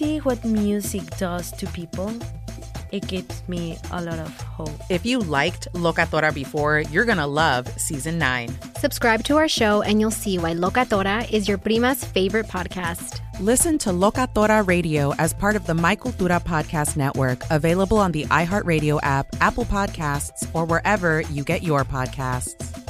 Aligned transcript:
what 0.00 0.42
music 0.44 1.02
does 1.18 1.52
to 1.52 1.66
people, 1.68 2.12
it 2.90 3.06
gives 3.06 3.46
me 3.48 3.76
a 3.92 4.02
lot 4.02 4.18
of 4.18 4.40
hope. 4.40 4.70
If 4.88 5.04
you 5.04 5.20
liked 5.20 5.68
Locatora 5.74 6.34
before, 6.34 6.80
you're 6.80 7.04
going 7.04 7.18
to 7.18 7.26
love 7.26 7.68
season 7.78 8.18
9. 8.18 8.48
Subscribe 8.76 9.22
to 9.24 9.36
our 9.36 9.46
show 9.46 9.82
and 9.82 10.00
you'll 10.00 10.10
see 10.10 10.38
why 10.38 10.54
Locatora 10.54 11.30
is 11.30 11.46
your 11.46 11.58
prima's 11.58 12.02
favorite 12.02 12.46
podcast. 12.46 13.20
Listen 13.40 13.78
to 13.78 13.90
Locatora 13.90 14.66
Radio 14.66 15.14
as 15.18 15.34
part 15.34 15.54
of 15.54 15.66
the 15.66 15.74
My 15.74 15.96
Cultura 15.96 16.42
Podcast 16.42 16.96
Network, 16.96 17.42
available 17.50 17.98
on 17.98 18.12
the 18.12 18.24
iHeartRadio 18.24 19.00
app, 19.02 19.28
Apple 19.40 19.66
Podcasts, 19.66 20.48
or 20.54 20.64
wherever 20.64 21.20
you 21.22 21.44
get 21.44 21.62
your 21.62 21.84
podcasts. 21.84 22.89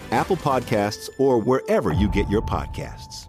Apple 0.11 0.37
Podcasts, 0.37 1.09
or 1.17 1.39
wherever 1.39 1.91
you 1.93 2.09
get 2.09 2.29
your 2.29 2.41
podcasts. 2.41 3.27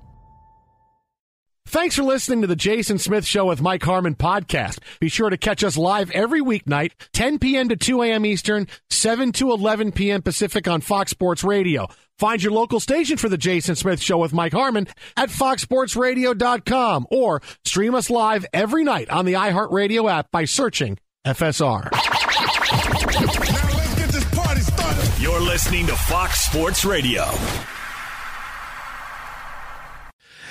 Thanks 1.72 1.96
for 1.96 2.02
listening 2.02 2.42
to 2.42 2.46
the 2.46 2.54
Jason 2.54 2.98
Smith 2.98 3.24
Show 3.24 3.46
with 3.46 3.62
Mike 3.62 3.82
Harmon 3.82 4.14
podcast. 4.14 4.78
Be 5.00 5.08
sure 5.08 5.30
to 5.30 5.38
catch 5.38 5.64
us 5.64 5.78
live 5.78 6.10
every 6.10 6.42
weeknight, 6.42 6.92
10 7.14 7.38
p.m. 7.38 7.70
to 7.70 7.76
2 7.76 8.02
a.m. 8.02 8.26
Eastern, 8.26 8.66
7 8.90 9.32
to 9.32 9.52
11 9.52 9.92
p.m. 9.92 10.20
Pacific 10.20 10.68
on 10.68 10.82
Fox 10.82 11.12
Sports 11.12 11.42
Radio. 11.42 11.88
Find 12.18 12.42
your 12.42 12.52
local 12.52 12.78
station 12.78 13.16
for 13.16 13.30
the 13.30 13.38
Jason 13.38 13.74
Smith 13.74 14.02
Show 14.02 14.18
with 14.18 14.34
Mike 14.34 14.52
Harmon 14.52 14.86
at 15.16 15.30
foxsportsradio.com 15.30 17.06
or 17.10 17.40
stream 17.64 17.94
us 17.94 18.10
live 18.10 18.44
every 18.52 18.84
night 18.84 19.08
on 19.08 19.24
the 19.24 19.32
iHeartRadio 19.32 20.10
app 20.10 20.30
by 20.30 20.44
searching 20.44 20.98
FSR. 21.26 22.11
Listening 25.52 25.86
to 25.86 25.94
Fox 25.94 26.40
Sports 26.40 26.82
Radio. 26.82 27.24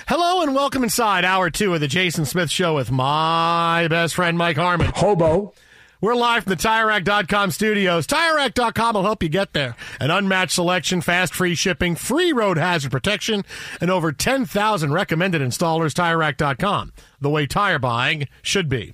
Hello 0.07 0.44
and 0.44 0.53
welcome 0.53 0.84
inside 0.84 1.25
hour 1.25 1.50
two 1.50 1.73
of 1.73 1.79
the 1.79 1.88
Jason 1.88 2.23
Smith 2.23 2.51
Show 2.51 2.75
with 2.75 2.91
my 2.91 3.88
best 3.89 4.13
friend 4.13 4.38
Mike 4.38 4.57
Harmon. 4.57 4.91
Hobo. 4.94 5.56
We're 6.01 6.13
live 6.13 6.44
from 6.44 6.51
the 6.51 6.56
TireRack.com 6.56 7.50
studios. 7.50 8.06
TireRack.com 8.06 8.94
will 8.94 9.01
help 9.01 9.23
you 9.23 9.29
get 9.29 9.53
there. 9.53 9.75
An 10.00 10.12
unmatched 10.12 10.53
selection, 10.53 11.01
fast 11.01 11.33
free 11.33 11.56
shipping, 11.56 11.95
free 11.95 12.31
road 12.31 12.59
hazard 12.59 12.91
protection, 12.91 13.44
and 13.81 13.89
over 13.89 14.12
10,000 14.12 14.94
recommended 14.94 15.41
installers. 15.41 15.95
TireRack.com, 15.95 16.94
the 17.19 17.29
way 17.31 17.47
tire 17.47 17.79
buying 17.79 18.28
should 18.44 18.69
be. 18.69 18.94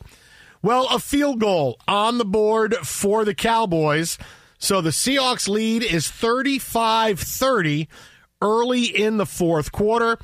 Well, 0.62 0.88
a 0.90 1.00
field 1.00 1.42
goal 1.42 1.82
on 1.86 2.18
the 2.18 2.24
board 2.24 2.76
for 2.76 3.26
the 3.26 3.36
Cowboys. 3.36 4.18
So 4.58 4.82
the 4.82 4.90
Seahawks 4.90 5.48
lead 5.48 5.84
is 5.84 6.10
35 6.10 7.20
30 7.20 7.88
early 8.42 8.84
in 8.84 9.18
the 9.18 9.26
fourth 9.26 9.72
quarter. 9.72 10.18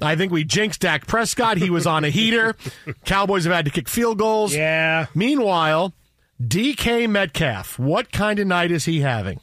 I 0.00 0.14
think 0.14 0.30
we 0.30 0.44
jinxed 0.44 0.80
Dak 0.80 1.06
Prescott. 1.06 1.56
He 1.56 1.70
was 1.70 1.86
on 1.86 2.04
a 2.04 2.10
heater. 2.10 2.54
Cowboys 3.04 3.44
have 3.44 3.52
had 3.52 3.64
to 3.64 3.70
kick 3.70 3.88
field 3.88 4.18
goals. 4.18 4.54
Yeah. 4.54 5.06
Meanwhile, 5.14 5.92
DK 6.40 7.08
Metcalf, 7.08 7.78
what 7.78 8.12
kind 8.12 8.38
of 8.38 8.46
night 8.46 8.70
is 8.70 8.84
he 8.84 9.00
having? 9.00 9.40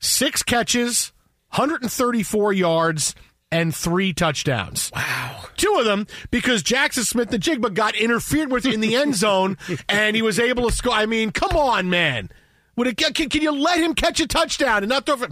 Six 0.00 0.42
catches, 0.42 1.12
134 1.50 2.52
yards, 2.54 3.14
and 3.50 3.74
three 3.74 4.12
touchdowns. 4.12 4.90
Wow. 4.94 5.44
Two 5.56 5.76
of 5.78 5.84
them 5.84 6.06
because 6.30 6.62
Jackson 6.62 7.04
Smith-Njigba 7.04 7.74
got 7.74 7.94
interfered 7.94 8.50
with 8.50 8.64
in 8.66 8.80
the 8.80 8.96
end 8.96 9.14
zone 9.16 9.58
and 9.88 10.14
he 10.16 10.22
was 10.22 10.38
able 10.38 10.68
to 10.68 10.74
score. 10.74 10.92
I 10.92 11.06
mean, 11.06 11.30
come 11.30 11.56
on, 11.56 11.90
man. 11.90 12.30
Would 12.78 12.86
it, 12.86 12.96
can, 12.96 13.12
can 13.12 13.42
you 13.42 13.50
let 13.50 13.80
him 13.80 13.92
catch 13.92 14.20
a 14.20 14.26
touchdown 14.28 14.84
and 14.84 14.88
not 14.88 15.04
throw 15.04 15.16
for 15.16 15.28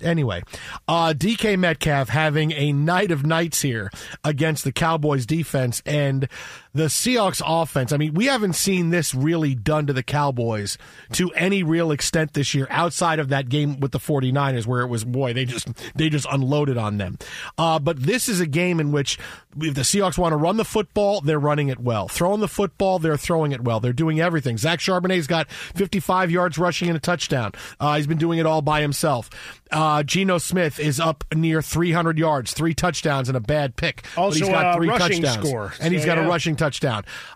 anyway, 0.00 0.42
uh, 0.88 1.12
DK 1.14 1.58
Metcalf 1.58 2.08
having 2.08 2.52
a 2.52 2.72
night 2.72 3.10
of 3.10 3.26
nights 3.26 3.60
here 3.60 3.90
against 4.24 4.64
the 4.64 4.72
Cowboys 4.72 5.26
defense 5.26 5.82
and 5.84 6.26
the 6.76 6.84
Seahawks 6.84 7.42
offense. 7.44 7.92
I 7.92 7.96
mean, 7.96 8.14
we 8.14 8.26
haven't 8.26 8.54
seen 8.54 8.90
this 8.90 9.14
really 9.14 9.54
done 9.54 9.86
to 9.86 9.92
the 9.92 10.02
Cowboys 10.02 10.78
to 11.12 11.30
any 11.32 11.62
real 11.62 11.90
extent 11.90 12.34
this 12.34 12.54
year 12.54 12.66
outside 12.70 13.18
of 13.18 13.28
that 13.30 13.48
game 13.48 13.80
with 13.80 13.92
the 13.92 13.98
49ers 13.98 14.66
where 14.66 14.82
it 14.82 14.88
was, 14.88 15.04
boy, 15.04 15.32
they 15.32 15.44
just, 15.44 15.68
they 15.94 16.08
just 16.08 16.26
unloaded 16.30 16.76
on 16.76 16.98
them. 16.98 17.18
Uh, 17.58 17.78
but 17.78 18.00
this 18.02 18.28
is 18.28 18.40
a 18.40 18.46
game 18.46 18.78
in 18.80 18.92
which 18.92 19.18
if 19.60 19.74
the 19.74 19.80
Seahawks 19.82 20.18
want 20.18 20.32
to 20.32 20.36
run 20.36 20.58
the 20.58 20.64
football, 20.64 21.20
they're 21.22 21.38
running 21.40 21.68
it 21.68 21.78
well. 21.80 22.08
Throwing 22.08 22.40
the 22.40 22.48
football, 22.48 22.98
they're 22.98 23.16
throwing 23.16 23.52
it 23.52 23.62
well. 23.64 23.80
They're 23.80 23.92
doing 23.94 24.20
everything. 24.20 24.58
Zach 24.58 24.78
Charbonnet's 24.80 25.26
got 25.26 25.50
55 25.50 26.30
yards 26.30 26.58
rushing 26.58 26.88
and 26.88 26.96
a 26.96 27.00
touchdown. 27.00 27.52
Uh, 27.80 27.96
he's 27.96 28.06
been 28.06 28.18
doing 28.18 28.38
it 28.38 28.44
all 28.46 28.60
by 28.60 28.82
himself. 28.82 29.30
Uh, 29.70 30.02
Geno 30.02 30.38
Smith 30.38 30.78
is 30.78 31.00
up 31.00 31.24
near 31.34 31.60
300 31.62 32.18
yards, 32.18 32.52
three 32.52 32.74
touchdowns 32.74 33.28
and 33.28 33.36
a 33.36 33.40
bad 33.40 33.74
pick. 33.76 34.04
Also, 34.16 34.38
but 34.40 34.46
he's 34.46 34.54
got 34.54 34.76
three 34.76 34.88
rushing 34.88 35.22
touchdowns, 35.22 35.48
score. 35.48 35.72
and 35.80 35.92
he's 35.92 36.02
So, 36.02 36.06
got 36.06 36.18
yeah. 36.18 36.24
a 36.24 36.28
rushing 36.28 36.54
touchdown. 36.54 36.65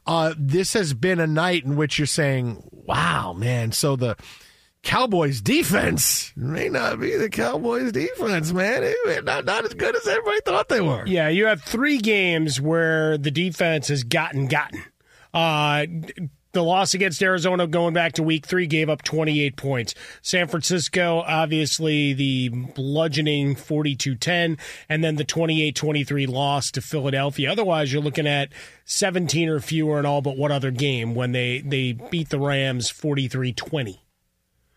Uh, 0.06 0.34
this 0.36 0.72
has 0.72 0.94
been 0.94 1.20
a 1.20 1.26
night 1.26 1.64
in 1.64 1.76
which 1.76 1.98
you're 1.98 2.06
saying, 2.06 2.62
"Wow, 2.72 3.32
man!" 3.32 3.72
So 3.72 3.96
the 3.96 4.16
Cowboys 4.82 5.40
defense 5.40 6.32
may 6.36 6.68
not 6.68 7.00
be 7.00 7.16
the 7.16 7.28
Cowboys 7.28 7.92
defense, 7.92 8.52
man. 8.52 8.94
Not 9.24 9.44
not 9.44 9.64
as 9.64 9.74
good 9.74 9.94
as 9.94 10.06
everybody 10.06 10.40
thought 10.44 10.68
they 10.68 10.80
were. 10.80 11.06
Yeah, 11.06 11.28
you 11.28 11.46
have 11.46 11.62
three 11.62 11.98
games 11.98 12.60
where 12.60 13.18
the 13.18 13.30
defense 13.30 13.88
has 13.88 14.04
gotten 14.04 14.46
gotten. 14.46 14.82
Uh, 15.34 15.86
the 16.52 16.62
loss 16.62 16.94
against 16.94 17.22
Arizona 17.22 17.66
going 17.66 17.94
back 17.94 18.14
to 18.14 18.22
week 18.22 18.46
three 18.46 18.66
gave 18.66 18.88
up 18.88 19.02
28 19.02 19.56
points. 19.56 19.94
San 20.22 20.48
Francisco, 20.48 21.22
obviously, 21.26 22.12
the 22.12 22.48
bludgeoning 22.48 23.54
42 23.54 24.14
10, 24.16 24.58
and 24.88 25.04
then 25.04 25.16
the 25.16 25.24
28 25.24 25.74
23 25.74 26.26
loss 26.26 26.70
to 26.72 26.80
Philadelphia. 26.80 27.50
Otherwise, 27.50 27.92
you're 27.92 28.02
looking 28.02 28.26
at 28.26 28.50
17 28.84 29.48
or 29.48 29.60
fewer 29.60 29.98
in 29.98 30.06
all 30.06 30.22
but 30.22 30.36
one 30.36 30.52
other 30.52 30.70
game 30.70 31.14
when 31.14 31.32
they, 31.32 31.60
they 31.60 31.92
beat 31.92 32.30
the 32.30 32.40
Rams 32.40 32.90
43 32.90 33.52
20. 33.52 34.02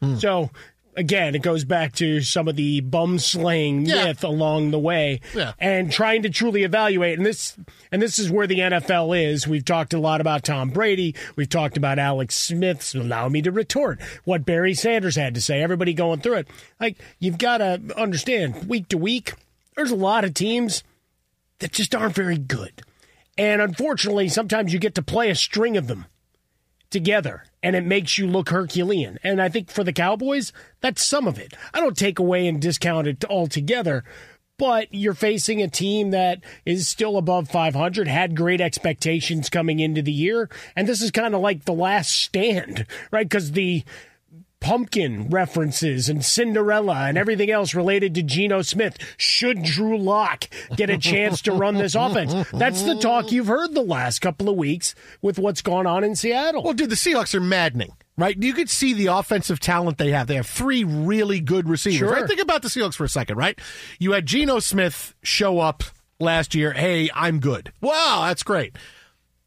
Hmm. 0.01 0.15
So, 0.15 0.51
again, 0.95 1.35
it 1.35 1.41
goes 1.41 1.63
back 1.65 1.93
to 1.93 2.21
some 2.21 2.47
of 2.47 2.55
the 2.55 2.81
bum 2.81 3.19
slaying 3.19 3.85
Yeah. 3.85 4.05
myth 4.05 4.23
along 4.23 4.71
the 4.71 4.79
way 4.79 5.21
Yeah. 5.35 5.53
and 5.59 5.91
trying 5.91 6.21
to 6.23 6.29
truly 6.29 6.63
evaluate. 6.63 7.17
And 7.17 7.25
this 7.25 7.55
and 7.91 8.01
this 8.01 8.19
is 8.19 8.29
where 8.31 8.47
the 8.47 8.59
NFL 8.61 9.13
is. 9.13 9.47
We've 9.47 9.65
talked 9.65 9.93
a 9.93 9.99
lot 9.99 10.21
about 10.21 10.43
Tom 10.43 10.69
Brady. 10.69 11.15
We've 11.35 11.49
talked 11.49 11.77
about 11.77 11.99
Alex 11.99 12.35
Smith. 12.35 12.81
So 12.83 13.01
allow 13.01 13.29
me 13.29 13.41
to 13.41 13.51
retort 13.51 13.99
what 14.23 14.45
Barry 14.45 14.73
Sanders 14.73 15.15
had 15.15 15.33
to 15.35 15.41
say. 15.41 15.61
Everybody 15.61 15.93
going 15.93 16.21
through 16.21 16.35
it. 16.37 16.47
Like 16.79 16.97
you've 17.19 17.37
got 17.37 17.57
to 17.59 17.81
understand 17.97 18.67
week 18.69 18.87
to 18.89 18.97
week. 18.97 19.33
There's 19.75 19.91
a 19.91 19.95
lot 19.95 20.23
of 20.23 20.33
teams 20.33 20.83
that 21.59 21.71
just 21.71 21.95
aren't 21.95 22.15
very 22.15 22.37
good. 22.37 22.83
And 23.37 23.61
unfortunately, 23.61 24.29
sometimes 24.29 24.73
you 24.73 24.79
get 24.79 24.93
to 24.95 25.01
play 25.01 25.29
a 25.31 25.35
string 25.35 25.75
of 25.77 25.87
them 25.87 26.05
together. 26.89 27.43
And 27.63 27.75
it 27.75 27.85
makes 27.85 28.17
you 28.17 28.27
look 28.27 28.49
Herculean. 28.49 29.17
And 29.23 29.41
I 29.41 29.49
think 29.49 29.71
for 29.71 29.83
the 29.83 29.93
Cowboys, 29.93 30.51
that's 30.81 31.03
some 31.03 31.27
of 31.27 31.39
it. 31.39 31.55
I 31.73 31.79
don't 31.79 31.97
take 31.97 32.19
away 32.19 32.45
and 32.45 32.61
discount 32.61 33.07
it 33.07 33.25
altogether, 33.25 34.03
but 34.59 34.93
you're 34.93 35.13
facing 35.13 35.61
a 35.61 35.67
team 35.69 36.11
that 36.11 36.41
is 36.65 36.87
still 36.87 37.17
above 37.17 37.49
500, 37.49 38.07
had 38.07 38.35
great 38.35 38.61
expectations 38.61 39.49
coming 39.49 39.79
into 39.79 40.01
the 40.01 40.11
year, 40.11 40.49
and 40.75 40.87
this 40.87 41.01
is 41.01 41.09
kind 41.09 41.33
of 41.33 41.41
like 41.41 41.65
the 41.65 41.73
last 41.73 42.11
stand, 42.11 42.85
right? 43.11 43.27
Because 43.27 43.53
the 43.53 43.83
pumpkin 44.63 45.27
references 45.29 46.07
and 46.09 46.23
Cinderella 46.23 47.05
and 47.07 47.17
everything 47.17 47.51
else 47.51 47.75
related 47.75 48.15
to 48.15 48.23
Geno 48.23 48.61
Smith. 48.61 48.97
Should 49.17 49.61
Drew 49.61 49.97
Lock 49.97 50.45
get 50.75 50.89
a 50.89 50.97
chance 50.97 51.41
to 51.43 51.51
run 51.51 51.75
this 51.75 51.95
offense? 51.95 52.33
That's 52.51 52.81
the 52.83 52.95
talk 52.95 53.31
you've 53.31 53.47
heard 53.47 53.73
the 53.73 53.83
last 53.83 54.19
couple 54.19 54.49
of 54.49 54.55
weeks 54.55 54.95
with 55.21 55.37
what's 55.37 55.61
gone 55.61 55.85
on 55.85 56.03
in 56.03 56.15
Seattle. 56.15 56.63
Well, 56.63 56.73
dude, 56.73 56.89
the 56.89 56.95
Seahawks 56.95 57.35
are 57.35 57.41
maddening. 57.41 57.91
Right, 58.15 58.37
you 58.37 58.53
could 58.53 58.69
see 58.69 58.93
the 58.93 59.07
offensive 59.07 59.59
talent 59.59 59.97
they 59.97 60.11
have. 60.11 60.27
They 60.27 60.35
have 60.35 60.45
three 60.45 60.83
really 60.83 61.39
good 61.39 61.67
receivers. 61.67 61.97
Sure. 61.97 62.11
Right? 62.11 62.27
Think 62.27 62.41
about 62.41 62.61
the 62.61 62.67
Seahawks 62.67 62.93
for 62.93 63.03
a 63.05 63.09
second. 63.09 63.37
Right, 63.37 63.59
you 63.97 64.11
had 64.11 64.27
Geno 64.27 64.59
Smith 64.59 65.15
show 65.23 65.59
up 65.59 65.83
last 66.19 66.53
year. 66.53 66.73
Hey, 66.73 67.09
I'm 67.15 67.39
good. 67.39 67.73
Wow, 67.81 68.25
that's 68.27 68.43
great 68.43 68.77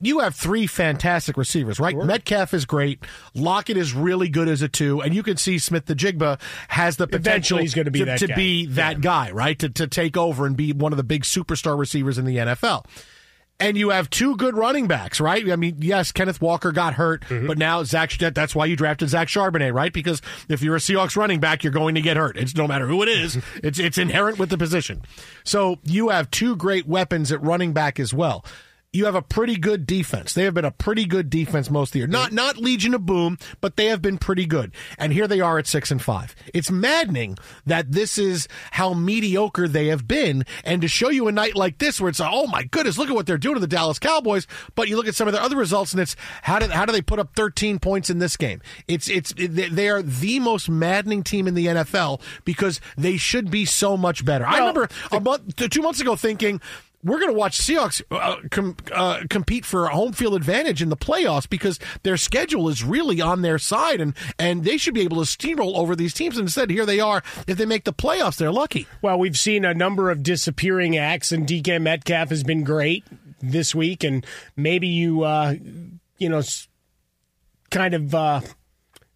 you 0.01 0.19
have 0.19 0.35
three 0.35 0.67
fantastic 0.67 1.37
receivers, 1.37 1.81
right? 1.81 1.95
Sure. 1.95 2.05
Metcalf 2.05 2.53
is 2.53 2.67
great. 2.67 3.03
Lockett 3.35 3.77
is 3.77 3.95
really 3.95 4.29
good 4.29 4.49
as 4.49 4.61
a 4.61 4.69
two, 4.69 5.01
and 5.01 5.15
you 5.15 5.23
can 5.23 5.37
see 5.37 5.59
Smith-Njigba 5.59 6.41
has 6.69 6.97
the 6.97 7.07
potential 7.07 7.59
he's 7.59 7.75
going 7.75 7.87
to 7.87 7.91
be 7.91 8.01
to, 8.01 8.05
that, 8.05 8.19
to 8.19 8.27
guy. 8.27 8.35
be 8.35 8.67
that 8.67 8.97
yeah. 8.97 9.01
guy, 9.01 9.31
right? 9.31 9.59
To 9.59 9.69
to 9.71 9.87
take 9.87 10.17
over 10.17 10.47
and 10.47 10.57
be 10.57 10.73
one 10.73 10.93
of 10.93 10.97
the 10.99 11.05
big 11.05 11.23
superstar 11.23 11.79
receivers 11.79 12.19
in 12.19 12.25
the 12.25 12.37
NFL. 12.37 12.85
And 13.59 13.79
you 13.79 13.89
have 13.89 14.11
two 14.11 14.37
good 14.37 14.55
running 14.55 14.87
backs, 14.87 15.19
right? 15.19 15.51
I 15.51 15.57
mean, 15.57 15.77
yes, 15.81 16.13
Kenneth 16.13 16.43
Walker 16.43 16.73
got 16.73 16.93
hurt, 16.93 17.23
mm-hmm. 17.23 17.47
but 17.47 17.57
now 17.57 17.83
Zach. 17.85 18.13
That's 18.19 18.55
why 18.55 18.67
you 18.67 18.77
drafted 18.77 19.09
Zach 19.09 19.29
Charbonnet, 19.29 19.73
right? 19.73 19.95
Because 19.95 20.21
if 20.51 20.61
you're 20.61 20.77
a 20.77 20.79
Seahawks 20.79 21.17
running 21.17 21.41
back, 21.41 21.65
you're 21.65 21.73
going 21.73 21.95
to 21.95 22.03
get 22.03 22.19
hurt. 22.19 22.37
It's 22.37 22.55
no 22.55 22.69
matter 22.69 22.87
who 22.87 23.03
it 23.03 23.09
is. 23.09 23.39
it's 23.63 23.79
it's 23.79 23.97
inherent 23.97 24.39
with 24.39 24.51
the 24.51 24.59
position. 24.59 25.01
So 25.43 25.79
you 25.85 26.11
have 26.11 26.31
two 26.31 26.55
great 26.55 26.87
weapons 26.87 27.33
at 27.33 27.43
running 27.43 27.73
back 27.73 27.99
as 27.99 28.13
well 28.13 28.45
you 28.93 29.05
have 29.05 29.15
a 29.15 29.23
pretty 29.23 29.57
good 29.57 29.87
defense. 29.87 30.33
They 30.33 30.45
have 30.45 30.55
been 30.55 30.65
a 30.65 30.71
pretty 30.71 31.05
good 31.05 31.29
defense 31.29 31.71
most 31.71 31.91
of 31.91 31.93
the 31.95 31.99
year. 32.01 32.09
Not 32.09 32.33
not 32.33 32.57
Legion 32.57 32.95
of 32.95 33.05
Boom, 33.05 33.39
but 33.61 33.77
they 33.77 33.87
have 33.87 34.01
been 34.01 34.19
pretty 34.19 34.47
good. 34.47 34.73
And 34.99 35.13
here 35.13 35.29
they 35.29 35.41
are 35.41 35.59
at 35.59 35.67
six 35.67 35.91
and 35.91 36.01
five. 36.01 36.35
It's 36.55 36.71
maddening 36.71 37.37
that 37.67 37.93
this 37.93 38.17
is 38.17 38.49
how 38.71 38.95
mediocre 38.95 39.69
they 39.69 39.89
have 39.89 40.09
been. 40.09 40.45
And 40.65 40.81
to 40.83 40.89
show 40.89 41.11
you 41.11 41.29
a 41.29 41.33
night 41.33 41.57
like 41.57 41.79
this 41.79 42.01
where 42.01 42.09
it's 42.09 42.21
oh 42.21 42.47
my 42.47 42.65
goodness, 42.65 42.97
look 42.99 43.11
at 43.11 43.15
what 43.15 43.27
they're 43.27 43.39
doing 43.39 43.55
to 43.55 43.61
the 43.61 43.67
Dallas 43.67 43.99
Cowboys. 43.99 44.47
But 44.75 44.89
you 44.89 44.97
look 44.97 45.09
at 45.09 45.15
some 45.15 45.29
of 45.29 45.35
their 45.35 45.43
other 45.43 45.57
results 45.57 45.93
and 45.93 46.01
it's 46.01 46.17
how 46.43 46.59
did 46.59 46.71
how 46.71 46.87
do 46.87 46.93
they 46.93 47.03
put 47.03 47.19
up 47.19 47.35
13 47.37 47.79
points 47.79 48.09
in 48.09 48.19
this 48.19 48.37
game? 48.37 48.63
It's 48.89 49.09
it's 49.09 49.35
they 49.37 49.89
are 49.89 50.03
the 50.03 50.41
most 50.41 50.69
maddening 50.69 51.23
team 51.23 51.47
in 51.47 51.55
the 51.55 51.67
NFL 51.67 52.21
because 52.45 52.81
they 52.97 53.17
should 53.17 53.51
be 53.51 53.65
so 53.67 53.97
much 53.97 54.25
better. 54.25 54.45
Well, 54.45 54.55
I 54.55 54.59
remember 54.59 54.89
a 55.13 55.21
month, 55.21 55.57
two 55.57 55.83
months 55.83 56.01
ago 56.01 56.17
thinking 56.17 56.61
we're 57.07 57.21
going 57.21 57.33
to 57.33 57.39
watch 57.39 57.59
Seahawks 57.61 58.03
uh, 58.11 58.37
com- 58.51 58.77
uh, 58.93 59.21
compete 59.31 59.65
for 59.65 59.87
a 59.87 59.95
home 59.95 60.13
field 60.13 60.35
advantage 60.35 60.83
in 60.83 60.89
the 60.89 60.97
playoffs 60.97 61.49
because 61.49 61.79
their 62.03 62.17
schedule 62.17 62.69
is 62.69 62.83
really 62.83 63.21
on 63.21 63.43
their 63.43 63.59
side, 63.59 64.01
and 64.01 64.15
and 64.39 64.65
they 64.65 64.77
should 64.77 64.95
be 64.95 65.03
able 65.03 65.25
to 65.25 65.31
steamroll 65.31 65.77
over 65.77 65.95
these 65.95 66.13
teams. 66.13 66.37
And 66.37 66.47
instead, 66.47 66.71
here 66.71 66.85
they 66.85 67.01
are. 67.01 67.23
If 67.47 67.59
they 67.59 67.67
make 67.67 67.85
the 67.85 67.93
playoffs, 67.93 68.37
they're 68.37 68.53
lucky. 68.53 68.87
Well, 69.03 69.19
we've 69.19 69.39
seen 69.39 69.65
a 69.65 69.73
number 69.73 70.11
of 70.11 70.23
disappearing 70.23 70.97
acts, 70.97 71.31
and 71.31 71.47
DK 71.47 71.81
Metcalf 71.81 72.31
has 72.31 72.43
been 72.43 72.65
great 72.65 73.05
this 73.41 73.75
week, 73.75 74.03
and 74.03 74.27
maybe 74.57 74.89
you, 74.89 75.23
uh, 75.23 75.55
you 76.19 76.29
know, 76.29 76.43
kind 77.71 77.95
of 77.95 78.15
uh, 78.15 78.41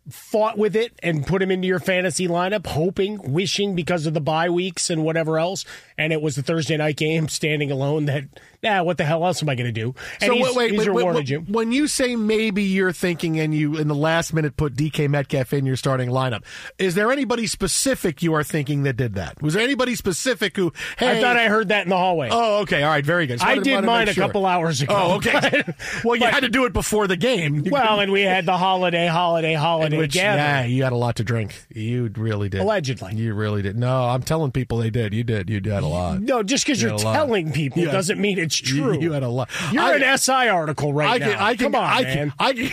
fought 0.09 0.59
with 0.59 0.75
it 0.77 0.93
and 1.03 1.27
put 1.27 1.43
him 1.43 1.51
into 1.51 1.69
your 1.69 1.79
fantasy 1.79 2.27
lineup, 2.27 2.67
hoping, 2.67 3.33
wishing 3.33 3.75
because 3.75 4.07
of 4.07 4.15
the 4.15 4.21
bye 4.21 4.51
weeks 4.51 4.91
and 4.91 5.05
whatever 5.05 5.39
else. 5.39 5.65
And 5.99 6.13
it 6.13 6.23
was 6.23 6.37
the 6.37 6.43
Thursday 6.43 6.77
night 6.77 6.97
game, 6.97 7.29
standing 7.29 7.71
alone. 7.71 8.07
That 8.07 8.25
nah, 8.63 8.83
what 8.83 8.97
the 8.97 9.05
hell 9.05 9.25
else 9.25 9.43
am 9.43 9.49
I 9.49 9.55
going 9.55 9.73
to 9.73 9.81
do? 9.81 9.95
And 10.21 10.31
so 10.31 10.35
he's, 10.35 10.57
wait, 10.57 10.71
he's 10.73 10.81
wait, 10.81 10.89
rewarded 10.89 11.15
wait, 11.15 11.29
you. 11.29 11.41
When 11.41 11.73
you 11.73 11.87
say 11.87 12.17
maybe 12.17 12.63
you're 12.63 12.93
thinking, 12.93 13.39
and 13.39 13.55
you 13.55 13.77
in 13.77 13.89
the 13.89 13.95
last 13.95 14.33
minute 14.33 14.57
put 14.57 14.75
DK 14.75 15.09
Metcalf 15.09 15.53
in 15.53 15.67
your 15.67 15.77
starting 15.77 16.09
lineup, 16.09 16.45
is 16.79 16.95
there 16.95 17.13
anybody 17.13 17.47
specific 17.47 18.23
you 18.23 18.35
are 18.35 18.45
thinking 18.45 18.83
that 18.85 18.97
did 18.97 19.15
that? 19.15 19.41
Was 19.43 19.55
there 19.55 19.63
anybody 19.63 19.95
specific 19.95 20.57
who? 20.57 20.73
Hey, 20.99 21.19
I 21.19 21.21
thought 21.21 21.37
I 21.37 21.49
heard 21.49 21.69
that 21.69 21.85
in 21.85 21.91
the 21.91 21.99
hallway. 21.99 22.29
Oh, 22.31 22.63
okay, 22.63 22.83
all 22.83 22.91
right, 22.91 23.05
very 23.05 23.27
good. 23.27 23.41
So 23.41 23.47
I 23.47 23.59
did 23.59 23.85
mine 23.85 24.09
a 24.09 24.15
couple 24.15 24.47
hours 24.47 24.83
oh, 24.83 24.85
ago. 24.85 24.95
Oh, 24.97 25.17
okay. 25.17 25.63
well, 26.05 26.17
you 26.17 26.23
but, 26.25 26.35
had 26.35 26.41
to 26.41 26.49
do 26.49 26.65
it 26.65 26.73
before 26.73 27.07
the 27.07 27.17
game. 27.17 27.65
Well, 27.71 28.01
and 28.01 28.11
we 28.11 28.23
had 28.23 28.47
the 28.47 28.57
holiday, 28.57 29.07
holiday, 29.07 29.55
holiday. 29.55 29.90
Which, 29.99 30.17
yeah, 30.17 30.65
you 30.65 30.83
had 30.85 30.93
a 30.93 30.97
lot 30.97 31.17
to 31.17 31.25
drink. 31.25 31.65
You 31.69 32.11
really 32.15 32.49
did. 32.49 32.61
Allegedly, 32.61 33.15
you 33.15 33.35
really 33.35 33.63
did. 33.63 33.77
No, 33.77 34.05
I'm 34.05 34.23
telling 34.23 34.53
people 34.53 34.79
they 34.79 34.91
did. 34.91 35.15
You 35.15 35.25
did. 35.25 35.51
You 35.51 35.61
did 35.61 35.73
a 35.73 35.87
lot. 35.87 36.21
No, 36.21 36.43
just 36.43 36.65
because 36.65 36.81
you 36.83 36.91
are 36.91 36.99
telling 36.99 37.53
people 37.53 37.83
yeah. 37.83 37.93
doesn't 37.93 38.21
mean 38.21 38.39
it's 38.39 38.57
true. 38.57 38.95
You, 38.95 39.01
you 39.01 39.13
had 39.13 39.23
a 39.23 39.29
lot. 39.29 39.51
You're 39.73 39.83
I, 39.83 39.97
an 39.97 40.19
SI 40.19 40.49
article 40.49 40.93
right 40.93 41.11
I 41.11 41.19
now. 41.19 41.33
Can, 41.33 41.39
I 41.39 41.55
can, 41.57 41.73
Come 41.73 41.75
on, 41.75 41.85
I 41.85 42.03
man. 42.03 42.17
Can, 42.17 42.33
I 42.39 42.53
can, 42.53 42.71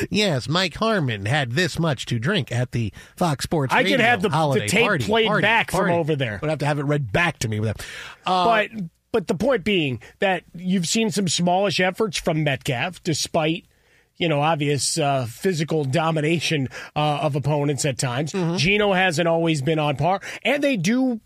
yes, 0.10 0.48
Mike 0.48 0.74
Harmon 0.74 1.26
had 1.26 1.52
this 1.52 1.78
much 1.78 2.06
to 2.06 2.18
drink 2.18 2.50
at 2.52 2.72
the 2.72 2.92
Fox 3.16 3.44
Sports. 3.44 3.72
I 3.72 3.84
can 3.84 4.00
have 4.00 4.22
the, 4.22 4.28
the 4.28 4.66
tape 4.66 4.86
party, 4.86 5.04
played 5.04 5.26
party, 5.26 5.42
back 5.42 5.70
party. 5.70 5.90
from 5.90 5.98
over 5.98 6.16
there. 6.16 6.38
Would 6.40 6.50
have 6.50 6.58
to 6.60 6.66
have 6.66 6.78
it 6.78 6.84
read 6.84 7.12
back 7.12 7.38
to 7.40 7.48
me 7.48 7.60
with 7.60 7.76
that. 7.76 7.86
Uh, 8.24 8.44
but 8.44 8.70
but 9.12 9.28
the 9.28 9.34
point 9.34 9.64
being 9.64 10.00
that 10.18 10.44
you've 10.54 10.86
seen 10.86 11.10
some 11.10 11.28
smallish 11.28 11.80
efforts 11.80 12.18
from 12.18 12.44
Metcalf, 12.44 13.02
despite 13.02 13.66
you 14.18 14.28
know, 14.28 14.40
obvious 14.40 14.98
uh, 14.98 15.26
physical 15.26 15.84
domination 15.84 16.68
uh, 16.94 17.20
of 17.22 17.36
opponents 17.36 17.84
at 17.84 17.98
times. 17.98 18.32
Mm-hmm. 18.32 18.56
Geno 18.56 18.92
hasn't 18.92 19.28
always 19.28 19.62
been 19.62 19.78
on 19.78 19.96
par, 19.96 20.20
and 20.42 20.62
they 20.62 20.76
do 20.76 21.20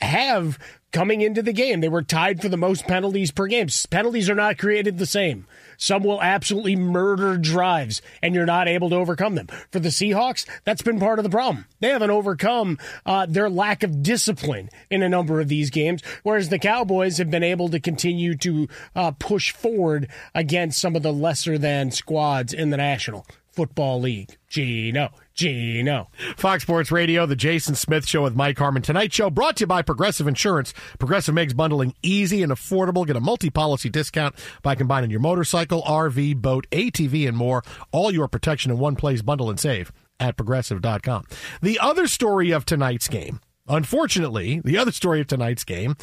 have 0.00 0.58
coming 0.96 1.20
into 1.20 1.42
the 1.42 1.52
game. 1.52 1.82
They 1.82 1.90
were 1.90 2.00
tied 2.00 2.40
for 2.40 2.48
the 2.48 2.56
most 2.56 2.86
penalties 2.86 3.30
per 3.30 3.46
game. 3.46 3.68
Penalties 3.90 4.30
are 4.30 4.34
not 4.34 4.56
created 4.56 4.96
the 4.96 5.04
same. 5.04 5.46
Some 5.76 6.02
will 6.02 6.22
absolutely 6.22 6.74
murder 6.74 7.36
drives, 7.36 8.00
and 8.22 8.34
you're 8.34 8.46
not 8.46 8.66
able 8.66 8.88
to 8.88 8.96
overcome 8.96 9.34
them. 9.34 9.48
For 9.70 9.78
the 9.78 9.90
Seahawks, 9.90 10.46
that's 10.64 10.80
been 10.80 10.98
part 10.98 11.18
of 11.18 11.22
the 11.22 11.28
problem. 11.28 11.66
They 11.80 11.90
haven't 11.90 12.08
overcome 12.08 12.78
uh, 13.04 13.26
their 13.26 13.50
lack 13.50 13.82
of 13.82 14.02
discipline 14.02 14.70
in 14.90 15.02
a 15.02 15.08
number 15.10 15.38
of 15.38 15.48
these 15.48 15.68
games, 15.68 16.00
whereas 16.22 16.48
the 16.48 16.58
Cowboys 16.58 17.18
have 17.18 17.30
been 17.30 17.44
able 17.44 17.68
to 17.68 17.78
continue 17.78 18.34
to 18.38 18.66
uh, 18.94 19.10
push 19.10 19.52
forward 19.52 20.08
against 20.34 20.80
some 20.80 20.96
of 20.96 21.02
the 21.02 21.12
lesser 21.12 21.58
than 21.58 21.90
squads 21.90 22.54
in 22.54 22.70
the 22.70 22.78
National 22.78 23.26
Football 23.56 24.02
League. 24.02 24.36
Geno, 24.48 25.08
Geno. 25.34 26.10
Fox 26.36 26.62
Sports 26.62 26.92
Radio, 26.92 27.24
the 27.24 27.34
Jason 27.34 27.74
Smith 27.74 28.06
Show 28.06 28.22
with 28.22 28.36
Mike 28.36 28.58
Harmon. 28.58 28.82
Tonight's 28.82 29.16
show 29.16 29.30
brought 29.30 29.56
to 29.56 29.62
you 29.62 29.66
by 29.66 29.80
Progressive 29.80 30.28
Insurance. 30.28 30.74
Progressive 30.98 31.34
makes 31.34 31.54
bundling 31.54 31.94
easy 32.02 32.42
and 32.42 32.52
affordable. 32.52 33.06
Get 33.06 33.16
a 33.16 33.20
multi-policy 33.20 33.88
discount 33.88 34.34
by 34.62 34.74
combining 34.74 35.10
your 35.10 35.20
motorcycle, 35.20 35.82
RV, 35.82 36.36
boat, 36.36 36.66
ATV, 36.70 37.26
and 37.26 37.36
more. 37.36 37.62
All 37.92 38.12
your 38.12 38.28
protection 38.28 38.70
in 38.70 38.78
one 38.78 38.94
place. 38.94 39.22
Bundle 39.22 39.48
and 39.48 39.58
save 39.58 39.90
at 40.20 40.36
progressive.com. 40.36 41.24
The 41.62 41.78
other 41.78 42.06
story 42.06 42.50
of 42.50 42.66
tonight's 42.66 43.08
game, 43.08 43.40
unfortunately, 43.66 44.60
the 44.64 44.76
other 44.76 44.92
story 44.92 45.22
of 45.22 45.28
tonight's 45.28 45.64
game 45.64 45.96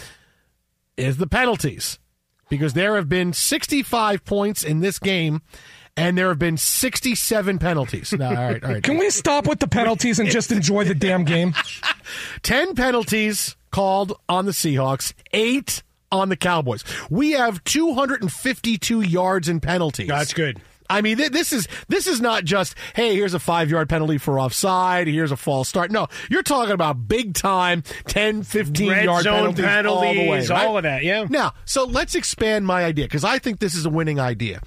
is 0.98 1.18
the 1.18 1.28
penalties. 1.28 2.00
Because 2.50 2.74
there 2.74 2.98
have 2.98 3.10
been 3.10 3.34
65 3.34 4.26
points 4.26 4.64
in 4.64 4.82
this 4.82 5.00
game 5.00 5.42
and 5.96 6.18
there 6.18 6.30
have 6.30 6.40
been 6.40 6.58
67 6.58 7.60
penalties. 7.60 8.14
No, 8.14 8.28
all 8.28 8.34
right, 8.34 8.64
all 8.64 8.72
right. 8.72 8.84
Can 8.84 8.98
we 8.98 9.10
stop 9.10 9.48
with 9.48 9.60
the 9.60 9.68
penalties 9.68 10.20
and 10.20 10.30
just 10.30 10.52
enjoy 10.52 10.84
the 10.86 10.96
damn 10.96 11.24
game? 11.24 11.54
10 12.44 12.76
penalties 12.76 13.56
called 13.72 14.20
on 14.28 14.46
the 14.46 14.52
Seahawks, 14.52 15.14
8 15.32 15.84
on 16.12 16.30
the 16.30 16.38
Cowboys. 16.38 16.84
We 17.10 17.32
have 17.32 17.64
252 17.64 19.02
yards 19.02 19.50
in 19.50 19.60
penalties. 19.60 20.08
That's 20.08 20.34
good. 20.34 20.62
I 20.90 21.02
mean, 21.02 21.18
this 21.18 21.54
is 21.54 21.68
this 21.88 22.08
is 22.08 22.22
not 22.22 22.44
just 22.44 22.76
hey, 22.94 23.16
here's 23.16 23.34
a 23.34 23.40
five 23.40 23.70
yard 23.72 23.90
penalty 23.90 24.18
for 24.18 24.40
offside, 24.40 25.08
here's 25.08 25.32
a 25.32 25.38
false 25.38 25.70
start. 25.70 25.92
No, 25.92 26.08
you're 26.30 26.44
talking 26.44 26.74
about 26.74 27.08
big 27.08 27.34
time 27.34 27.84
10, 28.08 28.44
15 28.44 28.90
Red 28.90 29.06
yard 29.06 29.24
penalties, 29.24 29.66
penalties, 29.66 30.08
all 30.08 30.14
the 30.14 30.30
way, 30.30 30.40
right? 30.46 30.68
all 30.68 30.78
of 30.78 30.84
that. 30.84 31.04
Yeah. 31.04 31.26
Now, 31.30 31.54
so 31.66 31.86
let's 31.86 32.16
expand 32.16 32.68
my 32.68 32.84
idea 32.84 33.06
because 33.06 33.24
I 33.24 33.40
think 33.40 33.60
this 33.60 33.76
is 33.76 33.86
a 33.86 33.90
winning 33.90 34.20
idea. 34.20 34.62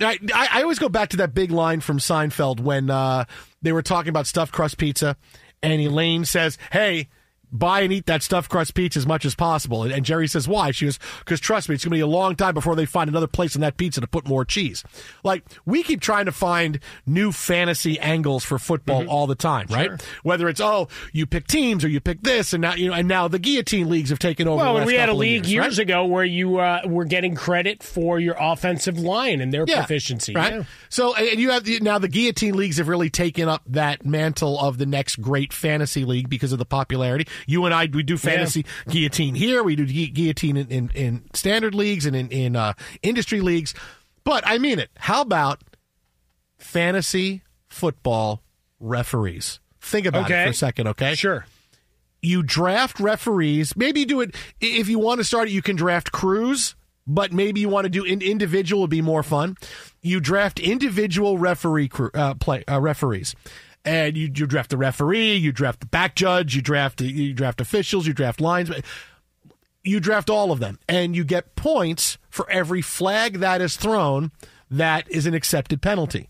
I, 0.00 0.18
I, 0.34 0.62
always 0.62 0.78
go 0.78 0.88
back 0.88 1.10
to 1.10 1.18
that 1.18 1.34
big 1.34 1.50
line 1.50 1.80
from 1.80 1.98
Seinfeld 1.98 2.60
when 2.60 2.90
uh, 2.90 3.24
they 3.62 3.72
were 3.72 3.82
talking 3.82 4.08
about 4.08 4.26
stuffed 4.26 4.52
crust 4.52 4.78
pizza, 4.78 5.16
and 5.62 5.80
Elaine 5.80 6.24
says, 6.24 6.58
"Hey." 6.72 7.08
Buy 7.52 7.80
and 7.80 7.92
eat 7.92 8.06
that 8.06 8.22
stuffed 8.22 8.50
crust 8.50 8.74
pizza 8.74 8.98
as 8.98 9.06
much 9.06 9.24
as 9.24 9.34
possible. 9.34 9.82
And, 9.82 9.92
and 9.92 10.04
Jerry 10.04 10.28
says, 10.28 10.46
why? 10.46 10.70
She 10.70 10.86
goes, 10.86 10.98
because 11.20 11.40
trust 11.40 11.68
me, 11.68 11.74
it's 11.74 11.84
going 11.84 11.90
to 11.90 11.96
be 11.96 12.00
a 12.00 12.06
long 12.06 12.36
time 12.36 12.54
before 12.54 12.76
they 12.76 12.86
find 12.86 13.08
another 13.08 13.26
place 13.26 13.54
in 13.54 13.60
that 13.60 13.76
pizza 13.76 14.00
to 14.00 14.06
put 14.06 14.26
more 14.26 14.44
cheese. 14.44 14.84
Like, 15.24 15.44
we 15.64 15.82
keep 15.82 16.00
trying 16.00 16.26
to 16.26 16.32
find 16.32 16.80
new 17.06 17.32
fantasy 17.32 17.98
angles 17.98 18.44
for 18.44 18.58
football 18.58 19.08
all 19.08 19.26
the 19.26 19.34
time, 19.34 19.66
right? 19.70 19.90
Whether 20.22 20.48
it's, 20.48 20.60
oh, 20.60 20.88
you 21.12 21.26
pick 21.26 21.46
teams 21.46 21.84
or 21.84 21.88
you 21.88 22.00
pick 22.00 22.22
this, 22.22 22.52
and 22.52 22.62
now, 22.62 22.74
you 22.74 22.88
know, 22.88 22.94
and 22.94 23.08
now 23.08 23.28
the 23.28 23.38
guillotine 23.38 23.88
leagues 23.88 24.10
have 24.10 24.18
taken 24.18 24.46
over. 24.48 24.62
the 24.62 24.72
Well, 24.72 24.86
we 24.86 24.94
had 24.94 25.08
a 25.08 25.14
league 25.14 25.46
years, 25.46 25.52
years 25.52 25.78
right? 25.78 25.82
ago 25.82 26.04
where 26.06 26.24
you 26.24 26.58
uh, 26.58 26.82
were 26.86 27.04
getting 27.04 27.34
credit 27.34 27.82
for 27.82 28.18
your 28.18 28.36
offensive 28.38 28.98
line 28.98 29.40
and 29.40 29.52
their 29.52 29.66
proficiency. 29.66 30.34
Right. 30.34 30.52
Yeah. 30.52 30.62
So, 30.88 31.14
and 31.14 31.40
you 31.40 31.50
have 31.50 31.64
the, 31.64 31.80
now 31.80 31.98
the 31.98 32.08
guillotine 32.08 32.56
leagues 32.56 32.78
have 32.78 32.88
really 32.88 33.10
taken 33.10 33.48
up 33.48 33.62
that 33.66 34.04
mantle 34.04 34.58
of 34.58 34.78
the 34.78 34.86
next 34.86 35.16
great 35.20 35.52
fantasy 35.52 36.04
league 36.04 36.28
because 36.28 36.52
of 36.52 36.58
the 36.58 36.64
popularity. 36.64 37.26
You 37.46 37.64
and 37.64 37.74
I, 37.74 37.88
we 37.92 38.02
do 38.02 38.16
fantasy 38.16 38.64
guillotine 38.88 39.34
here. 39.34 39.62
We 39.62 39.76
do 39.76 39.86
gu- 39.86 40.12
guillotine 40.12 40.56
in, 40.56 40.68
in, 40.68 40.90
in 40.94 41.24
standard 41.34 41.74
leagues 41.74 42.06
and 42.06 42.14
in, 42.16 42.28
in 42.28 42.56
uh, 42.56 42.72
industry 43.02 43.40
leagues. 43.40 43.74
But 44.24 44.44
I 44.46 44.58
mean 44.58 44.78
it. 44.78 44.90
How 44.96 45.22
about 45.22 45.62
fantasy 46.58 47.42
football 47.68 48.42
referees? 48.78 49.60
Think 49.80 50.06
about 50.06 50.30
it 50.30 50.44
for 50.44 50.50
a 50.50 50.54
second, 50.54 50.86
okay? 50.88 51.14
Sure. 51.14 51.46
you 52.22 52.42
draft 52.42 53.00
referees. 53.00 53.74
Maybe 53.76 54.04
do 54.04 54.20
it 54.20 54.34
if 54.60 54.88
you 54.88 54.98
want 54.98 55.18
to 55.18 55.24
start 55.24 55.48
it. 55.48 55.52
You 55.52 55.62
can 55.62 55.74
draft 55.76 56.12
crews, 56.12 56.74
but 57.06 57.32
maybe 57.32 57.60
you 57.60 57.68
want 57.70 57.86
to 57.86 57.88
do 57.88 58.04
in, 58.04 58.20
individual 58.20 58.82
would 58.82 58.90
be 58.90 59.00
more 59.00 59.22
fun. 59.22 59.56
You 60.02 60.20
draft 60.20 60.60
individual 60.60 61.38
referee 61.38 61.88
crew, 61.88 62.10
uh, 62.14 62.34
play 62.34 62.62
uh, 62.68 62.78
referees. 62.80 63.34
And 63.84 64.16
you, 64.16 64.30
you 64.34 64.46
draft 64.46 64.70
the 64.70 64.76
referee, 64.76 65.36
you 65.36 65.52
draft 65.52 65.80
the 65.80 65.86
back 65.86 66.14
judge, 66.14 66.54
you 66.54 66.62
draft 66.62 67.00
you 67.00 67.32
draft 67.32 67.60
officials, 67.60 68.06
you 68.06 68.12
draft 68.12 68.40
lines, 68.40 68.70
you 69.82 70.00
draft 70.00 70.28
all 70.28 70.52
of 70.52 70.60
them, 70.60 70.78
and 70.88 71.16
you 71.16 71.24
get 71.24 71.56
points 71.56 72.18
for 72.28 72.48
every 72.50 72.82
flag 72.82 73.38
that 73.38 73.62
is 73.62 73.76
thrown 73.76 74.32
that 74.70 75.10
is 75.10 75.26
an 75.26 75.34
accepted 75.34 75.82
penalty. 75.82 76.28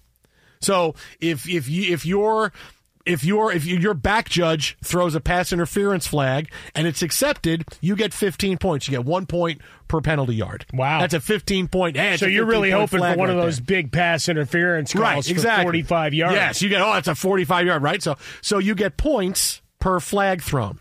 So 0.60 0.94
if 1.20 1.48
if 1.48 1.68
you 1.68 1.92
if 1.92 2.06
you're 2.06 2.52
if 3.06 3.24
your 3.24 3.52
if 3.52 3.64
your 3.64 3.94
back 3.94 4.28
judge 4.28 4.76
throws 4.84 5.14
a 5.14 5.20
pass 5.20 5.52
interference 5.52 6.06
flag 6.06 6.50
and 6.74 6.86
it's 6.86 7.02
accepted, 7.02 7.64
you 7.80 7.96
get 7.96 8.12
15 8.12 8.58
points. 8.58 8.88
You 8.88 8.96
get 8.98 9.04
one 9.06 9.26
point 9.26 9.60
per 9.88 10.00
penalty 10.00 10.34
yard. 10.34 10.66
Wow. 10.72 11.00
that's 11.00 11.14
a 11.14 11.20
15 11.20 11.68
point. 11.68 11.96
Hey, 11.96 12.12
it's 12.12 12.20
So 12.20 12.26
you're 12.26 12.44
really 12.46 12.70
hoping 12.70 13.00
for 13.00 13.16
one 13.16 13.30
of 13.30 13.36
those 13.36 13.56
there. 13.56 13.64
big 13.82 13.92
pass 13.92 14.28
interference 14.28 14.92
calls 14.92 15.02
right? 15.02 15.24
for 15.24 15.30
Exactly, 15.30 15.64
45 15.64 16.14
yards. 16.14 16.34
Yes, 16.34 16.62
you 16.62 16.68
get. 16.68 16.80
Oh, 16.82 16.92
that's 16.92 17.08
a 17.08 17.14
45 17.14 17.66
yard, 17.66 17.82
right? 17.82 18.02
So 18.02 18.16
so 18.42 18.58
you 18.58 18.74
get 18.74 18.96
points 18.96 19.62
per 19.78 19.98
flag 20.00 20.42
thrown. 20.42 20.78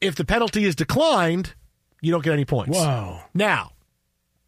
If 0.00 0.16
the 0.16 0.24
penalty 0.24 0.64
is 0.64 0.74
declined, 0.74 1.54
you 2.00 2.12
don't 2.12 2.24
get 2.24 2.32
any 2.32 2.44
points. 2.44 2.76
Whoa. 2.76 3.20
Now, 3.34 3.72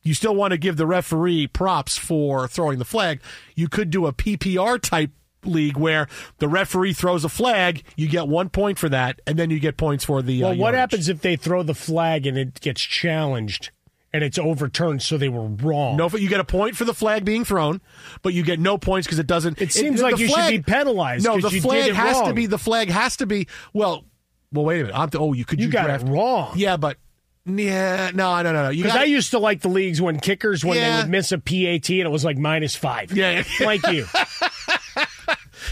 you 0.02 0.14
still 0.14 0.34
want 0.34 0.52
to 0.52 0.58
give 0.58 0.76
the 0.76 0.86
referee 0.86 1.46
props 1.46 1.96
for 1.96 2.48
throwing 2.48 2.78
the 2.78 2.84
flag. 2.84 3.20
You 3.54 3.68
could 3.68 3.90
do 3.90 4.06
a 4.06 4.12
PPR 4.12 4.80
type 4.80 5.10
league 5.44 5.76
where 5.76 6.08
the 6.38 6.48
referee 6.48 6.92
throws 6.92 7.24
a 7.24 7.28
flag, 7.28 7.82
you 7.96 8.08
get 8.08 8.28
one 8.28 8.48
point 8.48 8.78
for 8.78 8.88
that, 8.88 9.20
and 9.26 9.38
then 9.38 9.50
you 9.50 9.58
get 9.58 9.76
points 9.76 10.04
for 10.04 10.22
the. 10.22 10.42
Well, 10.42 10.52
uh, 10.52 10.56
what 10.56 10.74
happens 10.74 11.08
if 11.08 11.20
they 11.20 11.36
throw 11.36 11.62
the 11.62 11.74
flag 11.74 12.26
and 12.26 12.36
it 12.38 12.60
gets 12.60 12.80
challenged 12.80 13.70
and 14.14 14.22
it's 14.22 14.38
overturned 14.38 15.02
so 15.02 15.16
they 15.16 15.28
were 15.28 15.46
wrong? 15.46 15.96
No, 15.96 16.08
you 16.10 16.28
get 16.28 16.40
a 16.40 16.44
point 16.44 16.76
for 16.76 16.84
the 16.84 16.94
flag 16.94 17.24
being 17.24 17.44
thrown, 17.44 17.80
but 18.22 18.34
you 18.34 18.42
get 18.42 18.60
no 18.60 18.78
points 18.78 19.06
because 19.06 19.18
it 19.18 19.26
doesn't. 19.26 19.60
It 19.60 19.72
seems 19.72 20.02
like 20.02 20.16
the 20.16 20.22
you 20.22 20.28
should 20.28 20.48
be 20.48 20.62
penalized 20.62 21.24
No, 21.24 21.40
the 21.40 21.48
you 21.48 21.60
did 21.60 21.62
flag 21.62 21.88
it 21.88 21.96
has 21.96 22.20
to 22.22 22.32
be. 22.32 22.46
The 22.46 22.58
flag 22.58 22.88
has 22.88 23.16
to 23.18 23.26
be. 23.26 23.48
Well, 23.72 24.04
well, 24.52 24.64
wait 24.64 24.80
a 24.80 24.84
minute. 24.84 24.98
I'm 24.98 25.10
oh, 25.14 25.32
you 25.32 25.44
could 25.44 25.60
You 25.60 25.68
got 25.68 25.84
draft 25.84 26.06
it 26.06 26.10
wrong. 26.10 26.52
Yeah, 26.56 26.76
but 26.76 26.98
yeah, 27.44 28.12
no, 28.14 28.40
no, 28.42 28.52
no, 28.52 28.64
no. 28.64 28.68
You 28.68 28.84
Because 28.84 28.98
I 28.98 29.04
used 29.04 29.32
to 29.32 29.38
like 29.40 29.62
the 29.62 29.68
leagues 29.68 30.00
when 30.00 30.20
kickers 30.20 30.64
when 30.64 30.76
Yeah. 30.76 30.96
they 30.96 31.02
would 31.02 31.10
miss 31.10 31.32
a 31.32 31.38
PAT 31.38 31.88
and 31.90 32.00
it 32.00 32.10
was 32.10 32.24
like 32.24 32.38
minus 32.38 32.76
five. 32.76 33.10
Yeah. 33.12 33.42
Blank 33.58 33.86
you. 33.88 34.06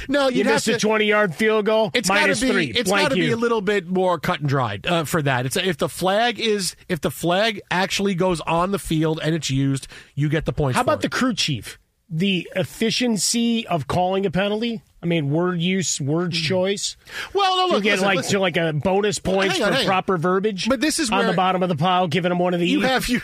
no. 0.08 0.28
You 0.28 0.44
missed 0.44 0.68
a 0.68 0.72
to, 0.74 0.78
20 0.78 1.04
yard 1.04 1.34
field 1.34 1.66
goal. 1.66 1.90
It's 1.94 2.08
got 2.08 2.26
to 2.26 2.40
be. 2.40 2.50
three. 2.52 2.66
It's 2.66 2.90
got 2.90 3.08
to 3.10 3.14
be 3.16 3.30
a 3.30 3.36
little 3.36 3.60
bit 3.60 3.86
more 3.88 4.18
cut 4.18 4.40
and 4.40 4.48
dried 4.48 4.86
uh, 4.86 5.04
for 5.04 5.22
that. 5.22 5.46
It's 5.46 5.56
if 5.56 5.78
the 5.78 5.88
flag 5.88 6.38
is 6.40 6.76
if 6.88 7.00
the 7.00 7.10
flag 7.10 7.60
actually 7.70 8.14
goes 8.14 8.40
on 8.42 8.70
the 8.70 8.78
field 8.78 9.20
and 9.22 9.34
it's 9.34 9.50
used, 9.50 9.86
you 10.14 10.28
get 10.28 10.44
the 10.44 10.52
points. 10.52 10.76
How 10.76 10.82
about 10.82 11.00
the 11.02 11.08
crew 11.08 11.34
chief? 11.34 11.78
The 12.12 12.48
efficiency 12.56 13.66
of 13.68 13.86
calling 13.86 14.26
a 14.26 14.30
penalty. 14.30 14.82
I 15.02 15.06
mean, 15.06 15.30
word 15.30 15.60
use, 15.60 16.00
word 16.00 16.32
choice. 16.32 16.96
Well, 17.32 17.56
no, 17.56 17.62
look, 17.66 17.70
You 17.72 17.76
Hmm. 17.78 17.82
get 17.84 17.90
listen, 17.92 18.04
like 18.06 18.16
listen. 18.16 18.32
to 18.32 18.40
like 18.40 18.56
a 18.56 18.72
bonus 18.72 19.18
points 19.18 19.56
hang 19.58 19.62
on, 19.62 19.72
for 19.78 19.84
proper 19.84 20.16
verbiage. 20.18 20.68
But 20.68 20.80
this 20.80 20.98
is 20.98 21.10
on 21.10 21.18
where- 21.18 21.26
the 21.28 21.32
bottom 21.34 21.62
of 21.62 21.68
the 21.68 21.76
pile, 21.76 22.08
giving 22.08 22.28
them 22.30 22.38
one 22.38 22.52
of 22.52 22.60
these. 22.60 22.70
you 22.72 22.80
have 22.80 23.08
you. 23.08 23.20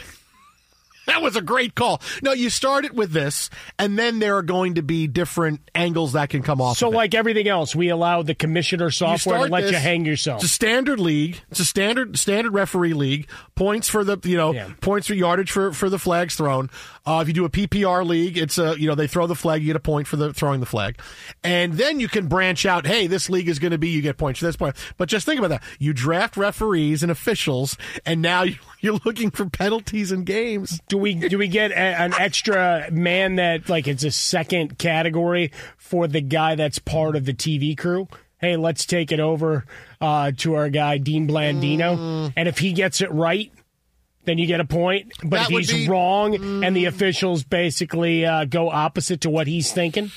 That 1.07 1.23
was 1.23 1.37
a 1.37 1.41
great 1.41 1.75
call. 1.75 2.01
No, 2.23 2.33
you 2.33 2.51
start 2.51 2.85
it 2.85 2.95
with 2.95 3.13
this, 3.13 3.49
and 3.79 3.99
then 3.99 4.19
there 4.19 4.37
are 4.37 4.43
going 4.43 4.75
to 4.75 4.83
be 4.83 5.07
different 5.07 5.61
angles 5.75 6.13
that 6.15 6.31
can 6.31 6.43
come 6.43 6.61
off. 6.61 6.79
so, 6.79 6.89
of 6.89 6.95
it. 6.95 6.97
like 6.97 7.15
everything 7.15 7.49
else, 7.49 7.75
we 7.77 7.89
allow 7.89 8.23
the 8.23 8.35
commissioner 8.35 8.91
software 8.91 9.45
to 9.47 9.53
let 9.53 9.71
you 9.71 9.77
hang 9.77 10.05
yourself. 10.05 10.43
It's 10.43 10.51
a 10.51 10.55
standard 10.55 10.99
league. 11.01 11.41
It's 11.51 11.61
a 11.61 11.65
standard 11.65 12.19
standard 12.19 12.53
referee 12.53 12.93
league. 12.95 13.29
Points 13.55 13.89
for 13.89 14.05
the 14.05 14.19
you 14.25 14.37
know 14.37 14.53
Yeah. 14.53 14.69
points 14.81 15.07
for 15.07 15.15
yardage 15.15 15.51
for 15.51 15.73
for 15.73 15.89
the 15.89 15.99
flags 15.99 16.35
thrown. 16.35 16.71
Uh, 17.07 17.21
if 17.23 17.29
you 17.29 17.35
do 17.35 17.45
a 17.45 17.49
PPR 17.51 18.05
league, 18.05 18.37
it's 18.37 18.59
a 18.59 18.75
you 18.79 18.89
know 18.89 18.95
they 18.95 19.07
throw 19.07 19.27
the 19.27 19.35
flag, 19.37 19.61
you 19.63 19.69
get 19.69 19.77
a 19.77 19.81
point 19.81 20.07
for 20.09 20.17
the 20.17 20.33
throwing 20.35 20.61
the 20.61 20.67
flag, 20.67 20.99
and 21.45 21.75
then 21.75 22.01
you 22.01 22.09
can 22.09 22.27
branch 22.27 22.67
out. 22.67 22.87
Hey, 22.87 23.07
this 23.07 23.31
league 23.31 23.49
is 23.49 23.59
going 23.61 23.71
to 23.71 23.79
be 23.79 23.89
you 23.89 24.03
get 24.03 24.17
points 24.19 24.41
for 24.41 24.47
this 24.47 24.57
point. 24.57 24.75
But 24.99 25.09
just 25.09 25.25
think 25.25 25.39
about 25.39 25.49
that. 25.49 25.63
You 25.79 25.93
draft 25.93 26.37
referees 26.37 27.03
and 27.03 27.13
officials, 27.13 27.77
and 28.05 28.21
now 28.21 28.43
you- 28.45 28.57
you're 28.81 28.99
looking 29.05 29.31
for 29.31 29.49
penalties 29.49 30.13
in 30.13 30.25
games. 30.25 30.81
do 30.89 30.99
we 30.99 31.15
do 31.15 31.39
we 31.39 31.49
get 31.49 31.71
a, 31.73 31.77
an 31.77 32.13
extra 32.19 32.89
man 32.91 33.37
that 33.37 33.69
like 33.69 33.87
it's 33.89 34.05
a 34.05 34.11
second 34.11 34.79
category 34.79 35.51
for 35.77 36.07
the 36.07 36.21
guy 36.21 36.55
that's 36.55 36.79
part 36.79 37.17
of 37.17 37.25
the 37.25 37.35
TV 37.35 37.77
crew? 37.77 38.09
Hey, 38.39 38.57
let's 38.57 38.85
take 38.85 39.13
it 39.13 39.21
over 39.21 39.65
uh, 40.01 40.31
to 40.39 40.55
our 40.55 40.69
guy 40.69 40.99
Dean 40.99 41.27
Blandino, 41.27 41.97
Mm. 41.97 42.33
and 42.37 42.49
if 42.49 42.59
he 42.59 42.73
gets 42.75 43.01
it 43.01 43.11
right, 43.11 43.51
then 44.25 44.37
you 44.39 44.47
get 44.47 44.61
a 44.61 44.65
point. 44.67 45.13
But 45.23 45.31
That 45.31 45.51
if 45.51 45.57
he's 45.59 45.73
be- 45.73 45.87
Mm. 45.87 45.89
wrong 45.89 46.65
and 46.65 46.77
the 46.77 46.85
officials 46.85 47.45
basically 47.45 48.27
uh, 48.27 48.45
go 48.45 48.69
opposite 48.69 49.23
to 49.23 49.31
what 49.31 49.47
he's 49.47 49.73
thinking, 49.73 50.11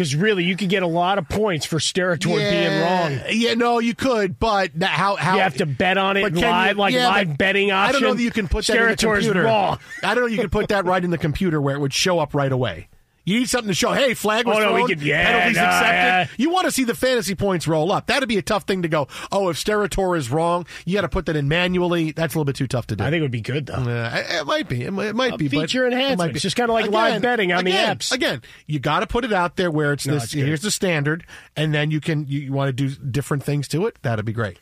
because 0.00 0.14
really 0.16 0.44
you 0.44 0.56
could 0.56 0.70
get 0.70 0.82
a 0.82 0.86
lot 0.86 1.18
of 1.18 1.28
points 1.28 1.66
for 1.66 1.76
Steratore 1.76 2.38
being 2.38 2.80
wrong. 2.80 3.20
Yeah, 3.28 3.52
no, 3.52 3.80
you 3.80 3.94
could, 3.94 4.38
but 4.38 4.70
how 4.80 5.16
how 5.16 5.34
You 5.34 5.42
have 5.42 5.58
to 5.58 5.66
bet 5.66 5.98
on 5.98 6.16
it 6.16 6.32
live, 6.32 6.70
you- 6.76 6.80
like 6.80 6.94
yeah, 6.94 7.06
live 7.06 7.36
betting 7.36 7.70
I 7.70 7.92
don't 7.92 8.00
know 8.00 8.14
that 8.14 8.22
you 8.22 8.30
can 8.30 8.48
put 8.48 8.66
that 8.68 8.76
in 8.78 8.88
the 8.88 8.96
computer. 8.96 9.42
wrong. 9.42 9.78
I 10.02 10.14
don't 10.14 10.24
know 10.24 10.28
you 10.28 10.38
can 10.38 10.48
put 10.48 10.68
that 10.68 10.86
right 10.86 11.04
in 11.04 11.10
the 11.10 11.18
computer 11.18 11.60
where 11.60 11.74
it 11.76 11.80
would 11.80 11.92
show 11.92 12.18
up 12.18 12.32
right 12.34 12.50
away. 12.50 12.88
You 13.24 13.38
need 13.40 13.48
something 13.50 13.68
to 13.68 13.74
show. 13.74 13.92
Hey, 13.92 14.14
flag 14.14 14.46
was 14.46 14.56
Oh, 14.56 14.60
no, 14.60 14.68
thrown. 14.76 14.86
could- 14.88 15.02
yeah, 15.02 15.24
penalties 15.26 15.56
no, 15.56 15.62
accepted. 15.64 15.86
yeah. 15.94 16.26
You 16.38 16.50
want 16.50 16.64
to 16.64 16.70
see 16.72 16.84
the 16.84 16.94
fantasy 16.94 17.34
points 17.34 17.68
roll 17.68 17.92
up. 17.92 18.06
That'd 18.06 18.28
be 18.28 18.38
a 18.38 18.42
tough 18.42 18.64
thing 18.64 18.82
to 18.82 18.88
go. 18.88 19.08
Oh, 19.30 19.50
if 19.50 19.62
Steratore 19.62 20.16
is 20.16 20.30
wrong, 20.30 20.66
you 20.86 20.94
got 20.94 21.02
to 21.02 21.08
put 21.08 21.26
that 21.26 21.36
in 21.36 21.46
manually. 21.46 22.12
That's 22.12 22.34
a 22.34 22.38
little 22.38 22.46
bit 22.46 22.56
too 22.56 22.66
tough 22.66 22.86
to 22.88 22.96
do. 22.96 23.04
I 23.04 23.10
think 23.10 23.18
it 23.20 23.22
would 23.22 23.30
be 23.30 23.42
good 23.42 23.66
though. 23.66 23.74
Uh, 23.74 24.10
it, 24.14 24.40
it 24.40 24.46
might 24.46 24.68
be. 24.68 24.82
It 24.84 24.90
might, 24.90 25.34
it 25.34 25.38
be. 25.38 25.48
but 25.48 25.60
feature 25.60 25.84
it 25.86 25.92
enhancement. 25.92 26.18
might 26.18 26.26
be. 26.28 26.36
It's 26.36 26.42
just 26.42 26.56
kinda 26.56 26.72
like 26.72 26.90
live 26.90 27.20
betting 27.22 27.52
on 27.52 27.64
the 27.64 27.70
again, 27.72 27.96
apps. 27.98 28.10
Again, 28.10 28.40
you 28.66 28.78
got 28.80 29.00
to 29.00 29.06
put 29.06 29.24
it 29.26 29.32
out 29.32 29.56
there 29.56 29.70
where 29.70 29.92
it's 29.92 30.06
No, 30.06 30.14
this. 30.14 30.32
here's 30.32 30.62
the 30.62 30.70
standard, 30.70 31.24
and 31.56 31.74
then 31.74 31.90
you 31.90 32.00
can. 32.00 32.26
You, 32.26 32.40
you 32.40 32.52
want 32.52 32.68
to 32.68 32.72
do 32.72 32.88
different 32.88 33.42
things 33.44 33.68
to 33.68 33.86
it. 33.86 33.98
That'd 34.02 34.24
be 34.24 34.32
great. 34.32 34.58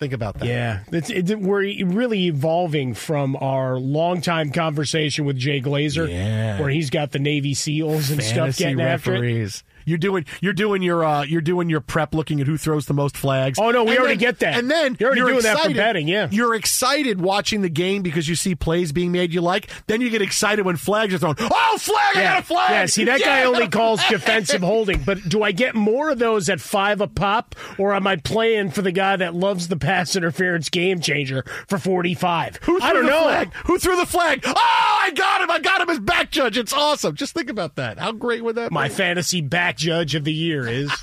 Think 0.00 0.14
about 0.14 0.38
that. 0.38 0.46
Yeah, 0.48 0.80
it's, 0.92 1.10
it, 1.10 1.38
we're 1.38 1.84
really 1.84 2.28
evolving 2.28 2.94
from 2.94 3.36
our 3.36 3.78
longtime 3.78 4.50
conversation 4.50 5.26
with 5.26 5.36
Jay 5.36 5.60
Glazer, 5.60 6.08
Yeah. 6.08 6.58
where 6.58 6.70
he's 6.70 6.88
got 6.88 7.10
the 7.12 7.18
Navy 7.18 7.52
SEAls 7.54 8.10
and 8.10 8.22
stuff 8.22 8.56
Fantasy 8.56 8.64
getting 8.64 8.80
after 8.80 9.22
it. 9.22 9.62
You're 9.84 9.98
doing 9.98 10.24
you're 10.40 10.52
doing 10.52 10.82
your 10.82 11.04
uh, 11.04 11.22
you're 11.22 11.40
doing 11.40 11.68
your 11.70 11.80
prep, 11.80 12.14
looking 12.14 12.40
at 12.40 12.46
who 12.46 12.56
throws 12.56 12.86
the 12.86 12.94
most 12.94 13.16
flags. 13.16 13.58
Oh, 13.58 13.70
no, 13.70 13.84
we 13.84 13.90
And 13.92 13.98
already 14.00 14.14
then- 14.14 14.18
get 14.20 14.38
that. 14.40 14.58
And 14.58 14.70
then 14.70 14.96
You're 14.98 15.10
already 15.10 15.20
doing 15.22 15.42
that 15.42 15.52
for 15.54 15.58
excited- 15.70 15.76
betting, 15.76 16.08
yeah. 16.08 16.28
You're 16.30 16.54
excited 16.54 17.20
watching 17.20 17.62
the 17.62 17.68
game 17.68 18.02
because 18.02 18.28
you 18.28 18.34
see 18.34 18.54
plays 18.54 18.92
being 18.92 19.12
made 19.12 19.32
you 19.34 19.40
like. 19.40 19.68
Then 19.86 20.00
you 20.00 20.10
get 20.10 20.22
excited 20.22 20.64
when 20.64 20.76
flags 20.76 21.14
are 21.14 21.18
thrown. 21.18 21.34
Oh, 21.38 21.76
flag! 21.78 22.16
I 22.16 22.22
got 22.22 22.38
a 22.40 22.42
flag. 22.42 22.70
Yeah, 22.70 22.86
see, 22.86 23.04
that 23.04 23.20
Yeah, 23.20 23.26
guy 23.26 23.44
only 23.44 23.68
calls 23.68 24.00
defensive 24.08 24.62
holding. 24.62 25.02
But 25.02 25.28
do 25.28 25.42
I 25.42 25.52
get 25.52 25.74
more 25.74 26.10
of 26.10 26.18
those 26.18 26.48
at 26.48 26.60
five 26.60 27.00
a 27.00 27.06
pop, 27.08 27.54
or 27.78 27.94
am 27.94 28.06
I 28.06 28.16
playing 28.16 28.70
for 28.70 28.82
the 28.82 28.92
guy 28.92 29.16
that 29.16 29.34
loves 29.34 29.68
the 29.68 29.76
pass 29.76 30.16
interference 30.16 30.68
game 30.68 31.00
changer 31.00 31.44
for 31.68 31.78
45? 31.78 32.56
Who 32.62 32.78
threw 32.78 32.88
I 32.88 32.92
don't 32.92 33.04
the 33.06 33.10
know. 33.10 33.22
Flag? 33.22 33.52
Who 33.66 33.78
threw 33.78 33.96
the 33.96 34.06
flag? 34.06 34.42
Oh, 34.46 34.52
I 34.56 35.10
got 35.14 35.40
him! 35.42 35.50
I 35.50 35.58
got 35.60 35.80
him 35.80 35.90
as 35.90 35.98
back 35.98 36.30
judge. 36.30 36.56
It's 36.58 36.72
awesome. 36.72 37.14
Just 37.14 37.34
think 37.34 37.50
about 37.50 37.76
that. 37.76 37.98
How 37.98 38.12
great 38.12 38.42
would 38.44 38.56
that 38.56 38.72
My 38.72 38.88
be? 38.88 38.94
fantasy 38.94 39.40
back 39.40 39.69
judge 39.76 40.14
of 40.14 40.24
the 40.24 40.32
year 40.32 40.66
is. 40.66 40.90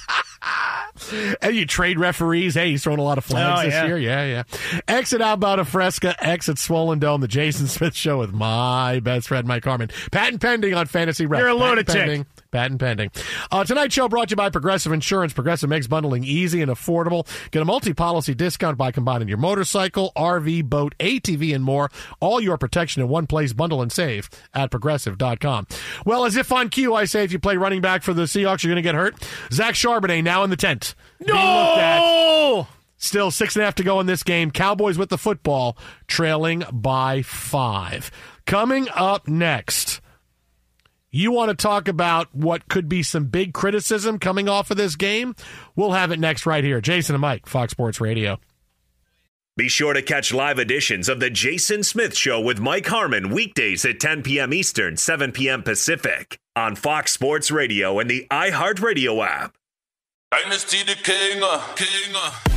And 1.41 1.55
you 1.55 1.65
trade 1.65 1.99
referees. 1.99 2.55
Hey, 2.55 2.71
he's 2.71 2.83
thrown 2.83 2.97
a 2.99 3.03
lot 3.03 3.17
of 3.17 3.23
flags 3.23 3.61
Oh, 3.61 3.63
this 3.65 3.73
yeah. 3.73 3.85
year. 3.85 3.97
Yeah, 3.97 4.25
yeah. 4.25 4.79
Exit 4.87 5.21
outbound 5.21 5.61
of 5.61 5.69
Fresca, 5.69 6.15
exit 6.25 6.57
Swollen 6.57 6.99
Dome, 6.99 7.21
the 7.21 7.27
Jason 7.27 7.67
Smith 7.67 7.95
Show 7.95 8.17
with 8.17 8.33
my 8.33 8.99
best 8.99 9.27
friend 9.27 9.47
Mike 9.47 9.63
Harmon. 9.63 9.89
Patent 10.11 10.41
pending 10.41 10.73
on 10.73 10.85
fantasy 10.87 11.25
rep. 11.25 11.39
You're 11.39 11.49
a 11.49 11.53
Patent 11.55 11.69
lunatic. 11.69 11.95
Pending, 11.95 12.25
patent 12.51 12.79
pending. 12.79 13.11
Uh, 13.51 13.63
tonight's 13.63 13.93
show 13.93 14.07
brought 14.07 14.29
to 14.29 14.33
you 14.33 14.37
by 14.37 14.49
Progressive 14.49 14.91
Insurance. 14.91 15.33
Progressive 15.33 15.69
makes 15.69 15.87
bundling 15.87 16.23
easy 16.23 16.61
and 16.61 16.71
affordable. 16.71 17.27
Get 17.51 17.61
a 17.61 17.65
multi-policy 17.65 18.33
discount 18.35 18.77
by 18.77 18.91
combining 18.91 19.27
your 19.27 19.37
motorcycle, 19.37 20.11
RV, 20.15 20.65
boat, 20.65 20.95
ATV, 20.99 21.53
and 21.53 21.63
more. 21.63 21.89
All 22.19 22.41
your 22.41 22.57
protection 22.57 23.01
in 23.01 23.09
one 23.09 23.27
place. 23.27 23.53
Bundle 23.53 23.81
and 23.81 23.91
save 23.91 24.29
at 24.53 24.71
progressive.com. 24.71 25.67
Well, 26.05 26.25
as 26.25 26.35
if 26.35 26.51
on 26.51 26.69
cue, 26.69 26.93
I 26.93 27.05
say 27.05 27.23
if 27.23 27.31
you 27.31 27.39
play 27.39 27.57
running 27.57 27.81
back 27.81 28.03
for 28.03 28.13
the 28.13 28.23
Seahawks, 28.23 28.63
you're 28.63 28.71
going 28.71 28.75
to 28.75 28.81
get 28.81 28.95
hurt. 28.95 29.15
Zach 29.51 29.73
Charbonnet 29.75 30.23
now 30.23 30.43
in 30.43 30.49
the 30.49 30.55
tent. 30.55 30.95
No! 31.19 32.67
Still 32.97 33.29
six 33.29 33.55
and 33.55 33.61
a 33.61 33.65
half 33.65 33.75
to 33.75 33.83
go 33.83 33.99
in 33.99 34.07
this 34.07 34.23
game. 34.23 34.49
Cowboys 34.49 34.97
with 34.97 35.09
the 35.09 35.17
football, 35.17 35.77
trailing 36.07 36.63
by 36.71 37.21
five. 37.21 38.09
Coming 38.45 38.87
up 38.93 39.27
next, 39.27 40.01
you 41.11 41.31
want 41.31 41.49
to 41.49 41.55
talk 41.55 41.87
about 41.87 42.33
what 42.33 42.67
could 42.67 42.89
be 42.89 43.03
some 43.03 43.25
big 43.25 43.53
criticism 43.53 44.19
coming 44.19 44.49
off 44.49 44.71
of 44.71 44.77
this 44.77 44.95
game? 44.95 45.35
We'll 45.75 45.91
have 45.91 46.11
it 46.11 46.19
next 46.19 46.45
right 46.45 46.63
here. 46.63 46.81
Jason 46.81 47.15
and 47.15 47.21
Mike, 47.21 47.45
Fox 47.45 47.71
Sports 47.71 48.01
Radio. 48.01 48.39
Be 49.57 49.69
sure 49.69 49.93
to 49.93 50.03
catch 50.03 50.31
live 50.31 50.59
editions 50.59 51.09
of 51.09 51.19
The 51.19 51.31
Jason 51.31 51.81
Smith 51.81 52.15
Show 52.15 52.39
with 52.39 52.59
Mike 52.59 52.85
Harmon 52.85 53.31
weekdays 53.31 53.85
at 53.85 53.99
10 53.99 54.21
p.m. 54.21 54.53
Eastern, 54.53 54.97
7 54.97 55.31
p.m. 55.31 55.63
Pacific 55.63 56.39
on 56.55 56.75
Fox 56.75 57.11
Sports 57.11 57.49
Radio 57.49 57.97
and 57.97 58.07
the 58.07 58.27
iHeartRadio 58.29 59.25
app. 59.25 59.57
Dynasty 60.29 60.83
the 60.83 60.93
King, 60.93 61.41
uh, 61.41 61.59
King. 61.75 62.56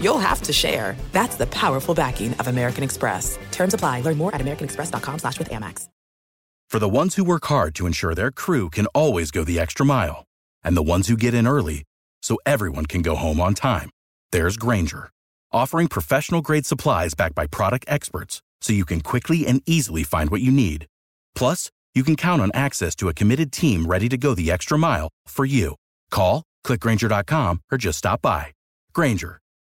you'll 0.00 0.18
have 0.18 0.42
to 0.42 0.52
share. 0.52 0.96
That's 1.12 1.36
the 1.36 1.46
powerful 1.46 1.94
backing 1.94 2.34
of 2.34 2.48
American 2.48 2.84
Express. 2.84 3.38
Terms 3.50 3.74
apply. 3.74 4.02
Learn 4.02 4.18
more 4.18 4.34
at 4.34 4.40
americanexpress.com 4.40 5.18
slash 5.20 5.38
with 5.38 5.50
Amex. 5.50 5.88
For 6.70 6.78
the 6.78 6.88
ones 6.88 7.14
who 7.14 7.24
work 7.24 7.46
hard 7.46 7.74
to 7.76 7.86
ensure 7.86 8.14
their 8.14 8.30
crew 8.30 8.68
can 8.68 8.86
always 8.88 9.30
go 9.30 9.42
the 9.42 9.58
extra 9.58 9.86
mile, 9.86 10.26
and 10.62 10.76
the 10.76 10.82
ones 10.82 11.08
who 11.08 11.16
get 11.16 11.32
in 11.32 11.46
early 11.46 11.84
so 12.20 12.36
everyone 12.44 12.84
can 12.84 13.00
go 13.00 13.16
home 13.16 13.40
on 13.40 13.54
time, 13.54 13.88
there's 14.32 14.58
Grainger, 14.58 15.08
offering 15.50 15.88
professional 15.88 16.42
grade 16.42 16.66
supplies 16.66 17.14
backed 17.14 17.34
by 17.34 17.46
product 17.46 17.86
experts 17.88 18.42
so 18.60 18.74
you 18.74 18.84
can 18.84 19.00
quickly 19.00 19.46
and 19.46 19.62
easily 19.64 20.02
find 20.02 20.28
what 20.28 20.42
you 20.42 20.52
need. 20.52 20.84
Plus, 21.34 21.70
you 21.94 22.04
can 22.04 22.16
count 22.16 22.42
on 22.42 22.50
access 22.52 22.94
to 22.96 23.08
a 23.08 23.14
committed 23.14 23.50
team 23.50 23.86
ready 23.86 24.08
to 24.10 24.18
go 24.18 24.34
the 24.34 24.50
extra 24.50 24.76
mile 24.76 25.08
for 25.26 25.46
you. 25.46 25.74
Call, 26.10 26.42
clickgranger.com, 26.66 27.62
or 27.72 27.78
just 27.78 27.96
stop 27.96 28.20
by. 28.20 28.52
Grainger, 28.92 29.40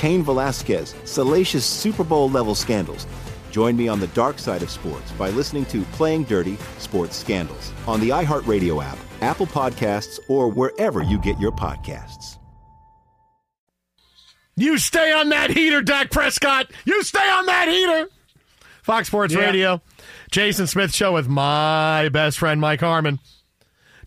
Cain 0.00 0.22
Velasquez, 0.22 0.94
salacious 1.04 1.66
Super 1.66 2.02
Bowl 2.04 2.30
level 2.30 2.54
scandals. 2.54 3.06
Join 3.50 3.76
me 3.76 3.86
on 3.86 4.00
the 4.00 4.06
dark 4.08 4.38
side 4.38 4.62
of 4.62 4.70
sports 4.70 5.12
by 5.12 5.28
listening 5.28 5.66
to 5.66 5.82
Playing 5.92 6.24
Dirty 6.24 6.56
Sports 6.78 7.16
Scandals 7.16 7.70
on 7.86 8.00
the 8.00 8.08
iHeartRadio 8.08 8.82
app, 8.82 8.96
Apple 9.20 9.44
Podcasts, 9.46 10.18
or 10.30 10.48
wherever 10.48 11.02
you 11.02 11.18
get 11.18 11.38
your 11.38 11.52
podcasts. 11.52 12.38
You 14.56 14.78
stay 14.78 15.12
on 15.12 15.28
that 15.28 15.50
heater, 15.50 15.82
Dak 15.82 16.10
Prescott. 16.10 16.70
You 16.86 17.02
stay 17.02 17.18
on 17.30 17.44
that 17.44 17.68
heater. 17.68 18.08
Fox 18.82 19.08
Sports 19.08 19.34
Yeah. 19.34 19.40
Radio, 19.40 19.82
Jason 20.30 20.66
Smith 20.66 20.94
Show 20.94 21.12
with 21.12 21.28
my 21.28 22.08
best 22.08 22.38
friend 22.38 22.58
Mike 22.58 22.80
Harmon. 22.80 23.18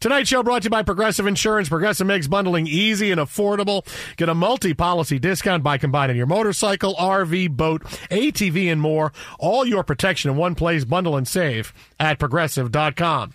Tonight's 0.04 0.28
show 0.28 0.44
brought 0.44 0.63
to 0.63 0.66
you 0.66 0.70
by 0.70 0.84
Progressive 0.84 1.28
Insurance. 1.28 1.70
Progressive 1.70 2.06
makes 2.06 2.28
bundling 2.28 2.68
easy 2.68 3.10
and 3.10 3.22
affordable. 3.22 3.88
Get 4.18 4.28
a 4.28 4.36
multi-policy 4.36 5.18
discount 5.18 5.63
by 5.63 5.78
combining 5.78 6.18
your 6.18 6.26
motorcycle, 6.26 6.94
RV, 6.96 7.52
boat, 7.52 7.84
ATV, 8.12 8.70
and 8.70 8.82
more. 8.82 9.13
All 9.39 9.66
your 9.66 9.82
protection 9.82 10.30
in 10.30 10.36
one 10.36 10.56
place. 10.56 10.84
Bundle 10.84 11.16
and 11.16 11.26
save 11.26 11.74
at 12.02 12.20
progressive.com. 12.20 13.34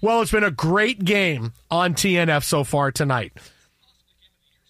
Well, 0.00 0.22
it's 0.22 0.30
been 0.30 0.44
a 0.44 0.50
great 0.50 1.04
game 1.04 1.52
on 1.70 1.92
TNF 1.92 2.42
so 2.42 2.64
far 2.64 2.90
tonight. 2.90 3.34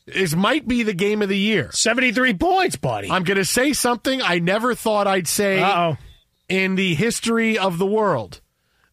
This 0.06 0.34
might 0.34 0.66
be 0.66 0.82
the 0.82 0.92
game 0.92 1.22
of 1.22 1.28
the 1.28 1.38
year. 1.38 1.70
73 1.70 2.34
points, 2.34 2.74
buddy. 2.74 3.08
I'm 3.12 3.22
going 3.22 3.38
to 3.38 3.44
say 3.44 3.72
something 3.74 4.20
I 4.22 4.40
never 4.40 4.74
thought 4.74 5.06
I'd 5.06 5.28
say 5.28 5.62
Uh-oh. 5.62 5.98
in 6.48 6.74
the 6.74 6.96
history 6.96 7.56
of 7.56 7.78
the 7.78 7.86
world. 7.86 8.40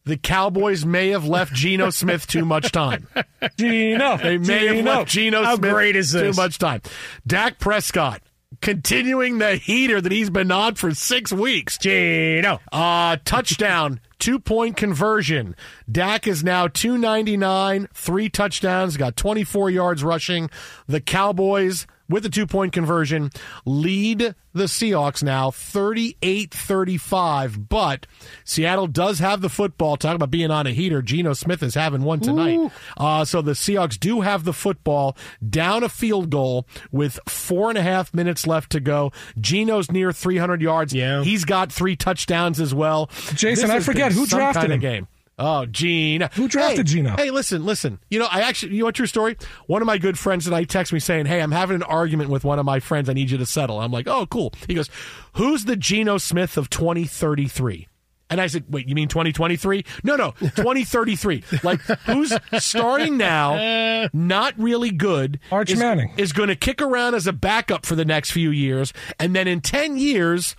The 0.06 0.18
Cowboys 0.18 0.84
may 0.84 1.10
have 1.10 1.24
left 1.26 1.54
Geno 1.54 1.88
Smith 1.90 2.26
too 2.26 2.44
much 2.44 2.72
time. 2.72 3.08
Geno, 3.58 4.18
They 4.18 4.36
may 4.36 4.66
have 4.76 4.84
left 4.84 5.10
Geno 5.10 5.42
How 5.42 5.56
Smith 5.56 5.72
great 5.72 5.96
is 5.96 6.12
too 6.12 6.32
much 6.32 6.58
time. 6.58 6.82
Dak 7.26 7.58
Prescott 7.58 8.20
continuing 8.60 9.38
the 9.38 9.56
heater 9.56 10.00
that 10.00 10.12
he's 10.12 10.30
been 10.30 10.50
on 10.52 10.74
for 10.74 10.94
six 10.94 11.32
weeks. 11.32 11.78
Geno. 11.78 12.60
Uh, 12.70 13.16
touchdown, 13.24 14.00
two 14.18 14.38
point 14.38 14.76
conversion. 14.76 15.56
Dak 15.90 16.26
is 16.26 16.44
now 16.44 16.68
299, 16.68 17.88
three 17.94 18.28
touchdowns, 18.28 18.96
got 18.96 19.16
24 19.16 19.70
yards 19.70 20.04
rushing. 20.04 20.50
The 20.86 21.00
Cowboys, 21.00 21.86
with 22.08 22.22
the 22.22 22.28
two 22.28 22.46
point 22.46 22.72
conversion, 22.72 23.30
lead 23.64 24.34
the 24.52 24.64
Seahawks 24.64 25.22
now 25.22 25.50
38 25.50 26.52
35. 26.52 27.68
But 27.68 28.06
Seattle 28.44 28.86
does 28.86 29.18
have 29.18 29.40
the 29.40 29.48
football. 29.48 29.96
Talk 29.96 30.14
about 30.16 30.30
being 30.30 30.50
on 30.50 30.66
a 30.66 30.70
heater, 30.70 31.02
Geno 31.02 31.32
Smith 31.32 31.62
is 31.62 31.74
having 31.74 32.02
one 32.02 32.20
tonight. 32.20 32.70
Uh, 32.96 33.24
so 33.24 33.42
the 33.42 33.52
Seahawks 33.52 33.98
do 33.98 34.20
have 34.20 34.44
the 34.44 34.52
football 34.52 35.16
down 35.48 35.82
a 35.82 35.88
field 35.88 36.30
goal 36.30 36.66
with 36.92 37.18
four 37.28 37.68
and 37.68 37.78
a 37.78 37.82
half 37.82 38.14
minutes 38.14 38.46
left 38.46 38.70
to 38.72 38.80
go. 38.80 39.12
Geno's 39.40 39.90
near 39.90 40.12
300 40.12 40.62
yards. 40.62 40.94
Yeah. 40.94 41.22
He's 41.22 41.44
got 41.44 41.72
three 41.72 41.96
touchdowns 41.96 42.60
as 42.60 42.74
well. 42.74 43.10
Jason, 43.34 43.70
I 43.70 43.80
forget, 43.80 44.12
who 44.12 44.26
drafted 44.26 44.60
kind 44.60 44.72
of 44.72 44.76
him? 44.76 44.80
game. 44.80 45.08
Oh, 45.38 45.66
Gene. 45.66 46.28
Who 46.34 46.46
drafted 46.48 46.88
hey, 46.88 46.94
Geno? 46.94 47.16
Hey, 47.16 47.30
listen, 47.30 47.64
listen. 47.66 47.98
You 48.08 48.20
know, 48.20 48.28
I 48.30 48.42
actually, 48.42 48.72
you 48.74 48.80
know 48.80 48.84
what 48.86 48.94
true 48.94 49.06
story? 49.06 49.36
One 49.66 49.82
of 49.82 49.86
my 49.86 49.98
good 49.98 50.16
friends 50.18 50.44
tonight 50.44 50.68
texted 50.68 50.92
me 50.92 51.00
saying, 51.00 51.26
Hey, 51.26 51.40
I'm 51.40 51.50
having 51.50 51.74
an 51.74 51.82
argument 51.82 52.30
with 52.30 52.44
one 52.44 52.58
of 52.58 52.64
my 52.64 52.78
friends. 52.80 53.08
I 53.08 53.14
need 53.14 53.30
you 53.30 53.38
to 53.38 53.46
settle. 53.46 53.80
I'm 53.80 53.90
like, 53.90 54.06
Oh, 54.06 54.26
cool. 54.26 54.52
He 54.68 54.74
goes, 54.74 54.88
Who's 55.34 55.64
the 55.64 55.74
Geno 55.76 56.18
Smith 56.18 56.56
of 56.56 56.70
2033? 56.70 57.88
And 58.30 58.40
I 58.40 58.46
said, 58.46 58.64
Wait, 58.68 58.88
you 58.88 58.94
mean 58.94 59.08
2023? 59.08 59.84
No, 60.04 60.16
no, 60.16 60.30
2033. 60.40 61.44
like, 61.62 61.80
who's 61.80 62.32
starting 62.58 63.16
now, 63.16 64.08
not 64.12 64.54
really 64.56 64.90
good, 64.90 65.40
Arch 65.50 65.70
is, 65.70 65.78
Manning. 65.78 66.12
is 66.16 66.32
going 66.32 66.48
to 66.48 66.56
kick 66.56 66.80
around 66.80 67.14
as 67.14 67.26
a 67.26 67.32
backup 67.32 67.84
for 67.86 67.96
the 67.96 68.04
next 68.04 68.30
few 68.30 68.50
years. 68.50 68.92
And 69.18 69.34
then 69.34 69.46
in 69.48 69.60
10 69.60 69.98
years, 69.98 70.56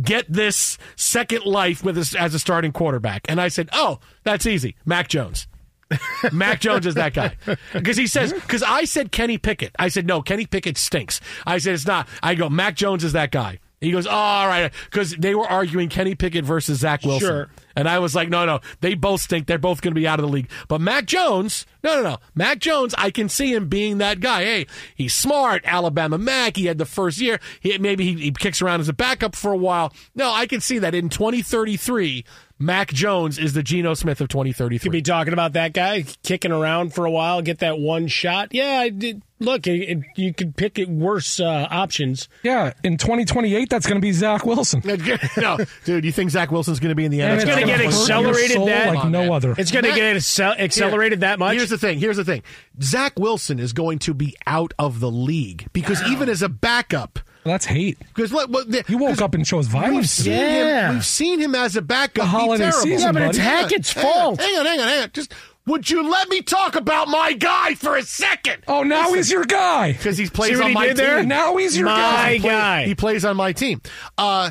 get 0.00 0.24
this 0.32 0.78
second 0.96 1.44
life 1.44 1.84
with 1.84 1.98
us 1.98 2.14
as 2.14 2.34
a 2.34 2.38
starting 2.38 2.72
quarterback. 2.72 3.22
And 3.28 3.40
I 3.40 3.48
said, 3.48 3.68
"Oh, 3.72 3.98
that's 4.24 4.46
easy. 4.46 4.76
Mac 4.86 5.08
Jones." 5.08 5.46
Mac 6.32 6.60
Jones 6.60 6.86
is 6.86 6.94
that 6.94 7.12
guy 7.12 7.36
because 7.74 7.98
he 7.98 8.06
says 8.06 8.32
because 8.32 8.62
I 8.62 8.84
said 8.84 9.12
Kenny 9.12 9.36
Pickett. 9.36 9.74
I 9.78 9.88
said 9.88 10.06
no, 10.06 10.22
Kenny 10.22 10.46
Pickett 10.46 10.78
stinks. 10.78 11.20
I 11.46 11.58
said 11.58 11.74
it's 11.74 11.86
not. 11.86 12.08
I 12.22 12.34
go 12.34 12.48
Mac 12.48 12.76
Jones 12.76 13.04
is 13.04 13.12
that 13.12 13.30
guy. 13.30 13.58
He 13.82 13.90
goes, 13.90 14.06
oh, 14.06 14.10
all 14.10 14.46
right, 14.46 14.72
because 14.84 15.10
they 15.16 15.34
were 15.34 15.44
arguing 15.44 15.88
Kenny 15.88 16.14
Pickett 16.14 16.44
versus 16.44 16.78
Zach 16.78 17.02
Wilson, 17.04 17.28
Sure. 17.28 17.48
and 17.74 17.88
I 17.88 17.98
was 17.98 18.14
like, 18.14 18.28
no, 18.28 18.46
no, 18.46 18.60
they 18.80 18.94
both 18.94 19.20
stink. 19.22 19.48
They're 19.48 19.58
both 19.58 19.82
going 19.82 19.92
to 19.92 20.00
be 20.00 20.06
out 20.06 20.20
of 20.20 20.24
the 20.24 20.30
league. 20.30 20.48
But 20.68 20.80
Mac 20.80 21.04
Jones, 21.06 21.66
no, 21.84 21.96
no, 21.96 22.02
no, 22.02 22.16
Mac 22.34 22.58
Jones, 22.58 22.94
I 22.98 23.10
can 23.10 23.28
see 23.28 23.52
him 23.52 23.68
being 23.68 23.98
that 23.98 24.20
guy. 24.20 24.44
Hey, 24.44 24.66
he's 24.94 25.14
smart, 25.14 25.62
Alabama 25.64 26.18
Mac. 26.18 26.56
He 26.56 26.66
had 26.66 26.78
the 26.78 26.84
first 26.86 27.20
year. 27.20 27.40
He, 27.60 27.76
maybe 27.78 28.04
he, 28.04 28.20
he 28.22 28.30
kicks 28.30 28.62
around 28.62 28.80
as 28.80 28.88
a 28.88 28.92
backup 28.92 29.34
for 29.34 29.52
a 29.52 29.56
while. 29.56 29.92
No, 30.14 30.30
I 30.30 30.46
can 30.46 30.60
see 30.60 30.78
that 30.78 30.94
in 30.94 31.08
2033. 31.08 32.24
Mac 32.58 32.92
Jones 32.92 33.38
is 33.38 33.54
the 33.54 33.62
Geno 33.64 33.94
Smith 33.94 34.20
of 34.20 34.28
2033. 34.28 34.78
Could 34.78 34.92
be 34.92 35.02
talking 35.02 35.32
about 35.32 35.54
that 35.54 35.72
guy 35.72 36.04
kicking 36.22 36.52
around 36.52 36.94
for 36.94 37.04
a 37.04 37.10
while, 37.10 37.42
get 37.42 37.58
that 37.58 37.76
one 37.78 38.06
shot. 38.06 38.50
Yeah, 38.52 38.78
I 38.78 38.88
did. 38.90 39.20
look, 39.40 39.66
it, 39.66 39.80
it- 39.88 40.04
you 40.14 40.32
could 40.32 40.54
pick 40.56 40.78
it 40.78 40.88
worse 40.88 41.40
uh, 41.40 41.66
options. 41.68 42.28
Yeah, 42.44 42.72
in 42.84 42.98
2028, 42.98 43.68
that's 43.68 43.86
going 43.86 43.96
to 43.96 44.00
be 44.00 44.12
Zach 44.12 44.46
Wilson. 44.46 44.80
no, 45.36 45.58
dude, 45.84 46.04
you 46.04 46.12
think 46.12 46.30
Zach 46.30 46.52
Wilson's 46.52 46.78
going 46.78 46.90
to 46.90 46.94
be 46.94 47.04
in 47.04 47.10
the 47.10 47.22
And 47.22 47.32
NFL? 47.32 47.42
It's 47.42 47.44
going 47.50 47.60
to 47.62 47.66
get 47.66 47.80
accelerated 47.80 48.58
that 48.68 48.94
like 48.94 49.08
no 49.08 49.32
other. 49.32 49.56
It's 49.58 49.72
going 49.72 49.84
to 49.84 49.92
get 49.94 50.14
accel- 50.16 50.56
accelerated 50.56 51.18
Here- 51.18 51.30
that 51.30 51.38
much. 51.40 51.56
Here's 51.56 51.71
the 51.72 51.78
thing. 51.78 51.98
Here's 51.98 52.16
the 52.16 52.24
thing. 52.24 52.42
Zach 52.80 53.18
Wilson 53.18 53.58
is 53.58 53.72
going 53.72 53.98
to 54.00 54.14
be 54.14 54.36
out 54.46 54.72
of 54.78 55.00
the 55.00 55.10
league 55.10 55.66
because 55.72 56.00
even 56.08 56.28
as 56.28 56.40
a 56.42 56.48
backup, 56.48 57.18
That's 57.44 57.64
hate. 57.66 57.98
because 58.14 58.32
what, 58.32 58.48
what 58.50 58.70
the, 58.70 58.84
You 58.88 58.98
woke 58.98 59.20
up 59.20 59.34
and 59.34 59.44
chose 59.44 59.66
violence. 59.66 59.94
We've 59.96 60.08
seen 60.08 60.32
Yeah. 60.32 60.88
him. 60.90 60.94
We've 60.96 61.06
seen 61.06 61.40
him 61.40 61.54
as 61.56 61.74
a 61.74 61.82
backup. 61.82 62.14
The 62.14 62.26
holiday 62.26 62.64
terrible. 62.70 62.78
season, 62.80 63.00
Yeah, 63.00 63.12
but 63.12 63.22
it's 63.22 63.38
buddy. 63.38 63.48
Hang 63.48 63.56
on, 63.56 63.62
Hackett's 63.64 63.92
hang 63.92 64.04
on, 64.06 64.12
fault. 64.12 64.40
Hang 64.40 64.58
on, 64.58 64.66
hang 64.66 64.80
on, 64.80 64.88
hang 64.88 65.02
on. 65.02 65.10
Just 65.12 65.34
would 65.66 65.88
you 65.90 66.08
let 66.08 66.28
me 66.28 66.42
talk 66.42 66.74
about 66.76 67.08
my 67.08 67.32
guy 67.34 67.74
for 67.74 67.96
a 67.96 68.02
second? 68.02 68.64
Oh, 68.68 68.82
now 68.82 69.12
he's 69.12 69.30
your 69.30 69.44
guy. 69.44 69.92
because 69.92 70.18
he 70.18 70.28
plays 70.28 70.50
See 70.50 70.56
what 70.56 70.64
on 70.64 70.68
he 70.70 70.74
my 70.74 70.86
did 70.88 70.96
there? 70.96 71.18
team. 71.20 71.28
Now 71.28 71.56
he's 71.56 71.76
your 71.76 71.86
My 71.86 71.96
guy. 71.96 72.32
He 72.34 72.38
guy. 72.40 72.84
He 72.84 72.94
plays 72.94 73.24
on 73.24 73.36
my 73.36 73.52
team. 73.52 73.80
Uh, 74.18 74.50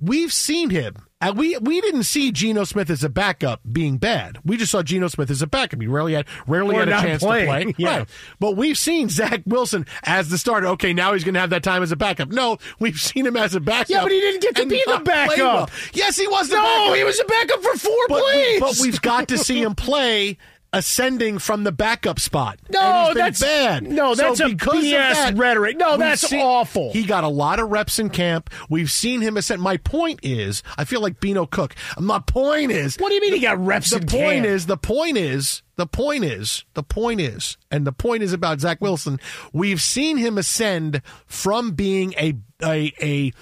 we've 0.00 0.32
seen 0.32 0.70
him. 0.70 0.96
And 1.26 1.36
we 1.36 1.58
we 1.58 1.80
didn't 1.80 2.04
see 2.04 2.30
Geno 2.30 2.62
Smith 2.62 2.88
as 2.88 3.02
a 3.02 3.08
backup 3.08 3.60
being 3.72 3.96
bad. 3.98 4.38
We 4.44 4.56
just 4.56 4.70
saw 4.70 4.84
Geno 4.84 5.08
Smith 5.08 5.28
as 5.28 5.42
a 5.42 5.48
backup. 5.48 5.80
He 5.80 5.88
rarely 5.88 6.12
had 6.14 6.24
rarely 6.46 6.76
Or 6.76 6.78
had 6.78 6.88
a 6.88 6.92
chance 6.92 7.20
playing. 7.20 7.46
to 7.68 7.72
play. 7.72 7.74
Yeah. 7.78 7.98
Right. 7.98 8.08
But 8.38 8.56
we've 8.56 8.78
seen 8.78 9.08
Zach 9.08 9.42
Wilson 9.44 9.86
as 10.04 10.28
the 10.28 10.38
starter. 10.38 10.68
Okay, 10.68 10.92
now 10.92 11.14
he's 11.14 11.24
going 11.24 11.34
to 11.34 11.40
have 11.40 11.50
that 11.50 11.64
time 11.64 11.82
as 11.82 11.90
a 11.90 11.96
backup. 11.96 12.28
No, 12.28 12.58
we've 12.78 12.96
seen 13.00 13.26
him 13.26 13.36
as 13.36 13.56
a 13.56 13.60
backup. 13.60 13.88
Yeah, 13.90 14.02
but 14.04 14.12
he 14.12 14.20
didn't 14.20 14.40
get 14.42 14.54
to 14.54 14.66
be 14.66 14.80
the 14.86 15.00
backup. 15.04 15.36
well. 15.36 15.70
Yes, 15.92 16.16
he 16.16 16.28
was 16.28 16.48
the 16.48 16.54
no, 16.54 16.92
he 16.92 17.02
was 17.02 17.18
a 17.18 17.24
backup 17.24 17.60
for 17.60 17.76
four 17.76 18.06
but, 18.08 18.22
plays. 18.22 18.60
but 18.60 18.78
we've 18.80 19.02
got 19.02 19.26
to 19.26 19.36
see 19.38 19.60
him 19.60 19.74
play 19.76 20.38
ascending 20.72 21.38
from 21.38 21.64
the 21.64 21.72
backup 21.72 22.20
spot. 22.20 22.58
No, 22.70 22.80
And 22.80 23.06
he's 23.06 23.14
been 23.14 23.14
that's- 23.24 23.40
bad. 23.40 23.82
no, 23.84 24.14
So 24.14 24.22
that's 24.22 24.40
a 24.40 24.48
because 24.48 24.74
of 24.78 24.82
BS 24.84 25.14
that, 25.14 25.36
rhetoric. 25.36 25.76
No, 25.78 25.96
that's 25.96 26.30
awful. 26.32 26.92
He 26.92 27.04
got 27.04 27.24
a 27.24 27.28
lot 27.28 27.58
of 27.60 27.70
reps 27.70 27.98
in 27.98 28.10
camp. 28.10 28.50
We've 28.68 28.90
seen 28.90 29.20
him 29.20 29.36
ascend. 29.36 29.62
My 29.62 29.76
point 29.78 30.20
is, 30.22 30.62
I 30.76 30.84
feel 30.84 31.00
like 31.00 31.20
Bino 31.20 31.46
Cook. 31.46 31.74
My 31.98 32.18
point 32.18 32.72
is, 32.72 32.96
What 32.96 33.08
do 33.08 33.14
you 33.14 33.20
mean 33.20 33.32
he 33.34 33.40
got 33.40 33.64
reps 33.64 33.90
the 33.90 33.96
in 33.96 34.06
point 34.06 34.44
camp? 34.44 34.46
is, 34.46 34.66
the 34.66 34.76
point 34.76 35.16
is, 35.16 35.62
the 35.76 35.86
point 35.86 36.24
is, 36.24 36.64
the 36.74 36.82
point 36.82 37.20
is, 37.20 37.56
and 37.70 37.86
the 37.86 37.92
point 37.92 38.22
is 38.22 38.32
about 38.32 38.60
Zach 38.60 38.80
Wilson. 38.80 39.18
We've 39.52 39.80
seen 39.80 40.16
him 40.18 40.36
ascend 40.38 41.00
from 41.26 41.72
being 41.72 42.12
a 42.18 42.34
a 42.62 42.92
a 43.00 43.32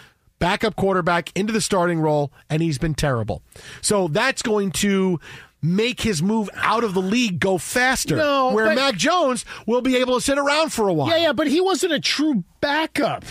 backup 0.41 0.77
quarterback 0.77 1.31
into 1.37 1.53
the 1.53 1.61
starting 1.61 2.01
role, 2.01 2.33
and 2.51 2.61
he's 2.61 2.77
been 2.77 2.95
terrible. 2.95 3.43
So 3.81 4.09
that's 4.09 4.43
going 4.43 4.73
to 4.73 5.19
make 5.65 6.03
his 6.03 6.23
move 6.23 6.51
out 6.57 6.85
of 6.85 6.93
the 6.93 7.01
league 7.01 7.41
go 7.41 7.57
faster. 7.57 8.17
No, 8.17 8.53
where 8.53 8.67
but- 8.67 8.75
Mac 8.77 8.95
Jones 8.97 9.45
will 9.67 9.81
be 9.81 9.97
able 9.97 10.17
to 10.17 10.21
sit 10.21 10.39
around 10.39 10.73
for 10.73 10.89
a 10.89 10.93
while. 10.93 11.09
yeah, 11.09 11.17
yeah, 11.17 11.33
but 11.33 11.47
he 11.47 11.61
wasn't 11.61 11.93
a 11.93 12.01
true 12.01 12.45
backup. 12.61 13.25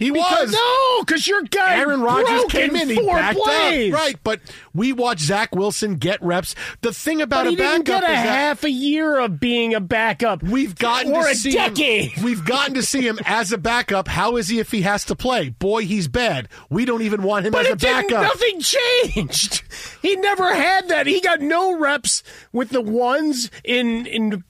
He 0.00 0.10
Because- 0.10 0.48
was. 0.48 0.52
No, 0.52 1.04
because 1.04 1.28
your 1.28 1.42
guy 1.42 1.76
Aaron 1.78 2.00
Rodgers 2.00 2.44
came 2.48 2.74
in, 2.74 2.88
he 2.88 2.96
backed 3.06 3.38
plays. 3.38 3.92
up. 3.94 4.00
Right, 4.00 4.16
but 4.24 4.40
we 4.74 4.92
watched 4.94 5.20
Zach 5.20 5.54
Wilson 5.54 5.96
get 5.96 6.20
reps. 6.22 6.54
The 6.80 6.92
thing 6.92 7.20
about 7.20 7.44
But 7.44 7.52
a 7.54 7.56
backup 7.56 7.72
didn't 7.84 7.86
get 7.86 8.04
a 8.04 8.12
is 8.14 8.18
half 8.18 8.64
a 8.64 8.70
year 8.70 9.18
of 9.18 9.38
being 9.38 9.74
a 9.74 9.80
backup. 9.80 10.42
We've 10.42 10.74
gotten 10.74 11.12
or 11.12 11.24
to 11.24 11.28
a 11.30 11.34
see 11.34 11.52
decade. 11.52 12.12
Him, 12.12 12.24
we've 12.24 12.44
gotten 12.44 12.74
to 12.74 12.82
see 12.82 13.02
him 13.06 13.18
as 13.26 13.52
a 13.52 13.58
backup. 13.58 14.08
How 14.08 14.36
is 14.36 14.48
he 14.48 14.58
if 14.58 14.70
he 14.72 14.80
has 14.82 15.04
to 15.04 15.14
play? 15.14 15.50
Boy, 15.50 15.84
he's 15.84 16.08
bad. 16.08 16.48
We 16.70 16.86
don't 16.86 17.02
even 17.02 17.22
want 17.22 17.44
him 17.46 17.52
But 17.52 17.66
as 17.66 17.68
a 17.68 17.72
it 17.72 17.78
didn't, 17.80 18.08
backup. 18.08 18.22
nothing 18.22 18.60
changed. 18.60 19.62
He 20.02 20.16
never 20.16 20.54
had 20.54 20.88
that. 20.88 21.06
He 21.06 21.20
got 21.20 21.42
no 21.42 21.78
reps 21.78 22.22
with 22.52 22.70
the 22.70 22.80
ones 22.80 23.50
in 23.64 24.06
in 24.06 24.42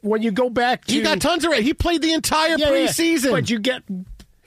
when 0.00 0.20
you 0.22 0.32
go 0.32 0.50
back 0.50 0.84
to 0.86 0.94
he 0.94 1.00
got 1.00 1.20
tons 1.20 1.44
of 1.44 1.52
reps. 1.52 1.62
He 1.62 1.74
played 1.74 2.02
the 2.02 2.12
entire 2.12 2.56
Yeah, 2.58 2.70
yeah. 2.72 2.86
preseason. 2.88 3.30
But 3.30 3.48
you 3.48 3.60
get 3.60 3.82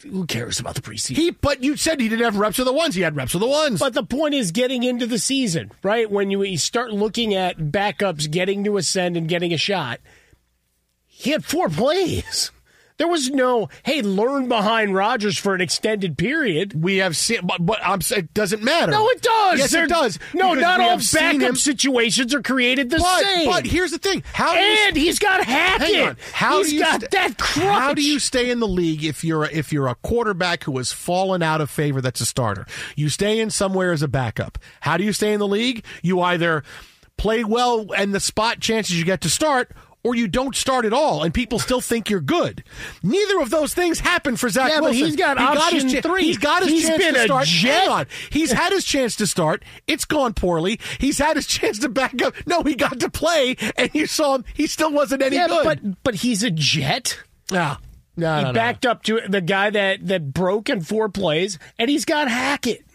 who 0.02 0.26
cares 0.26 0.60
about 0.60 0.76
the 0.76 0.82
preseason? 0.82 1.16
he, 1.16 1.32
but 1.32 1.64
you 1.64 1.76
said 1.78 2.00
he 2.00 2.10
didn't 2.10 2.26
have 2.26 2.38
reps 2.38 2.58
with 2.58 2.68
the 2.68 2.74
ones. 2.74 2.96
He 2.96 3.02
had 3.02 3.16
reps 3.16 3.34
with 3.34 3.42
the 3.42 3.48
ones. 3.48 3.80
But 3.80 3.94
the 3.94 4.04
point 4.04 4.34
is 4.34 4.52
getting 4.52 4.84
into 4.84 5.06
the 5.06 5.20
season, 5.20 5.72
right? 5.84 6.10
When 6.10 6.32
you, 6.32 6.44
you 6.44 6.58
start 6.58 6.92
looking 6.92 7.34
at 7.34 7.58
backups 7.58 8.30
getting 8.30 8.64
to 8.64 8.78
ascend 8.78 9.18
and 9.18 9.28
getting 9.28 9.54
a 9.54 9.58
shot, 9.58 10.00
he 11.06 11.32
had 11.32 11.44
four 11.44 11.70
plays. 11.70 12.52
There 13.00 13.08
was 13.08 13.30
no, 13.32 13.70
hey, 13.84 14.02
learn 14.04 14.48
behind 14.48 14.94
Rodgers 14.94 15.38
for 15.38 15.56
an 15.56 15.62
extended 15.62 16.18
period. 16.18 16.74
we 16.84 16.98
have 16.98 17.18
seen, 17.18 17.40
but, 17.44 17.66
but 17.66 17.80
I'm, 17.84 18.02
it 18.12 18.34
doesn't 18.34 18.62
matter. 18.62 18.92
No, 18.92 19.08
it 19.10 19.22
does. 19.22 19.58
Yes, 19.60 19.72
They're- 19.72 19.86
it 19.86 19.90
does. 19.90 20.20
No, 20.36 20.54
not 20.54 20.80
all 20.82 21.00
backup 21.14 21.56
situations 21.56 22.36
are 22.36 22.42
created 22.44 22.90
the 22.92 22.98
But, 22.98 23.24
same. 23.24 23.50
but 23.50 23.66
here's 23.66 23.92
the 23.92 23.98
thing: 23.98 24.22
how 24.34 24.54
do 24.54 24.60
you 24.60 24.78
and 24.88 24.96
he's 24.98 25.18
got 25.18 25.44
Hackett. 25.46 25.88
Hang 25.96 26.08
on. 26.10 26.18
How 26.34 26.58
He's 26.60 26.70
do 26.70 26.76
you 26.76 26.82
got 26.82 27.00
st- 27.02 27.12
that 27.12 27.38
crutch. 27.38 27.64
How 27.66 27.94
do 27.94 28.02
you 28.04 28.20
stay 28.20 28.50
in 28.52 28.60
the 28.60 28.68
league 28.68 29.04
if 29.04 29.24
you're 29.24 29.46
a, 29.46 29.48
if 29.50 29.72
you're 29.74 29.88
a 29.88 29.96
quarterback 29.96 30.66
who 30.66 30.78
has 30.78 30.92
fallen 30.92 31.42
out 31.42 31.62
of 31.62 31.70
favor 31.70 32.02
that's 32.02 32.22
a 32.22 32.26
starter? 32.26 32.66
You 32.98 33.08
stay 33.10 33.40
in 33.40 33.50
somewhere 33.50 33.92
as 33.94 34.02
a 34.02 34.08
backup. 34.10 34.58
How 34.82 34.98
do 34.98 35.04
you 35.06 35.14
stay 35.14 35.32
in 35.32 35.40
the 35.40 35.48
league? 35.48 35.86
You 36.04 36.20
either 36.22 36.64
play 37.18 37.44
well 37.44 37.88
and 37.96 38.14
the 38.14 38.20
spot 38.20 38.60
chances 38.60 39.00
you 39.00 39.06
get 39.06 39.22
to 39.22 39.30
start. 39.30 39.72
Or 40.02 40.16
you 40.16 40.30
don't 40.30 40.56
start 40.56 40.86
at 40.86 40.94
all, 40.94 41.24
and 41.24 41.34
people 41.34 41.60
still 41.60 41.82
think 41.82 42.10
you're 42.10 42.22
good. 42.22 42.64
Neither 43.04 43.42
of 43.42 43.50
those 43.50 43.74
things 43.74 44.00
happen 44.00 44.38
for 44.38 44.48
Zach 44.48 44.72
Yeah, 44.72 44.80
but 44.80 44.94
he's 44.96 45.18
got 45.18 45.38
He 45.38 45.44
option 45.44 45.90
his 45.90 46.00
three. 46.02 46.24
He's 46.24 46.38
got 46.38 46.64
his 46.64 46.72
He's 46.72 46.88
chance 46.88 47.04
been 47.04 47.14
to 47.16 47.20
a 47.20 47.26
start. 47.26 47.46
jet. 47.48 47.80
Hang 47.82 47.90
on. 47.90 48.06
He's 48.32 48.52
had 48.54 48.72
his 48.72 48.86
chance 48.86 49.18
to 49.18 49.28
start. 49.28 49.62
It's 49.88 50.06
gone 50.06 50.34
poorly. 50.34 50.80
He's 51.00 51.18
had 51.18 51.36
his 51.36 51.48
chance 51.56 51.80
to 51.80 51.90
back 51.90 52.22
up. 52.22 52.34
No, 52.48 52.64
he 52.64 52.76
got 52.76 53.02
to 53.02 53.10
play, 53.10 53.58
and 53.78 53.94
you 53.94 54.08
saw 54.08 54.36
him. 54.36 54.46
He 54.54 54.68
still 54.68 54.94
wasn't 54.94 55.22
any 55.22 55.36
yeah, 55.36 55.48
good. 55.48 55.66
but 55.66 56.04
but 56.04 56.16
he's 56.16 56.44
a 56.44 56.52
jet. 56.52 57.20
Yeah. 57.52 57.76
No, 58.16 58.38
he 58.38 58.42
no, 58.44 58.48
no. 58.48 58.54
backed 58.54 58.86
up 58.86 59.04
to 59.04 59.20
the 59.28 59.42
guy 59.42 59.70
that 59.70 60.08
that 60.08 60.34
broke 60.34 60.70
in 60.70 60.80
four 60.80 61.10
plays, 61.10 61.60
and 61.78 61.90
he's 61.90 62.06
got 62.06 62.30
Hackett. 62.30 62.86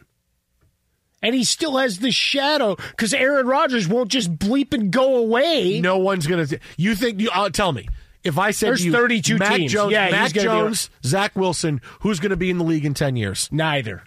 And 1.24 1.34
he 1.34 1.42
still 1.42 1.78
has 1.78 1.98
the 1.98 2.10
shadow 2.12 2.76
because 2.76 3.14
Aaron 3.14 3.46
Rodgers 3.46 3.88
won't 3.88 4.10
just 4.10 4.36
bleep 4.36 4.74
and 4.74 4.92
go 4.92 5.16
away. 5.16 5.80
No 5.80 5.98
one's 5.98 6.26
gonna. 6.26 6.46
You 6.76 6.94
think? 6.94 7.18
You 7.20 7.30
uh, 7.30 7.48
tell 7.50 7.72
me. 7.72 7.88
If 8.22 8.38
I 8.38 8.52
said 8.52 8.68
There's 8.68 8.84
you, 8.84 8.92
32 8.92 9.36
Mac 9.38 9.56
teams. 9.56 9.72
Jones, 9.72 9.92
Yeah, 9.92 10.10
Mac 10.10 10.32
gonna 10.32 10.48
be 10.48 10.62
Jones, 10.62 10.90
Zach 11.04 11.36
Wilson, 11.36 11.80
who's 12.00 12.20
going 12.20 12.30
to 12.30 12.36
be 12.36 12.48
in 12.48 12.56
the 12.56 12.64
league 12.64 12.84
in 12.86 12.94
ten 12.94 13.16
years? 13.16 13.48
Neither. 13.52 14.02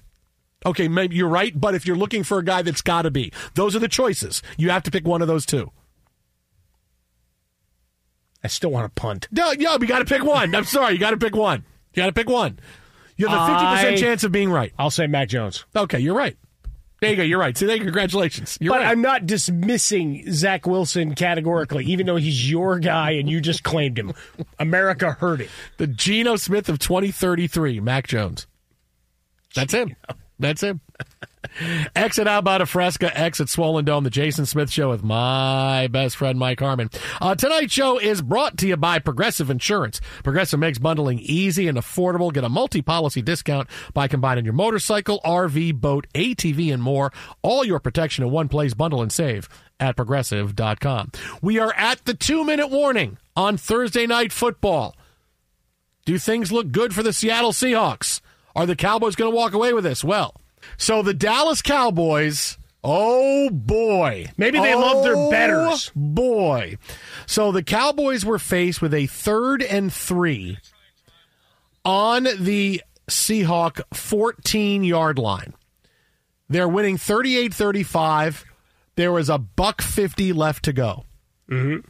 Okay, 0.65 0.87
maybe 0.87 1.15
you're 1.15 1.27
right, 1.29 1.59
but 1.59 1.75
if 1.75 1.85
you're 1.85 1.95
looking 1.95 2.23
for 2.23 2.39
a 2.39 2.43
guy 2.43 2.63
that's 2.63 2.81
got 2.81 3.03
to 3.03 3.11
be, 3.11 3.31
those 3.53 3.75
are 3.75 3.79
the 3.79 3.87
choices. 3.87 4.41
You 4.57 4.71
have 4.71 4.81
to 4.83 4.91
pick 4.91 5.05
one 5.07 5.21
of 5.21 5.27
those 5.27 5.45
two. 5.45 5.71
I 8.43 8.47
still 8.47 8.71
want 8.71 8.85
to 8.93 8.99
punt. 9.01 9.27
No, 9.31 9.51
no, 9.53 9.77
you 9.79 9.87
got 9.87 9.99
to 9.99 10.05
pick 10.05 10.23
one. 10.23 10.53
I'm 10.55 10.63
sorry, 10.63 10.93
you 10.93 10.99
got 10.99 11.11
to 11.11 11.17
pick 11.17 11.35
one. 11.35 11.63
You 11.93 12.01
got 12.01 12.07
to 12.07 12.13
pick 12.13 12.29
one. 12.29 12.59
You 13.17 13.27
have 13.27 13.41
a 13.41 13.45
fifty 13.53 13.65
I- 13.65 13.75
percent 13.75 13.97
chance 13.99 14.23
of 14.23 14.31
being 14.31 14.49
right. 14.49 14.73
I'll 14.77 14.91
say 14.91 15.07
Mac 15.07 15.29
Jones. 15.29 15.65
Okay, 15.75 15.99
you're 15.99 16.15
right. 16.15 16.37
There 16.99 17.11
you 17.11 17.15
go. 17.15 17.23
You're 17.23 17.39
right. 17.39 17.55
See, 17.55 17.67
there, 17.67 17.77
congratulations. 17.77 18.57
You're 18.59 18.73
but 18.73 18.81
right. 18.81 18.89
I'm 18.89 19.01
not 19.01 19.27
dismissing 19.27 20.23
Zach 20.31 20.65
Wilson 20.65 21.13
categorically, 21.13 21.85
even 21.85 22.07
though 22.07 22.15
he's 22.15 22.49
your 22.49 22.79
guy 22.79 23.11
and 23.11 23.29
you 23.29 23.39
just 23.39 23.63
claimed 23.63 23.99
him. 23.99 24.13
America 24.57 25.11
heard 25.11 25.41
it. 25.41 25.49
the 25.77 25.85
Geno 25.87 26.37
Smith 26.37 26.69
of 26.69 26.79
2033, 26.79 27.79
Mac 27.81 28.07
Jones. 28.07 28.47
That's 29.53 29.73
him. 29.73 29.95
That's 30.39 30.61
him. 30.61 30.81
Exit 31.95 32.27
out 32.27 32.43
by 32.43 32.63
Fresca, 32.65 33.17
exit 33.17 33.49
Swollen 33.49 33.85
Dome, 33.85 34.03
the 34.03 34.09
Jason 34.09 34.45
Smith 34.45 34.71
Show 34.71 34.89
with 34.89 35.03
my 35.03 35.87
best 35.87 36.15
friend 36.15 36.37
Mike 36.37 36.59
Harmon. 36.59 36.89
Uh, 37.19 37.35
tonight's 37.35 37.73
show 37.73 37.97
is 37.97 38.21
brought 38.21 38.57
to 38.57 38.67
you 38.67 38.77
by 38.77 38.99
Progressive 38.99 39.49
Insurance. 39.49 39.99
Progressive 40.23 40.59
makes 40.59 40.77
bundling 40.77 41.19
easy 41.19 41.67
and 41.67 41.77
affordable. 41.77 42.31
Get 42.31 42.43
a 42.43 42.49
multi-policy 42.49 43.21
discount 43.21 43.69
by 43.93 44.07
combining 44.07 44.45
your 44.45 44.53
motorcycle, 44.53 45.19
RV, 45.25 45.75
boat, 45.75 46.05
ATV, 46.13 46.71
and 46.71 46.83
more. 46.83 47.11
All 47.41 47.63
your 47.65 47.79
protection 47.79 48.23
in 48.23 48.31
one 48.31 48.49
place. 48.49 48.73
Bundle 48.73 49.01
and 49.01 49.11
save 49.11 49.49
at 49.79 49.95
progressive.com. 49.95 51.11
We 51.41 51.59
are 51.59 51.73
at 51.75 52.05
the 52.05 52.13
two-minute 52.13 52.69
warning 52.69 53.17
on 53.35 53.57
Thursday 53.57 54.05
night 54.05 54.31
football. 54.31 54.95
Do 56.05 56.17
things 56.17 56.51
look 56.51 56.71
good 56.71 56.93
for 56.93 57.03
the 57.03 57.13
Seattle 57.13 57.51
Seahawks? 57.51 58.21
Are 58.57 58.65
the 58.65 58.75
Cowboys 58.75 59.15
going 59.15 59.31
to 59.31 59.35
walk 59.35 59.53
away 59.53 59.71
with 59.71 59.83
this? 59.83 60.03
Well, 60.03 60.33
so 60.77 61.03
the 61.03 61.13
Dallas 61.13 61.61
Cowboys, 61.61 62.57
oh 62.83 63.51
boy. 63.51 64.31
Maybe 64.35 64.59
they 64.59 64.73
oh 64.73 64.79
love 64.79 65.03
their 65.03 65.29
betters. 65.29 65.91
Boy. 65.95 66.77
So 67.27 67.51
the 67.51 67.61
Cowboys 67.61 68.25
were 68.25 68.39
faced 68.39 68.81
with 68.81 68.95
a 68.95 69.05
third 69.05 69.61
and 69.61 69.93
three 69.93 70.57
on 71.85 72.27
the 72.39 72.81
Seahawk 73.07 73.81
14 73.93 74.83
yard 74.83 75.19
line. 75.19 75.53
They're 76.49 76.67
winning 76.67 76.97
38 76.97 77.53
35. 77.53 78.43
There 78.95 79.11
was 79.11 79.29
a 79.29 79.37
buck 79.37 79.83
50 79.83 80.33
left 80.33 80.65
to 80.65 80.73
go. 80.73 81.05
Mm-hmm. 81.47 81.87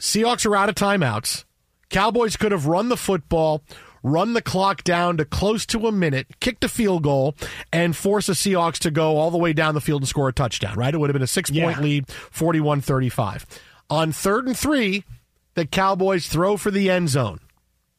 Seahawks 0.00 0.46
are 0.46 0.56
out 0.56 0.70
of 0.70 0.74
timeouts. 0.76 1.44
Cowboys 1.90 2.36
could 2.38 2.52
have 2.52 2.66
run 2.66 2.88
the 2.88 2.96
football, 2.96 3.62
run 4.04 4.34
the 4.34 4.42
clock 4.42 4.84
down 4.84 5.16
to 5.16 5.24
close 5.24 5.66
to 5.66 5.88
a 5.88 5.92
minute, 5.92 6.26
kick 6.38 6.60
the 6.60 6.68
field 6.68 7.02
goal, 7.02 7.34
and 7.72 7.96
force 7.96 8.26
the 8.26 8.34
Seahawks 8.34 8.78
to 8.80 8.90
go 8.92 9.16
all 9.16 9.30
the 9.32 9.38
way 9.38 9.52
down 9.52 9.74
the 9.74 9.80
field 9.80 10.02
and 10.02 10.08
score 10.08 10.28
a 10.28 10.32
touchdown, 10.32 10.76
right? 10.76 10.94
It 10.94 10.98
would 10.98 11.10
have 11.10 11.14
been 11.14 11.22
a 11.22 11.26
six 11.26 11.50
point 11.50 11.78
Yeah. 11.78 11.80
lead, 11.80 12.08
41 12.08 12.80
35. 12.82 13.46
On 13.90 14.12
third 14.12 14.46
and 14.46 14.56
three, 14.56 15.04
the 15.54 15.66
Cowboys 15.66 16.26
throw 16.28 16.56
for 16.56 16.70
the 16.70 16.90
end 16.90 17.08
zone. 17.08 17.40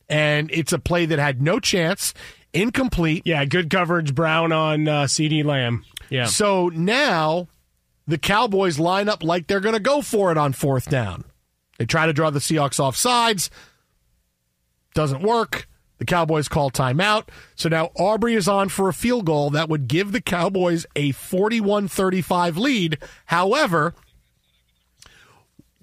And 0.08 0.52
it's 0.54 0.72
a 0.72 0.78
play 0.80 1.08
that 1.08 1.18
had 1.18 1.42
no 1.42 1.60
chance, 1.60 2.14
incomplete. 2.54 3.24
Yeah, 3.26 3.44
good 3.46 3.70
coverage, 3.72 4.14
Brown 4.14 4.52
on 4.52 4.88
uh, 4.88 5.04
CeeDee 5.06 5.44
Lamb. 5.44 5.84
Yeah. 6.12 6.26
So 6.26 6.70
now 6.70 7.48
the 8.08 8.20
Cowboys 8.20 8.78
line 8.78 9.10
up 9.10 9.24
like 9.24 9.48
they're 9.48 9.60
going 9.60 9.74
to 9.74 9.80
go 9.82 10.04
for 10.04 10.32
it 10.32 10.38
on 10.38 10.54
fourth 10.54 10.88
down. 10.88 11.24
They 11.80 11.86
try 11.88 12.06
to 12.06 12.14
draw 12.14 12.30
the 12.30 12.38
Seahawks 12.40 12.80
off 12.80 12.96
sides. 12.96 13.50
Doesn't 14.94 15.24
work. 15.24 15.68
The 15.98 16.06
Cowboys 16.06 16.48
call 16.48 16.72
timeout. 16.72 17.28
So 17.56 17.70
now 17.70 17.92
Aubrey 17.96 18.34
is 18.36 18.48
on 18.48 18.70
for 18.70 18.90
a 18.90 18.94
field 18.94 19.26
goal 19.26 19.50
that 19.52 19.70
would 19.70 19.88
give 19.88 20.12
the 20.12 20.22
Cowboys 20.22 20.86
a 20.96 21.12
41 21.12 21.88
35 21.88 22.58
lead. 22.58 22.98
However, 23.28 23.94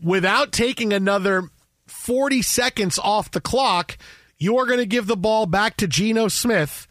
without 0.02 0.52
taking 0.52 0.92
another 0.92 1.50
40 1.86 2.42
seconds 2.42 2.98
off 2.98 3.30
the 3.30 3.40
clock, 3.40 3.96
you 4.38 4.58
are 4.58 4.66
going 4.66 4.78
to 4.80 4.86
give 4.86 5.06
the 5.06 5.16
ball 5.16 5.46
back 5.46 5.76
to 5.78 5.86
Geno 5.86 6.28
Smith 6.28 6.88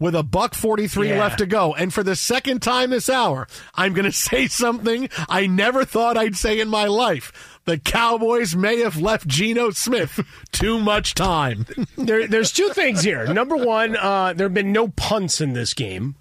with 0.00 0.14
a 0.14 0.22
buck 0.22 0.54
43 0.54 1.08
Yeah. 1.08 1.18
left 1.20 1.38
to 1.38 1.46
go. 1.46 1.74
And 1.74 1.92
for 1.92 2.02
the 2.02 2.16
second 2.16 2.60
time 2.62 2.90
this 2.90 3.08
hour, 3.08 3.48
I'm 3.74 3.94
going 3.94 4.04
to 4.10 4.12
say 4.12 4.46
something 4.46 5.08
I 5.28 5.46
never 5.46 5.84
thought 5.84 6.16
I'd 6.16 6.36
say 6.36 6.60
in 6.60 6.68
my 6.68 6.84
life. 6.86 7.57
The 7.68 7.78
Cowboys 7.78 8.56
may 8.56 8.78
have 8.78 8.96
left 8.96 9.28
Geno 9.28 9.68
Smith 9.72 10.20
too 10.52 10.80
much 10.80 11.12
time. 11.12 11.66
there, 11.98 12.26
there's 12.26 12.50
two 12.50 12.70
things 12.70 13.02
here. 13.02 13.26
Number 13.26 13.56
one, 13.56 13.94
uh, 13.94 14.32
there 14.32 14.46
have 14.46 14.54
been 14.54 14.72
no 14.72 14.88
punts 14.88 15.42
in 15.42 15.52
this 15.52 15.74
game, 15.74 16.16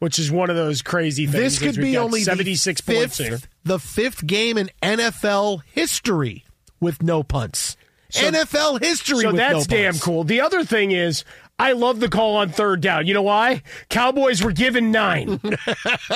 which 0.00 0.18
is 0.18 0.32
one 0.32 0.50
of 0.50 0.56
those 0.56 0.82
crazy 0.82 1.24
things. 1.24 1.40
This 1.40 1.58
could 1.60 1.76
be 1.76 1.96
only 1.96 2.22
76 2.22 2.80
the 2.80 2.92
points 2.92 3.16
fifth, 3.16 3.28
here. 3.28 3.38
the 3.62 3.78
fifth 3.78 4.26
game 4.26 4.58
in 4.58 4.70
NFL 4.82 5.62
history 5.72 6.44
with 6.80 7.00
no 7.00 7.22
punts. 7.22 7.76
NFL 8.10 8.82
history 8.82 9.20
So 9.20 9.30
that's 9.30 9.68
no 9.68 9.76
damn 9.76 9.98
cool. 9.98 10.24
The 10.24 10.40
other 10.40 10.64
thing 10.64 10.90
is, 10.90 11.24
I 11.60 11.72
love 11.72 11.98
the 11.98 12.08
call 12.08 12.36
on 12.36 12.50
third 12.50 12.80
down. 12.80 13.08
You 13.08 13.14
know 13.14 13.22
why? 13.22 13.62
Cowboys 13.88 14.44
were 14.44 14.52
given 14.52 14.92
nine. 14.92 15.40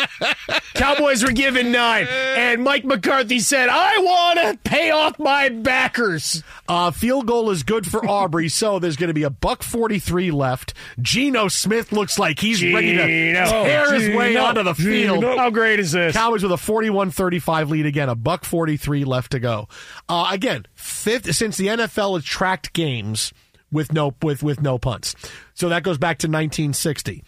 Cowboys 0.75 1.25
were 1.25 1.33
given 1.33 1.73
nine. 1.73 2.07
And 2.09 2.63
Mike 2.63 2.85
McCarthy 2.85 3.41
said, 3.41 3.69
I 3.69 3.99
want 3.99 4.39
to 4.39 4.71
pay 4.71 4.93
off 4.93 5.19
my 5.19 5.49
backers. 5.49 6.45
Uh, 6.69 6.93
field 6.93 7.27
goal 7.27 7.51
is 7.51 7.65
good 7.65 7.91
for 7.91 8.09
Aubrey, 8.09 8.49
so 8.49 8.79
there's 8.79 8.97
going 8.97 9.09
to 9.09 9.15
be 9.15 9.25
a 9.25 9.31
buck 9.31 9.65
43 9.65 10.31
left. 10.31 10.75
Geno 11.01 11.49
Smith 11.49 11.91
looks 11.91 12.21
like 12.21 12.39
he's 12.39 12.63
ready 12.63 12.95
to 12.95 13.07
tear 13.07 13.93
his 13.93 14.15
way 14.15 14.37
onto 14.37 14.63
the 14.63 14.77
field. 14.77 15.23
Geno. 15.23 15.37
How 15.37 15.51
great 15.51 15.81
is 15.81 15.91
this? 15.91 16.15
Cowboys 16.15 16.45
with 16.45 16.53
a 16.53 16.55
41-35 16.55 17.69
lead 17.69 17.87
again, 17.87 18.09
a 18.09 18.15
buck 18.15 18.45
43 18.45 19.05
left 19.05 19.33
to 19.33 19.41
go. 19.41 19.67
Uh, 20.09 20.29
again, 20.31 20.67
fifth 20.77 21.35
since 21.35 21.57
the 21.57 21.67
NFL 21.67 22.15
has 22.15 22.25
tracked 22.25 22.73
games 22.73 23.33
with 23.73 23.93
no 23.93 24.15
with 24.23 24.43
with 24.43 24.61
no 24.61 24.79
punts. 24.79 25.15
So 25.55 25.69
that 25.71 25.83
goes 25.83 25.99
back 25.99 26.19
to 26.19 26.27
1960. 26.29 27.25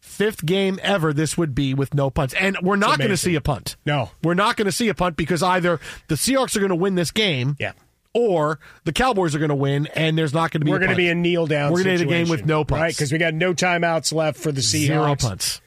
Fifth 0.00 0.44
game 0.44 0.78
ever 0.82 1.12
this 1.12 1.38
would 1.38 1.54
be 1.54 1.74
with 1.74 1.94
no 1.94 2.10
punts. 2.10 2.34
And 2.34 2.56
we're 2.62 2.76
not 2.76 2.98
going 2.98 3.10
to 3.10 3.16
see 3.16 3.34
a 3.36 3.40
punt. 3.40 3.76
No. 3.86 4.10
We're 4.24 4.34
not 4.34 4.56
going 4.56 4.66
to 4.66 4.72
see 4.72 4.88
a 4.88 4.94
punt 4.94 5.16
because 5.16 5.42
either 5.42 5.78
the 6.08 6.16
Seahawks 6.16 6.56
are 6.56 6.60
going 6.60 6.70
to 6.70 6.74
win 6.76 6.96
this 6.96 7.10
game 7.12 7.56
Yeah. 7.60 7.72
or 8.12 8.58
the 8.84 8.92
Cowboys 8.92 9.34
are 9.34 9.38
going 9.38 9.48
to 9.50 9.54
win, 9.54 9.86
and 9.94 10.18
there's 10.18 10.34
not 10.34 10.50
going 10.50 10.60
to 10.60 10.64
be. 10.64 10.70
We're 10.72 10.80
going 10.80 10.90
to 10.90 10.96
be 10.96 11.08
a 11.08 11.14
kneel 11.14 11.46
down. 11.46 11.72
We're 11.72 11.84
going 11.84 11.96
to 11.96 11.98
situation, 12.00 12.22
a 12.22 12.24
game 12.24 12.30
with 12.30 12.44
no 12.44 12.64
punts, 12.64 12.80
right? 12.80 12.92
Because 12.94 13.12
we 13.12 13.18
got 13.18 13.32
no 13.32 13.54
timeouts 13.54 14.12
left 14.12 14.38
for 14.40 14.50
the 14.52 14.60
Seahawks. 14.60 14.86
zero 14.86 15.14
punts. 15.16 15.60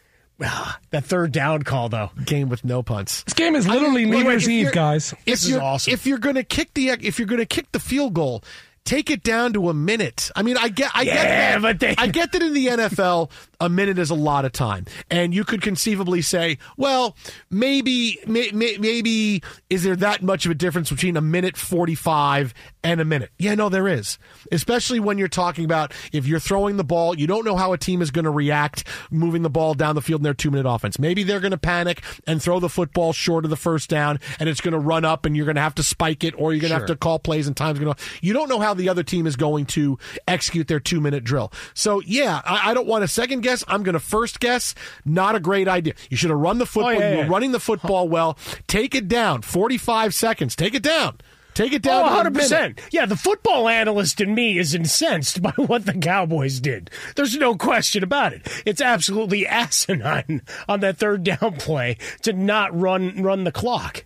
Ah, 0.44 0.80
that 0.90 1.06
third 1.06 1.32
down 1.32 1.64
call, 1.64 1.88
though. 1.88 2.12
Game 2.26 2.50
with 2.50 2.66
no 2.66 2.84
punts. 2.84 3.24
This 3.24 3.34
game 3.34 3.56
is 3.56 3.66
literally 3.68 4.06
Look, 4.06 4.24
New 4.26 4.30
Year's 4.30 4.50
Eve, 4.50 4.74
guys. 4.74 5.14
If 5.14 5.40
This 5.40 5.48
is 5.48 5.56
awesome. 5.56 5.94
If 5.94 6.06
you're 6.06 6.18
going 6.18 6.36
to 6.36 6.44
kick 6.44 6.74
the 6.74 6.90
if 6.90 7.20
you're 7.20 7.28
going 7.28 7.40
to 7.40 7.46
kick 7.46 7.72
the 7.72 7.80
field 7.80 8.14
goal, 8.14 8.44
take 8.86 9.10
it 9.10 9.24
down 9.24 9.52
to 9.54 9.70
a 9.70 9.74
minute. 9.74 10.32
I 10.36 10.44
mean, 10.44 10.58
I 10.58 10.70
get 10.70 10.92
I 10.94 11.04
get 11.06 11.16
that, 11.24 11.62
but 11.62 11.80
they- 11.80 11.96
I 11.98 12.08
get 12.08 12.32
that 12.32 12.42
in 12.42 12.54
the 12.54 12.68
NFL, 12.68 13.32
a 13.60 13.68
minute 13.70 13.98
is 13.98 14.10
a 14.10 14.16
lot 14.16 14.46
of 14.46 14.52
time, 14.52 14.86
and 15.10 15.34
you 15.34 15.44
could 15.44 15.62
conceivably 15.62 16.22
say, 16.22 16.58
well, 16.78 17.16
maybe 17.50 18.20
may, 18.28 18.52
may, 18.52 18.78
maybe 18.78 19.42
is 19.70 19.84
there 19.84 19.96
that 19.96 20.22
much 20.22 20.46
of 20.46 20.52
a 20.52 20.56
difference 20.56 20.90
between 20.90 21.18
a 21.18 21.22
minute 21.22 21.58
forty 21.58 21.96
five 21.96 22.54
and 22.84 23.02
a 23.02 23.06
minute? 23.06 23.32
Yeah, 23.40 23.56
no, 23.56 23.70
there 23.70 23.88
is. 23.88 24.18
Especially 24.52 25.00
when 25.00 25.18
you're 25.18 25.28
talking 25.28 25.66
about 25.66 25.94
if 26.12 26.28
you're 26.28 26.40
throwing 26.40 26.78
the 26.78 26.84
ball, 26.84 27.18
you 27.18 27.26
don't 27.28 27.46
know 27.46 27.56
how 27.56 27.74
a 27.74 27.78
team 27.78 28.02
is 28.02 28.12
going 28.12 28.26
to 28.26 28.32
react 28.32 28.84
moving 29.10 29.42
the 29.42 29.50
ball 29.50 29.74
down 29.74 29.96
the 29.96 30.02
field 30.02 30.20
in 30.20 30.24
their 30.24 30.34
two 30.34 30.52
minute 30.52 30.70
offense. 30.70 31.00
Maybe 31.00 31.24
they're 31.24 31.40
going 31.40 31.52
to 31.52 31.58
panic 31.58 32.04
and 32.28 32.42
throw 32.42 32.60
the 32.60 32.70
football 32.70 33.14
short 33.14 33.46
of 33.46 33.50
the 33.50 33.56
first 33.56 33.90
down, 33.90 34.20
and 34.40 34.48
it's 34.48 34.62
going 34.62 34.74
to 34.74 34.80
run 34.80 35.06
up, 35.06 35.26
and 35.26 35.36
you're 35.36 35.46
going 35.46 35.56
to 35.56 35.62
have 35.62 35.76
to 35.76 35.84
spike 35.84 36.24
it, 36.24 36.36
or 36.38 36.54
you're 36.54 36.62
going 36.62 36.72
to 36.74 36.76
have 36.78 36.86
to 36.88 36.96
call 36.96 37.18
plays, 37.18 37.48
and 37.48 37.58
time's 37.58 37.80
going 37.80 37.92
to. 37.94 38.04
You 38.22 38.34
don't 38.34 38.50
know 38.50 38.60
how 38.60 38.75
the 38.76 38.90
other 38.90 39.04
team 39.04 39.28
is 39.28 39.36
going 39.36 39.66
to 39.68 39.98
execute 40.28 40.68
their 40.68 40.80
two 40.80 41.02
minute 41.02 41.24
drill. 41.24 41.52
So 41.74 42.02
yeah, 42.02 42.42
I, 42.46 42.72
I 42.72 42.74
don't 42.74 42.88
want 42.88 43.04
to 43.04 43.08
second 43.08 43.42
guess. 43.42 43.64
I'm 43.68 43.84
going 43.84 43.94
to 43.94 44.00
first 44.00 44.40
guess. 44.40 44.76
Not 45.04 45.36
a 45.36 45.40
great 45.40 45.68
idea. 45.68 45.94
You 46.10 46.18
should 46.18 46.30
have 46.30 46.40
run 46.40 46.58
the 46.58 46.66
football. 46.66 46.92
Oh, 46.92 47.00
yeah, 47.00 47.12
you 47.12 47.18
were 47.18 47.24
yeah. 47.24 47.30
running 47.30 47.52
the 47.52 47.60
football 47.60 48.08
well. 48.08 48.38
Take 48.68 48.96
it 48.96 49.08
down. 49.08 49.42
45 49.42 50.14
seconds. 50.14 50.56
Take 50.56 50.74
it 50.74 50.84
down. 50.84 51.20
Take 51.56 51.72
it 51.72 51.82
down. 51.82 52.04
Oh, 52.04 52.30
100%. 52.30 52.52
minute. 52.52 52.82
Yeah, 52.92 53.06
the 53.06 53.16
football 53.16 53.70
analyst 53.70 54.20
in 54.20 54.36
me 54.36 54.60
is 54.60 54.76
incensed 54.76 55.42
by 55.42 55.52
what 55.52 55.86
the 55.86 55.94
Cowboys 55.94 56.60
did. 56.60 56.92
There's 57.16 57.38
no 57.38 57.56
question 57.56 58.04
about 58.04 58.34
it. 58.34 58.48
It's 58.66 58.82
absolutely 58.82 59.48
asinine 59.48 60.42
on 60.68 60.82
that 60.82 60.98
third 60.98 61.24
down 61.24 61.56
play 61.58 61.98
to 62.24 62.34
not 62.34 62.78
run 62.78 63.24
run 63.24 63.46
the 63.46 63.54
clock. 63.54 64.06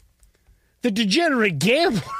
The 0.83 0.91
degenerate 0.91 1.59
gambler. 1.59 2.01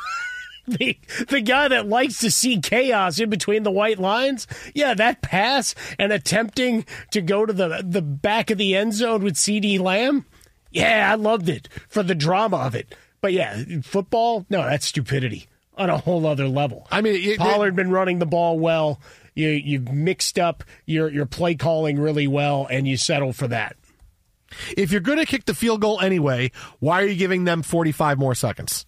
The, 0.80 0.98
the 1.28 1.42
guy 1.42 1.68
that 1.68 1.88
likes 1.88 2.20
to 2.20 2.30
see 2.32 2.60
chaos 2.60 3.20
in 3.20 3.30
between 3.30 3.64
the 3.64 3.72
white 3.72 4.00
lines, 4.00 4.48
yeah, 4.74 4.94
that 4.94 5.22
pass 5.22 5.74
and 5.98 6.12
attempting 6.14 6.86
to 7.12 7.22
go 7.22 7.46
to 7.46 7.54
the 7.54 7.84
the 7.86 8.02
back 8.02 8.50
of 8.52 8.58
the 8.58 8.76
end 8.76 8.94
zone 8.94 9.24
with 9.24 9.36
CeeDee 9.36 9.80
Lamb, 9.80 10.26
yeah, 10.72 11.10
I 11.12 11.16
loved 11.16 11.50
it 11.50 11.68
for 11.88 12.04
the 12.04 12.16
drama 12.16 12.58
of 12.58 12.76
it. 12.76 12.94
But 13.22 13.34
yeah, 13.34 13.64
football, 13.84 14.46
no, 14.50 14.64
that's 14.64 14.86
stupidity 14.86 15.48
on 15.76 15.90
a 15.90 15.98
whole 15.98 16.26
other 16.28 16.48
level. 16.48 16.88
I 16.92 17.02
mean, 17.02 17.16
it- 17.16 17.40
Pollard 17.40 17.76
been 17.76 17.92
running 17.92 18.20
the 18.20 18.26
ball 18.26 18.60
well. 18.60 19.02
You 19.36 19.50
you've 19.50 19.92
mixed 19.92 20.38
up 20.38 20.64
your 20.86 21.10
your 21.10 21.26
play 21.26 21.56
calling 21.56 22.00
really 22.00 22.28
well, 22.28 22.68
and 22.70 22.88
you 22.88 22.98
settle 22.98 23.34
for 23.34 23.48
that. 23.48 23.76
If 24.76 24.92
you're 24.92 25.02
going 25.02 25.20
to 25.20 25.26
kick 25.26 25.46
the 25.46 25.54
field 25.54 25.82
goal 25.82 26.00
anyway, 26.02 26.52
why 26.80 27.04
are 27.04 27.06
you 27.06 27.16
giving 27.16 27.44
them 27.44 27.62
45 27.62 28.18
more 28.18 28.34
seconds? 28.36 28.86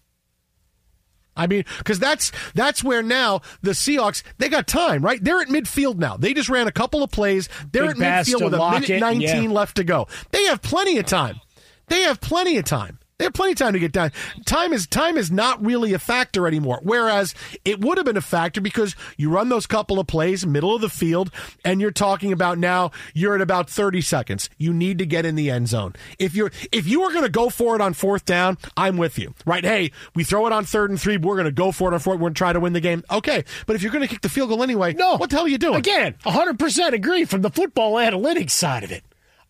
I 1.36 1.48
mean, 1.48 1.63
because 1.78 2.00
that's 2.00 2.32
that's 2.54 2.84
where 2.84 3.02
now 3.02 3.41
the 3.62 3.72
Seahawks 3.72 4.24
they 4.38 4.50
got 4.50 4.67
time, 4.67 5.04
right? 5.04 5.24
They're 5.24 5.39
at 5.39 5.48
midfield 5.48 5.98
now. 5.98 6.17
They 6.17 6.34
just 6.34 6.50
ran 6.50 6.67
a 6.67 6.72
couple 6.72 7.04
of 7.04 7.12
plays. 7.12 7.48
They're 7.72 7.94
Big 7.94 8.02
at 8.02 8.26
midfield 8.26 8.44
with 8.44 8.54
a 8.54 8.58
minute 8.58 8.60
Lockett, 8.60 9.00
nineteen 9.00 9.44
yeah. 9.44 9.50
left 9.50 9.78
to 9.78 9.84
go. 9.84 10.08
They 10.32 10.44
have 10.46 10.62
plenty 10.62 10.98
of 10.98 11.06
time. 11.06 11.39
They 11.88 12.02
have 12.02 12.20
plenty 12.22 12.58
of 12.58 12.65
time. 12.65 13.00
They 13.22 13.26
have 13.26 13.34
plenty 13.34 13.52
of 13.52 13.60
time 13.60 13.74
to 13.74 13.80
get 13.80 13.92
done. 13.92 14.12
Time 14.48 14.74
is 14.74 14.88
time 14.88 15.16
is 15.16 15.30
not 15.30 15.64
really 15.64 15.94
a 15.94 16.00
factor 16.00 16.48
anymore. 16.48 16.80
Whereas 16.82 17.36
it 17.64 17.80
would 17.80 18.00
have 18.00 18.06
been 18.08 18.18
a 18.18 18.22
factor 18.22 18.62
because 18.62 18.96
you 19.16 19.30
run 19.30 19.50
those 19.50 19.68
couple 19.68 20.00
of 20.00 20.08
plays, 20.08 20.44
middle 20.44 20.74
of 20.74 20.82
the 20.82 20.90
field, 20.90 21.30
and 21.64 21.80
you're 21.80 21.92
talking 21.92 22.32
about 22.34 22.58
now 22.58 22.90
you're 23.14 23.36
at 23.36 23.42
about 23.42 23.70
30 23.70 24.02
seconds. 24.02 24.50
You 24.58 24.74
need 24.74 24.98
to 24.98 25.06
get 25.06 25.24
in 25.24 25.36
the 25.36 25.52
end 25.52 25.68
zone. 25.68 25.94
If 26.18 26.34
you're 26.34 26.50
if 26.72 26.88
you 26.88 27.04
are 27.04 27.12
going 27.12 27.24
to 27.24 27.30
go 27.30 27.50
for 27.50 27.76
it 27.76 27.82
on 27.82 27.94
fourth 27.94 28.26
down, 28.26 28.58
I'm 28.76 28.98
with 28.98 29.20
you. 29.20 29.36
Right? 29.46 29.64
Hey, 29.64 29.92
we 30.16 30.24
throw 30.24 30.48
it 30.48 30.52
on 30.52 30.66
third 30.66 30.90
and 30.90 31.00
three. 31.00 31.18
We're 31.18 31.36
going 31.36 31.46
to 31.46 31.52
go 31.52 31.72
for 31.72 31.92
it 31.92 31.94
on 31.94 32.00
fourth. 32.00 32.16
We're 32.18 32.22
going 32.24 32.34
to 32.34 32.38
try 32.40 32.54
to 32.54 32.60
win 32.60 32.74
the 32.74 32.80
game. 32.82 33.04
Okay, 33.12 33.44
but 33.68 33.76
if 33.76 33.84
you're 33.84 33.92
going 33.92 34.02
to 34.02 34.08
kick 34.08 34.22
the 34.22 34.30
field 34.30 34.50
goal 34.50 34.64
anyway, 34.64 34.94
No. 34.94 35.18
what 35.18 35.30
the 35.30 35.36
hell 35.36 35.46
are 35.46 35.48
you 35.48 35.60
doing? 35.60 35.76
Again, 35.76 36.16
100% 36.26 36.94
agree 36.94 37.26
from 37.26 37.44
the 37.44 37.52
football 37.52 37.94
analytics 37.98 38.50
side 38.50 38.84
of 38.84 38.92
it. 38.92 39.04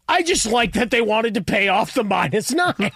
I 0.07 0.23
just 0.23 0.45
like 0.45 0.73
that 0.73 0.91
they 0.91 1.01
wanted 1.01 1.35
to 1.35 1.41
pay 1.43 1.69
off 1.69 1.93
the 1.93 2.03
minus 2.03 2.51
nine. 2.51 2.75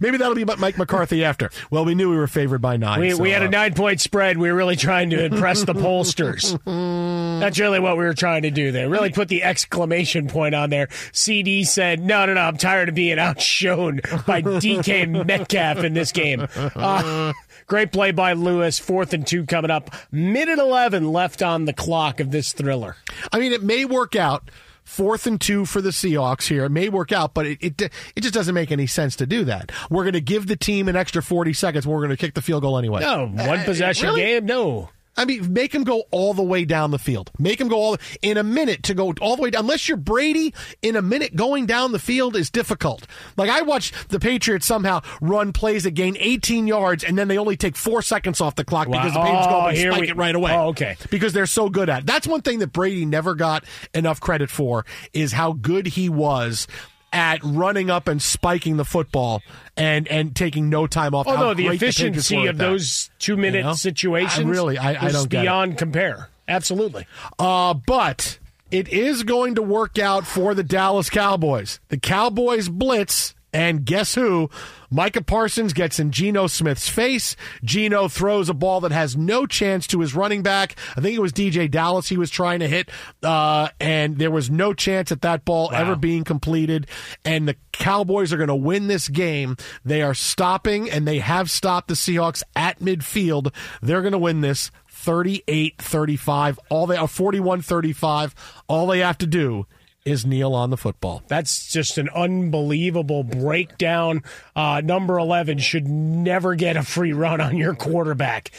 Maybe 0.00 0.16
that'll 0.16 0.34
be 0.34 0.42
about 0.42 0.58
Mike 0.58 0.78
McCarthy 0.78 1.22
after. 1.22 1.50
Well, 1.70 1.84
we 1.84 1.94
knew 1.94 2.10
we 2.10 2.16
were 2.16 2.26
favored 2.26 2.62
by 2.62 2.78
nine. 2.78 3.00
we, 3.00 3.10
so, 3.10 3.22
we 3.22 3.30
had 3.30 3.42
uh, 3.42 3.46
a 3.46 3.48
nine 3.50 3.74
point 3.74 4.00
spread. 4.00 4.38
We 4.38 4.50
were 4.50 4.56
really 4.56 4.76
trying 4.76 5.10
to 5.10 5.22
impress 5.22 5.64
the 5.64 5.74
pollsters. 5.74 6.58
That's 7.40 7.58
really 7.58 7.78
what 7.80 7.98
we 7.98 8.04
were 8.04 8.14
trying 8.14 8.42
to 8.42 8.50
do 8.50 8.72
there. 8.72 8.88
Really 8.88 9.10
put 9.10 9.28
the 9.28 9.42
exclamation 9.42 10.28
point 10.28 10.54
on 10.54 10.70
there. 10.70 10.86
CeeDee 10.86 11.66
said, 11.66 12.00
no, 12.00 12.24
no, 12.26 12.34
no, 12.34 12.40
I'm 12.40 12.56
tired 12.56 12.88
of 12.88 12.94
being 12.94 13.18
outshone 13.18 14.00
by 14.26 14.40
DK 14.40 15.26
Metcalf 15.26 15.78
in 15.78 15.92
this 15.92 16.12
game. 16.12 16.46
Uh, 16.56 17.32
great 17.66 17.92
play 17.92 18.12
by 18.12 18.32
Lewis. 18.32 18.78
Fourth 18.78 19.12
and 19.12 19.26
two 19.26 19.44
coming 19.44 19.70
up. 19.70 19.90
Minute 20.10 20.58
11 20.58 21.12
left 21.12 21.42
on 21.42 21.66
the 21.66 21.74
clock 21.74 22.18
of 22.20 22.30
this 22.30 22.52
thriller. 22.52 22.96
I 23.30 23.38
mean, 23.38 23.52
it 23.52 23.62
may 23.62 23.84
work 23.84 24.16
out. 24.16 24.50
Fourth 24.88 25.26
and 25.26 25.40
two 25.40 25.64
for 25.66 25.80
the 25.82 25.90
Seahawks 25.90 26.48
here. 26.48 26.64
It 26.64 26.70
may 26.70 26.88
work 26.88 27.12
out, 27.12 27.34
but 27.34 27.46
it, 27.46 27.58
it 27.60 27.80
it 27.82 28.20
just 28.22 28.32
doesn't 28.34 28.54
make 28.54 28.72
any 28.72 28.86
sense 28.86 29.14
to 29.16 29.26
do 29.26 29.44
that. 29.44 29.70
We're 29.90 30.02
going 30.04 30.14
to 30.14 30.20
give 30.20 30.46
the 30.46 30.56
team 30.56 30.88
an 30.88 30.96
extra 30.96 31.22
forty 31.22 31.52
seconds. 31.52 31.86
We're 31.86 31.98
going 31.98 32.10
to 32.10 32.16
kick 32.16 32.34
the 32.34 32.42
field 32.42 32.62
goal 32.62 32.78
anyway. 32.78 33.02
No, 33.02 33.26
one 33.26 33.60
Uh, 33.60 33.64
possession 33.64 34.06
really? 34.08 34.22
game. 34.22 34.46
No. 34.46 34.88
I 35.18 35.24
mean, 35.24 35.52
make 35.52 35.74
him 35.74 35.84
go 35.84 36.04
all 36.10 36.32
the 36.32 36.42
way 36.42 36.64
down 36.64 36.90
the 36.92 36.98
field. 36.98 37.30
Make 37.38 37.60
him 37.60 37.68
go 37.68 37.76
all 37.76 37.96
in 38.22 38.36
a 38.38 38.42
minute 38.42 38.84
to 38.84 38.94
go 38.94 39.12
all 39.20 39.36
the 39.36 39.42
way 39.42 39.50
down. 39.50 39.62
Unless 39.64 39.88
you're 39.88 39.96
Brady, 39.98 40.54
in 40.80 40.96
a 40.96 41.02
minute 41.02 41.36
going 41.36 41.66
down 41.66 41.92
the 41.92 41.98
field 41.98 42.36
is 42.36 42.50
difficult. 42.50 43.06
Like 43.36 43.50
I 43.50 43.62
watched 43.62 44.08
the 44.10 44.20
Patriots 44.20 44.66
somehow 44.66 45.00
run 45.20 45.52
plays 45.52 45.82
that 45.84 45.90
gain 45.90 46.16
18 46.18 46.66
yards, 46.66 47.02
and 47.04 47.18
then 47.18 47.28
they 47.28 47.36
only 47.36 47.56
take 47.56 47.76
four 47.76 48.00
seconds 48.00 48.40
off 48.40 48.54
the 48.54 48.64
clock 48.64 48.88
Wow. 48.88 48.98
because 49.02 49.12
the 49.14 49.20
Patriots 49.20 49.46
go 49.48 49.54
Oh, 49.54 49.58
up 49.60 49.68
and 49.70 49.78
spike 49.78 50.00
we- 50.00 50.08
it 50.08 50.16
right 50.16 50.34
away. 50.34 50.52
Oh, 50.52 50.68
okay. 50.68 50.96
Because 51.10 51.32
they're 51.32 51.46
so 51.46 51.68
good 51.68 51.90
at. 51.90 52.00
it. 52.00 52.06
That's 52.06 52.26
one 52.26 52.40
thing 52.42 52.60
that 52.60 52.72
Brady 52.72 53.04
never 53.04 53.34
got 53.34 53.64
enough 53.92 54.20
credit 54.20 54.50
for 54.50 54.86
is 55.12 55.32
how 55.32 55.52
good 55.52 55.88
he 55.88 56.08
was. 56.08 56.66
At 57.10 57.40
running 57.42 57.88
up 57.88 58.06
and 58.06 58.20
spiking 58.20 58.76
the 58.76 58.84
football 58.84 59.42
and 59.78 60.06
and 60.08 60.36
taking 60.36 60.68
no 60.68 60.86
time 60.86 61.14
off. 61.14 61.26
Oh 61.26 61.36
no, 61.36 61.54
the 61.54 61.68
efficiency 61.68 62.42
at 62.42 62.50
of 62.50 62.58
those 62.58 63.10
two 63.18 63.36
minute 63.36 63.58
You 63.58 63.64
know? 63.64 63.72
situations. 63.74 64.46
I 64.46 64.50
really, 64.50 64.76
I, 64.76 64.92
I 64.92 65.06
is 65.06 65.12
don't 65.14 65.24
it. 65.24 65.30
beyond 65.30 65.78
compare. 65.78 66.28
Absolutely. 66.46 67.06
Uh, 67.38 67.72
but 67.72 68.38
it 68.70 68.88
is 68.88 69.22
going 69.22 69.54
to 69.54 69.62
work 69.62 69.98
out 69.98 70.26
for 70.26 70.52
the 70.52 70.62
Dallas 70.62 71.08
Cowboys. 71.08 71.80
The 71.88 71.96
Cowboys 71.98 72.68
blitz, 72.68 73.34
and 73.54 73.86
guess 73.86 74.14
who? 74.14 74.50
Micah 74.90 75.22
Parsons 75.22 75.72
gets 75.72 75.98
in 75.98 76.10
Geno 76.10 76.46
Smith's 76.46 76.88
face. 76.88 77.36
Geno 77.62 78.08
throws 78.08 78.48
a 78.48 78.54
ball 78.54 78.80
that 78.80 78.92
has 78.92 79.16
no 79.16 79.46
chance 79.46 79.86
to 79.88 80.00
his 80.00 80.14
running 80.14 80.42
back. 80.42 80.76
I 80.96 81.00
think 81.00 81.16
it 81.16 81.20
was 81.20 81.32
DeeJay 81.32 81.70
Dallas 81.70 82.08
he 82.08 82.16
was 82.16 82.30
trying 82.30 82.60
to 82.60 82.68
hit, 82.68 82.90
uh, 83.22 83.68
and 83.80 84.18
there 84.18 84.30
was 84.30 84.50
no 84.50 84.72
chance 84.72 85.12
at 85.12 85.22
that 85.22 85.44
ball 85.44 85.70
ever 85.72 85.96
being 85.96 86.24
completed. 86.24 86.86
And 87.24 87.46
the 87.46 87.56
Cowboys 87.72 88.32
are 88.32 88.36
going 88.38 88.48
to 88.48 88.54
win 88.56 88.88
this 88.88 89.08
game. 89.08 89.56
They 89.84 90.02
are 90.02 90.14
stopping, 90.14 90.90
and 90.90 91.06
they 91.06 91.18
have 91.18 91.50
stopped 91.50 91.88
the 91.88 91.94
Seahawks 91.94 92.42
at 92.56 92.80
midfield. 92.80 93.54
They're 93.82 94.02
going 94.02 94.12
to 94.12 94.18
win 94.18 94.40
this 94.40 94.70
38-35 95.04 96.58
all 96.70 96.86
they 96.86 96.96
are 96.96 97.06
41-35 97.06 98.34
all 98.66 98.88
they 98.88 98.98
have 98.98 99.16
to 99.18 99.26
do 99.26 99.64
is 100.04 100.24
kneel 100.24 100.54
on 100.54 100.70
the 100.70 100.76
football 100.76 101.22
That's 101.28 101.70
just 101.70 101.98
an 101.98 102.08
unbelievable 102.14 103.24
breakdown. 103.24 104.22
Uh, 104.56 104.80
number 104.82 105.18
11 105.18 105.58
should 105.58 105.86
never 105.86 106.54
get 106.54 106.76
a 106.76 106.82
free 106.82 107.12
run 107.12 107.40
on 107.40 107.56
your 107.56 107.74
quarterback, 107.74 108.50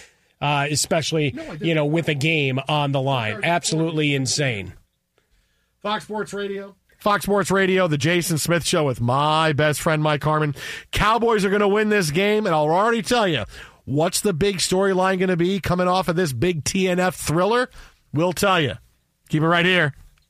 uh, 0.42 0.68
especially, 0.70 1.36
you 1.60 1.74
know, 1.74 1.86
with 1.86 2.08
a 2.08 2.14
game 2.14 2.60
on 2.68 2.92
the 2.92 3.02
line. 3.02 3.42
Absolutely 3.44 4.14
insane. 4.14 4.74
Fox 5.82 6.04
Sports 6.04 6.34
Radio 6.34 6.76
Fox 7.00 7.24
Sports 7.24 7.50
Radio, 7.50 7.88
the 7.88 7.98
Jason 7.98 8.38
Smith 8.38 8.66
Show 8.66 8.84
with 8.84 9.00
my 9.00 9.54
best 9.54 9.80
friend 9.80 10.04
Mike 10.04 10.22
Harmon. 10.22 10.54
Cowboys 10.92 11.46
are 11.46 11.50
going 11.50 11.62
to 11.62 11.68
win 11.68 11.88
this 11.88 12.12
game, 12.12 12.46
and 12.46 12.54
I'll 12.54 12.70
already 12.70 13.02
tell 13.02 13.26
you 13.26 13.46
what's 13.86 14.20
the 14.20 14.34
big 14.34 14.58
storyline 14.58 15.18
going 15.18 15.30
to 15.30 15.38
be 15.38 15.62
coming 15.62 15.88
off 15.88 16.10
of 16.10 16.18
this 16.18 16.34
big 16.34 16.66
TNF 16.66 17.14
thriller. 17.14 17.70
We'll 18.14 18.34
tell 18.34 18.60
you. 18.60 18.74
Keep 19.30 19.44
it 19.44 19.48
right 19.48 19.66
here, 19.66 19.94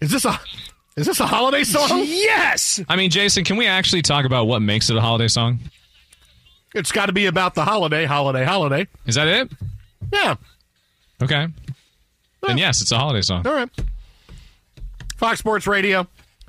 Is 0.00 0.10
this 0.10 0.24
a 0.24 0.38
is 0.96 1.06
this 1.06 1.20
a 1.20 1.26
holiday 1.26 1.64
song? 1.64 2.02
Yes. 2.04 2.80
I 2.88 2.96
mean, 2.96 3.10
Jason, 3.10 3.44
can 3.44 3.56
we 3.56 3.66
actually 3.66 4.02
talk 4.02 4.24
about 4.24 4.46
what 4.46 4.60
makes 4.60 4.90
it 4.90 4.96
a 4.96 5.00
holiday 5.00 5.28
song? 5.28 5.60
It's 6.74 6.92
got 6.92 7.06
to 7.06 7.12
be 7.12 7.26
about 7.26 7.54
the 7.54 7.64
holiday, 7.64 8.04
holiday, 8.04 8.44
holiday. 8.44 8.86
Is 9.06 9.14
that 9.14 9.28
it? 9.28 9.52
Yeah. 10.12 10.34
Okay. 11.22 11.46
Then 12.42 12.58
yes, 12.58 12.80
it's 12.80 12.92
a 12.92 12.98
holiday 12.98 13.22
song. 13.22 13.46
All 13.46 13.54
right. 13.54 13.70
Fox 15.16 15.38
Sports 15.40 15.66
Radio, 15.66 16.06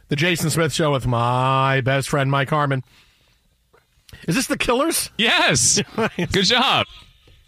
the 0.09 0.15
Jason 0.15 0.49
Smith 0.49 0.73
Show 0.73 0.91
with 0.91 1.07
my 1.07 1.81
best 1.81 2.09
friend 2.09 2.29
Mike 2.29 2.49
Harmon. 2.49 2.83
Is 4.27 4.35
this 4.35 4.47
the 4.47 4.57
Killers? 4.57 5.09
Yes. 5.17 5.81
Good 6.17 6.45
job. 6.45 6.85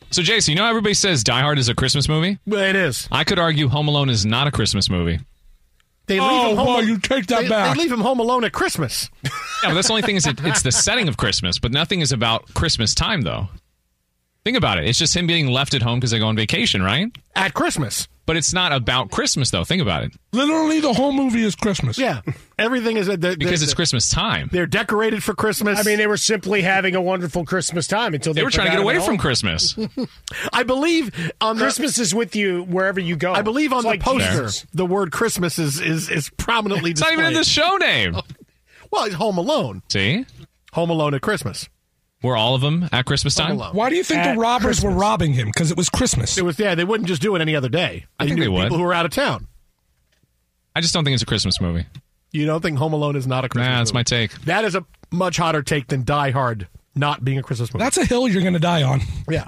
So, 0.10 0.22
Jason, 0.22 0.54
you 0.54 0.58
know 0.60 0.68
everybody 0.68 0.94
says 0.94 1.24
Die 1.24 1.42
Hard 1.42 1.58
is 1.60 1.70
a 1.70 1.76
Christmas 1.76 2.10
movie? 2.10 2.38
Well, 2.46 2.62
it 2.64 2.76
is. 2.76 3.08
I 3.12 3.24
could 3.24 3.40
argue 3.40 3.68
Home 3.70 3.88
Alone 3.88 4.10
is 4.10 4.26
not 4.26 4.48
a 4.48 4.52
Christmas 4.52 4.90
movie. 4.90 5.20
They 6.08 6.20
leave 6.20 6.30
Oh, 6.30 6.50
him 6.52 6.58
home. 6.58 6.66
boy, 6.66 6.80
you 6.82 6.98
take 6.98 7.28
that 7.28 7.44
they, 7.44 7.50
back. 7.50 7.76
They 7.78 7.84
leave 7.84 7.92
him 7.92 8.02
home 8.02 8.20
alone 8.20 8.44
at 8.44 8.52
Christmas. 8.52 9.10
Yeah, 9.24 9.30
but 9.70 9.74
that's 9.76 9.88
the 9.88 9.94
only 9.94 10.02
thing 10.02 10.16
is 10.16 10.26
it, 10.26 10.40
it's 10.44 10.64
the 10.64 10.72
setting 10.72 11.08
of 11.08 11.18
Christmas, 11.18 11.60
but 11.60 11.72
nothing 11.72 12.02
is 12.02 12.12
about 12.12 12.52
Christmas 12.56 12.96
time 12.96 13.22
though. 13.22 13.48
Think 14.44 14.58
about 14.58 14.80
it. 14.80 14.86
It's 14.88 14.98
just 14.98 15.16
him 15.16 15.28
being 15.28 15.48
left 15.48 15.74
at 15.76 15.84
home 15.84 16.00
because 16.00 16.12
they 16.12 16.20
go 16.20 16.26
on 16.28 16.36
vacation, 16.36 16.82
right? 16.82 17.12
At 17.36 17.54
Christmas. 17.54 18.08
But 18.26 18.38
it's 18.38 18.54
not 18.54 18.72
about 18.72 19.12
Christmas 19.12 19.52
though. 19.52 19.64
Think 19.64 19.82
about 19.82 20.04
it. 20.04 20.14
Literally, 20.32 20.80
the 20.80 20.94
whole 20.94 21.12
movie 21.12 21.44
is 21.44 21.56
Christmas. 21.56 21.98
Yeah, 21.98 22.22
everything 22.58 22.98
is 22.98 23.08
they're, 23.08 23.18
Because 23.18 23.38
they're- 23.38 23.54
it's 23.66 23.74
Christmas 23.74 24.10
time. 24.10 24.50
They're 24.52 24.66
decorated 24.68 25.22
for 25.24 25.34
Christmas. 25.36 25.80
I 25.80 25.84
mean, 25.84 25.98
they 25.98 26.08
were 26.08 26.18
simply 26.18 26.62
having 26.62 26.96
a 26.96 27.02
wonderful 27.02 27.46
Christmas 27.46 27.88
time 27.88 28.14
until 28.14 28.34
they, 28.34 28.40
They 28.42 28.46
were 28.46 28.52
trying 28.52 28.68
to 28.68 28.72
get 28.72 28.82
away 28.82 29.00
from. 29.00 29.18
Christmas. 29.18 29.76
I 30.54 30.64
believe 30.64 31.12
on 31.42 31.58
the, 31.58 31.64
Christmas 31.64 32.00
is 32.00 32.16
with 32.16 32.36
you 32.36 32.64
wherever 32.64 33.00
you 33.00 33.16
go. 33.16 33.34
I 33.34 33.42
believe 33.42 33.74
on 33.74 33.80
It's 33.80 33.84
the 33.86 33.90
like 33.90 34.02
poster, 34.02 34.44
Jesus. 34.44 34.66
the 34.74 34.86
word 34.86 35.12
Christmas 35.12 35.60
is 35.60 35.80
is, 35.82 36.10
is 36.10 36.30
prominently 36.38 36.92
It's 36.92 37.02
not 37.02 37.12
even 37.14 37.26
in 37.26 37.34
the 37.34 37.44
show 37.44 37.76
name. 37.78 38.16
Well, 38.92 39.06
it's 39.06 39.16
Home 39.16 39.38
Alone. 39.38 39.84
See? 39.90 40.26
Home 40.74 40.90
Alone 40.90 41.14
at 41.14 41.22
Christmas. 41.22 41.70
Were 42.24 42.38
all 42.38 42.54
of 42.54 42.62
them 42.62 42.88
at 42.92 43.06
Christmas 43.06 43.34
time? 43.34 43.58
Why 43.58 43.90
do 43.90 43.96
you 43.96 44.04
think 44.04 44.20
At 44.20 44.34
the 44.36 44.40
robbers 44.40 44.84
were 44.84 44.92
robbing 44.92 45.34
him? 45.34 45.48
Because 45.48 45.72
it 45.72 45.78
was 45.78 45.90
Christmas. 45.90 46.38
It 46.38 46.46
was 46.46 46.60
yeah. 46.60 46.76
They 46.76 46.84
wouldn't 46.84 47.08
just 47.08 47.22
do 47.22 47.36
it 47.36 47.42
any 47.42 47.56
other 47.56 47.70
day. 47.70 48.06
I 48.20 48.26
think 48.26 48.36
knew 48.38 48.44
they 48.44 48.50
would. 48.50 48.64
People 48.64 48.78
who 48.78 48.84
were 48.84 48.94
out 48.94 49.06
of 49.06 49.12
town. 49.12 49.48
I 50.76 50.82
just 50.82 50.94
don't 50.94 51.04
think 51.04 51.14
it's 51.16 51.24
a 51.24 51.28
Christmas 51.28 51.60
movie. 51.60 51.86
You 52.32 52.46
don't 52.46 52.62
think 52.62 52.78
Home 52.78 52.94
Alone 52.94 53.16
is 53.16 53.28
not 53.28 53.44
a 53.44 53.50
Christmas? 53.50 53.68
Nah, 53.70 53.78
that's 53.80 53.92
movie? 53.92 54.00
my 54.00 54.04
take. 54.04 54.32
That 54.42 54.64
is 54.66 54.76
a 54.76 54.86
much 55.12 55.38
hotter 55.38 55.62
take 55.64 55.88
than 55.88 56.04
Die 56.04 56.32
Hard 56.32 56.68
not 56.96 57.24
being 57.26 57.38
a 57.38 57.44
Christmas 57.44 57.74
movie. 57.74 57.84
That's 57.84 57.98
a 57.98 58.06
hill 58.06 58.28
you're 58.28 58.42
going 58.42 58.54
to 58.54 58.60
die 58.60 58.84
on. 58.84 59.02
yeah. 59.30 59.48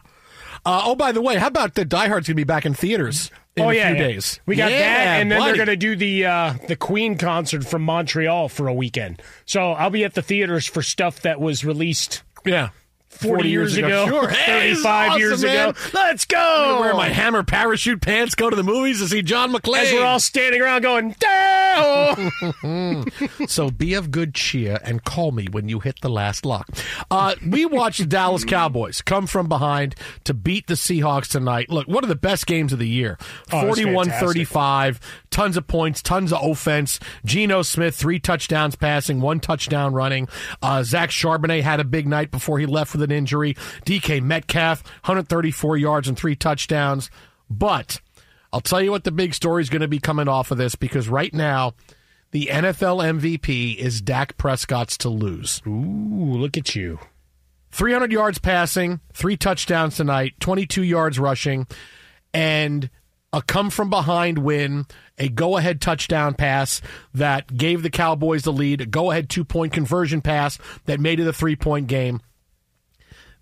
Uh, 0.65 0.81
oh, 0.85 0.95
by 0.95 1.11
the 1.11 1.21
way, 1.21 1.37
how 1.37 1.47
about 1.47 1.75
the 1.75 1.85
Die 1.85 2.07
Hard's 2.07 2.27
going 2.27 2.35
to 2.35 2.39
be 2.39 2.43
back 2.45 2.65
in 2.65 2.73
theaters 2.73 3.29
in 3.55 3.63
oh 3.65 3.69
a 3.69 3.73
yeah, 3.73 3.89
few 3.89 3.97
yeah. 3.97 4.07
days? 4.07 4.39
We 4.45 4.55
got 4.55 4.71
Yeah, 4.71 4.79
that, 4.79 5.21
and 5.21 5.31
then 5.31 5.39
buddy. 5.39 5.51
they're 5.57 5.65
going 5.65 5.77
to 5.79 5.85
do 5.85 5.95
the 5.95 6.25
uh, 6.25 6.53
the 6.67 6.75
Queen 6.77 7.17
concert 7.17 7.65
from 7.65 7.83
Montreal 7.83 8.47
for 8.49 8.67
a 8.67 8.73
weekend. 8.73 9.21
So 9.45 9.71
I'll 9.73 9.89
be 9.89 10.05
at 10.05 10.13
the 10.13 10.21
theaters 10.21 10.65
for 10.65 10.81
stuff 10.81 11.21
that 11.21 11.39
was 11.41 11.65
released. 11.65 12.23
Yeah. 12.45 12.69
40, 13.09 13.47
years, 13.49 13.77
ago, 13.77 14.07
Sure. 14.07 14.27
Hey, 14.27 14.69
this 14.69 14.79
is 14.79 14.83
35 14.83 15.09
awesome, 15.09 15.19
years 15.19 15.43
man. 15.43 15.69
ago. 15.69 15.79
Let's 15.93 16.25
go! 16.25 16.75
I'm 16.75 16.81
wear 16.81 16.93
my 16.95 17.09
hammer 17.09 17.43
parachute 17.43 18.01
pants, 18.01 18.33
go 18.33 18.49
to 18.49 18.55
the 18.55 18.63
movies 18.63 18.99
to 19.01 19.07
see 19.07 19.21
John 19.21 19.53
McClane. 19.53 19.83
As 19.83 19.93
we're 19.93 20.03
all 20.03 20.19
standing 20.19 20.61
around 20.61 20.81
going, 20.81 21.15
down. 21.19 21.62
so 23.47 23.69
be 23.69 23.93
of 23.93 24.11
good 24.11 24.33
cheer 24.33 24.79
and 24.83 25.03
call 25.03 25.31
me 25.31 25.47
when 25.51 25.69
you 25.69 25.79
hit 25.79 26.01
the 26.01 26.09
last 26.09 26.45
lock. 26.45 26.67
Uh, 27.09 27.35
we 27.47 27.65
watched 27.65 27.99
the 27.99 28.05
Dallas 28.05 28.45
Cowboys 28.45 29.01
come 29.01 29.27
from 29.27 29.47
behind 29.47 29.95
to 30.23 30.33
beat 30.33 30.67
the 30.67 30.75
Seahawks 30.75 31.29
tonight. 31.29 31.69
Look, 31.69 31.87
one 31.87 32.03
of 32.03 32.09
the 32.09 32.15
best 32.15 32.45
games 32.45 32.73
of 32.73 32.79
the 32.79 32.87
year. 32.87 33.17
Oh, 33.51 33.63
41-35, 33.63 34.99
tons 35.29 35.57
of 35.57 35.67
points, 35.67 36.01
tons 36.01 36.31
of 36.31 36.43
offense. 36.43 36.99
Geno 37.25 37.61
Smith, 37.61 37.95
three 37.95 38.19
touchdowns 38.19 38.75
passing, 38.75 39.21
one 39.21 39.39
touchdown 39.39 39.93
running. 39.93 40.27
Uh, 40.61 40.83
Zach 40.83 41.09
Charbonnet 41.09 41.61
had 41.61 41.79
a 41.79 41.85
big 41.85 42.07
night 42.07 42.31
before 42.31 42.59
he 42.59 42.65
left 42.65 42.93
with 42.93 43.01
an 43.01 43.11
injury. 43.11 43.55
DK 43.85 44.21
Metcalf, 44.21 44.83
134 44.83 45.77
yards 45.77 46.07
and 46.07 46.17
three 46.17 46.35
touchdowns. 46.35 47.09
But 47.49 48.01
I'll 48.53 48.61
tell 48.61 48.81
you 48.81 48.91
what 48.91 49.03
the 49.03 49.11
big 49.11 49.33
story 49.33 49.63
is 49.63 49.69
going 49.71 49.81
to 49.81 49.87
be 49.87 49.99
coming 49.99 50.27
off 50.27 50.51
of 50.51 50.59
this 50.59 50.75
because 50.75 51.09
right 51.09 51.33
now, 51.33 51.73
the 52.29 52.49
NFL 52.51 53.19
MVP 53.19 53.75
is 53.75 53.99
Dak 53.99 54.37
Prescott's 54.37 54.95
to 54.99 55.09
lose. 55.09 55.61
Ooh, 55.65 56.37
look 56.37 56.55
at 56.55 56.75
you. 56.75 56.99
300 57.71 58.11
yards 58.11 58.37
passing, 58.37 58.99
three 59.11 59.35
touchdowns 59.35 59.97
tonight, 59.97 60.33
22 60.39 60.83
yards 60.83 61.17
rushing, 61.17 61.65
and 62.31 62.91
a 63.33 63.41
come 63.41 63.71
from 63.71 63.89
behind 63.89 64.37
win, 64.37 64.85
a 65.17 65.29
go 65.29 65.57
ahead 65.57 65.81
touchdown 65.81 66.35
pass 66.35 66.79
that 67.15 67.57
gave 67.57 67.81
the 67.81 67.89
Cowboys 67.89 68.43
the 68.43 68.53
lead, 68.53 68.81
a 68.81 68.85
go 68.85 69.09
ahead 69.09 69.27
two 69.27 69.43
point 69.43 69.73
conversion 69.73 70.21
pass 70.21 70.59
that 70.85 70.99
made 70.99 71.19
it 71.19 71.27
a 71.27 71.33
three 71.33 71.55
point 71.55 71.87
game. 71.87 72.21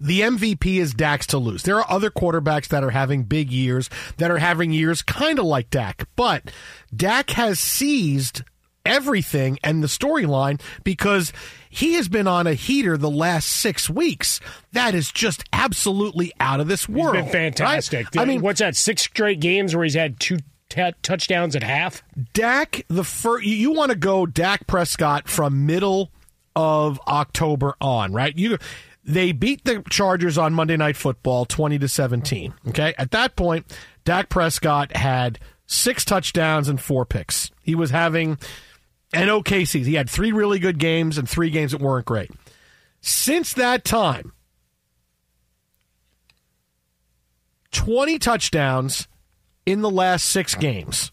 The 0.01 0.21
MVP 0.21 0.77
is 0.79 0.93
Dak's 0.93 1.27
to 1.27 1.37
lose. 1.37 1.61
There 1.63 1.77
are 1.77 1.85
other 1.89 2.09
quarterbacks 2.09 2.67
that 2.69 2.83
are 2.83 2.89
having 2.89 3.23
big 3.23 3.51
years, 3.51 3.89
that 4.17 4.31
are 4.31 4.39
having 4.39 4.71
years 4.73 5.01
kind 5.03 5.37
of 5.37 5.45
like 5.45 5.69
Dak, 5.69 6.07
but 6.15 6.51
Dak 6.95 7.29
has 7.31 7.59
seized 7.59 8.41
everything 8.83 9.59
and 9.63 9.83
the 9.83 9.87
storyline 9.87 10.59
because 10.83 11.31
he 11.69 11.93
has 11.93 12.09
been 12.09 12.25
on 12.25 12.47
a 12.47 12.55
heater 12.55 12.97
the 12.97 13.11
last 13.11 13.47
six 13.47 13.89
weeks. 13.89 14.39
That 14.71 14.95
is 14.95 15.11
just 15.11 15.43
absolutely 15.53 16.33
out 16.39 16.59
of 16.59 16.67
this 16.67 16.89
world. 16.89 17.15
He's 17.15 17.25
been 17.25 17.31
fantastic. 17.31 18.07
right? 18.15 18.23
I 18.23 18.25
mean, 18.25 18.41
what's 18.41 18.59
that? 18.59 18.75
Six 18.75 19.03
straight 19.03 19.39
games 19.39 19.75
where 19.75 19.83
he's 19.83 19.93
had 19.93 20.19
two 20.19 20.39
t- 20.69 20.93
touchdowns 21.03 21.55
at 21.55 21.61
half. 21.63 22.03
Dak, 22.33 22.85
the 22.87 23.03
first, 23.03 23.45
you 23.45 23.71
want 23.71 23.91
to 23.91 23.97
go 23.97 24.25
Dak 24.25 24.65
Prescott 24.65 25.29
from 25.29 25.67
middle 25.67 26.11
of 26.55 26.99
October 27.07 27.75
on, 27.79 28.13
right? 28.13 28.35
You 28.37 28.57
they 29.03 29.31
beat 29.31 29.63
the 29.63 29.83
Chargers 29.89 30.37
on 30.37 30.53
Monday 30.53 30.77
Night 30.77 30.95
Football 30.95 31.45
20 31.45 31.79
to 31.79 31.87
17. 31.87 32.53
Okay? 32.69 32.93
At 32.97 33.11
that 33.11 33.35
point, 33.35 33.65
Dak 34.03 34.29
Prescott 34.29 34.95
had 34.95 35.39
six 35.65 36.05
touchdowns 36.05 36.67
and 36.67 36.79
four 36.79 37.05
picks. 37.05 37.51
He 37.63 37.75
was 37.75 37.89
having 37.89 38.37
an 39.13 39.29
okay 39.29 39.65
season. 39.65 39.89
He 39.89 39.97
had 39.97 40.09
three 40.09 40.31
really 40.31 40.59
good 40.59 40.77
games 40.77 41.17
and 41.17 41.27
three 41.27 41.49
games 41.49 41.71
that 41.71 41.81
weren't 41.81 42.05
great. 42.05 42.31
Since 43.01 43.53
that 43.53 43.83
time, 43.83 44.33
20 47.71 48.19
touchdowns 48.19 49.07
in 49.65 49.81
the 49.81 49.89
last 49.89 50.25
six 50.25 50.55
games, 50.55 51.11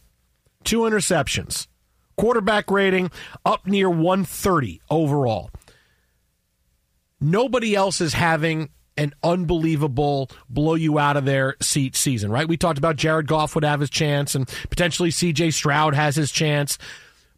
two 0.64 0.80
interceptions, 0.80 1.66
quarterback 2.16 2.70
rating 2.70 3.10
up 3.44 3.66
near 3.66 3.88
130 3.88 4.80
overall. 4.90 5.50
Nobody 7.20 7.74
else 7.74 8.00
is 8.00 8.12
having 8.14 8.70
an 8.96 9.14
unbelievable 9.22 10.30
blow 10.50 10.74
you 10.74 10.98
out 10.98 11.16
of 11.16 11.24
their 11.24 11.56
seat 11.60 11.94
season, 11.94 12.30
right? 12.30 12.48
We 12.48 12.56
talked 12.56 12.78
about 12.78 12.96
Jared 12.96 13.28
Goff 13.28 13.54
would 13.54 13.64
have 13.64 13.80
his 13.80 13.90
chance 13.90 14.34
and 14.34 14.48
potentially 14.70 15.10
CJ 15.10 15.52
Stroud 15.54 15.94
has 15.94 16.16
his 16.16 16.32
chance, 16.32 16.78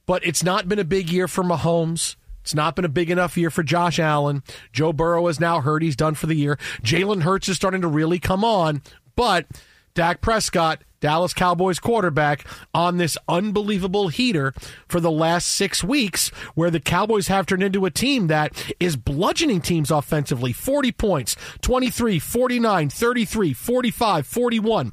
but 0.07 0.25
it's 0.25 0.43
not 0.43 0.69
been 0.69 0.79
a 0.79 0.85
big 0.85 1.11
year 1.11 1.29
for 1.29 1.45
Mahomes. 1.45 2.17
It's 2.43 2.55
not 2.55 2.75
been 2.77 2.87
a 2.87 2.91
big 2.91 3.11
enough 3.11 3.37
year 3.37 3.51
for 3.51 3.63
Josh 3.63 3.99
Allen. 3.99 4.43
Joe 4.73 4.95
Burrow 4.95 5.27
is 5.29 5.39
now 5.39 5.61
hurt. 5.61 5.83
He's 5.83 5.97
done 5.97 6.15
for 6.15 6.27
the 6.27 6.35
year. 6.35 6.57
Jalen 6.83 7.23
Hurts 7.23 7.51
is 7.51 7.57
starting 7.57 7.83
to 7.83 7.89
really 7.89 8.19
come 8.19 8.43
on, 8.43 8.81
but 9.15 9.47
Dak 9.93 10.23
Prescott, 10.23 10.83
Dallas 11.01 11.35
Cowboys 11.35 11.79
quarterback, 11.79 12.47
on 12.75 12.97
this 12.97 13.17
unbelievable 13.29 14.09
heater 14.09 14.53
for 14.87 15.01
the 15.01 15.11
last 15.11 15.49
six 15.49 15.83
weeks, 15.83 16.29
where 16.55 16.71
the 16.71 16.81
Cowboys 16.81 17.29
have 17.29 17.47
turned 17.47 17.63
into 17.63 17.87
a 17.87 17.91
team 17.91 18.29
that 18.29 18.53
is 18.79 18.97
bludgeoning 18.97 19.61
teams 19.61 19.91
offensively 19.91 20.53
40 20.53 20.93
points, 20.93 21.37
23, 21.63 22.19
49, 22.19 22.91
33, 22.91 23.53
45, 23.53 24.27
41. 24.27 24.93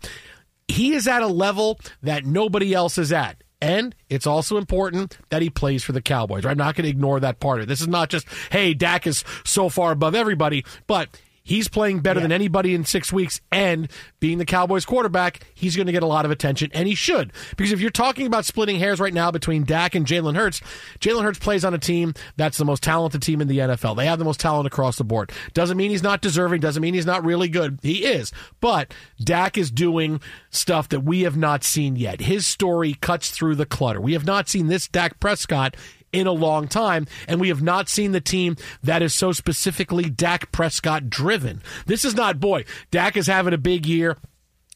He 0.68 0.94
is 0.94 1.08
at 1.08 1.22
a 1.22 1.28
level 1.28 1.80
that 2.02 2.26
nobody 2.26 2.74
else 2.74 2.98
is 2.98 3.12
at. 3.12 3.44
And 3.60 3.96
it's 4.10 4.28
also 4.28 4.58
important 4.58 5.18
that 5.30 5.42
he 5.42 5.50
plays 5.50 5.84
for 5.84 5.92
the 5.92 6.02
Cowboys. 6.02 6.46
I'm 6.46 6.58
not 6.58 6.76
going 6.76 6.84
to 6.84 6.90
ignore 6.90 7.20
that 7.20 7.40
part 7.40 7.58
of 7.58 7.64
it. 7.64 7.66
This 7.68 7.82
is 7.82 7.88
not 7.88 8.10
just, 8.10 8.28
hey, 8.52 8.76
Dak 8.76 9.08
is 9.08 9.24
so 9.46 9.68
far 9.70 9.92
above 9.92 10.14
everybody, 10.14 10.64
but 10.86 11.10
he's 11.48 11.70
playing 11.70 12.02
better 12.02 12.20
than 12.20 12.32
anybody 12.32 12.76
in 12.76 12.84
six 12.84 13.12
weeks. 13.14 13.40
And 13.52 13.90
being 14.20 14.38
the 14.38 14.46
Cowboys 14.46 14.86
quarterback, 14.86 15.40
he's 15.56 15.76
going 15.76 15.86
to 15.86 15.94
get 15.94 16.04
a 16.04 16.08
lot 16.08 16.26
of 16.26 16.32
attention, 16.32 16.70
and 16.74 16.88
he 16.88 16.94
should. 16.94 17.32
Because 17.56 17.72
if 17.72 17.80
you're 17.80 17.90
talking 17.90 18.28
about 18.28 18.44
splitting 18.46 18.78
hairs 18.80 19.00
right 19.00 19.14
now 19.14 19.32
between 19.32 19.64
Dak 19.64 19.96
and 19.96 20.06
Jalen 20.06 20.36
Hurts, 20.36 20.60
Jalen 21.00 21.24
Hurts 21.24 21.40
plays 21.40 21.64
on 21.64 21.74
a 21.74 21.78
team 21.78 22.14
that's 22.36 22.58
the 22.58 22.66
most 22.66 22.84
talented 22.84 23.22
team 23.22 23.40
in 23.42 23.48
the 23.48 23.60
NFL. 23.60 23.96
They 23.96 24.06
have 24.06 24.20
the 24.20 24.26
most 24.26 24.42
talent 24.42 24.68
across 24.68 24.98
the 24.98 25.06
board. 25.06 25.32
Doesn't 25.54 25.78
mean 25.78 25.90
he's 25.90 26.04
not 26.04 26.22
deserving, 26.22 26.60
doesn't 26.60 26.82
mean 26.82 26.94
he's 26.94 27.06
not 27.06 27.24
really 27.24 27.48
good. 27.48 27.80
He 27.82 28.06
is. 28.06 28.34
But 28.60 28.94
Dak 29.24 29.58
is 29.58 29.72
doing 29.72 30.20
stuff 30.50 30.90
that 30.90 31.02
we 31.02 31.22
have 31.22 31.38
not 31.38 31.64
seen 31.64 31.96
yet. 31.96 32.20
His 32.20 32.46
story 32.46 32.96
cuts 32.96 33.32
through 33.32 33.56
the 33.56 33.66
clutter. 33.66 34.02
We 34.02 34.14
have 34.14 34.26
not 34.26 34.50
seen 34.50 34.68
this 34.68 34.88
Dak 34.88 35.20
Prescott 35.22 35.78
in 36.18 36.28
a 36.28 36.32
long 36.32 36.68
time, 36.68 37.08
and 37.28 37.40
we 37.40 37.50
have 37.50 37.62
not 37.62 37.90
seen 37.90 38.12
the 38.12 38.22
team 38.22 38.58
that 38.84 39.02
is 39.02 39.14
so 39.14 39.32
specifically 39.32 40.10
Dak 40.10 40.52
Prescott 40.52 41.10
driven. 41.10 41.62
This 41.86 42.04
is 42.04 42.16
not, 42.16 42.40
boy, 42.40 42.66
Dak 42.92 43.16
is 43.16 43.28
having 43.28 43.54
a 43.54 43.58
big 43.58 43.86
year. 43.86 44.18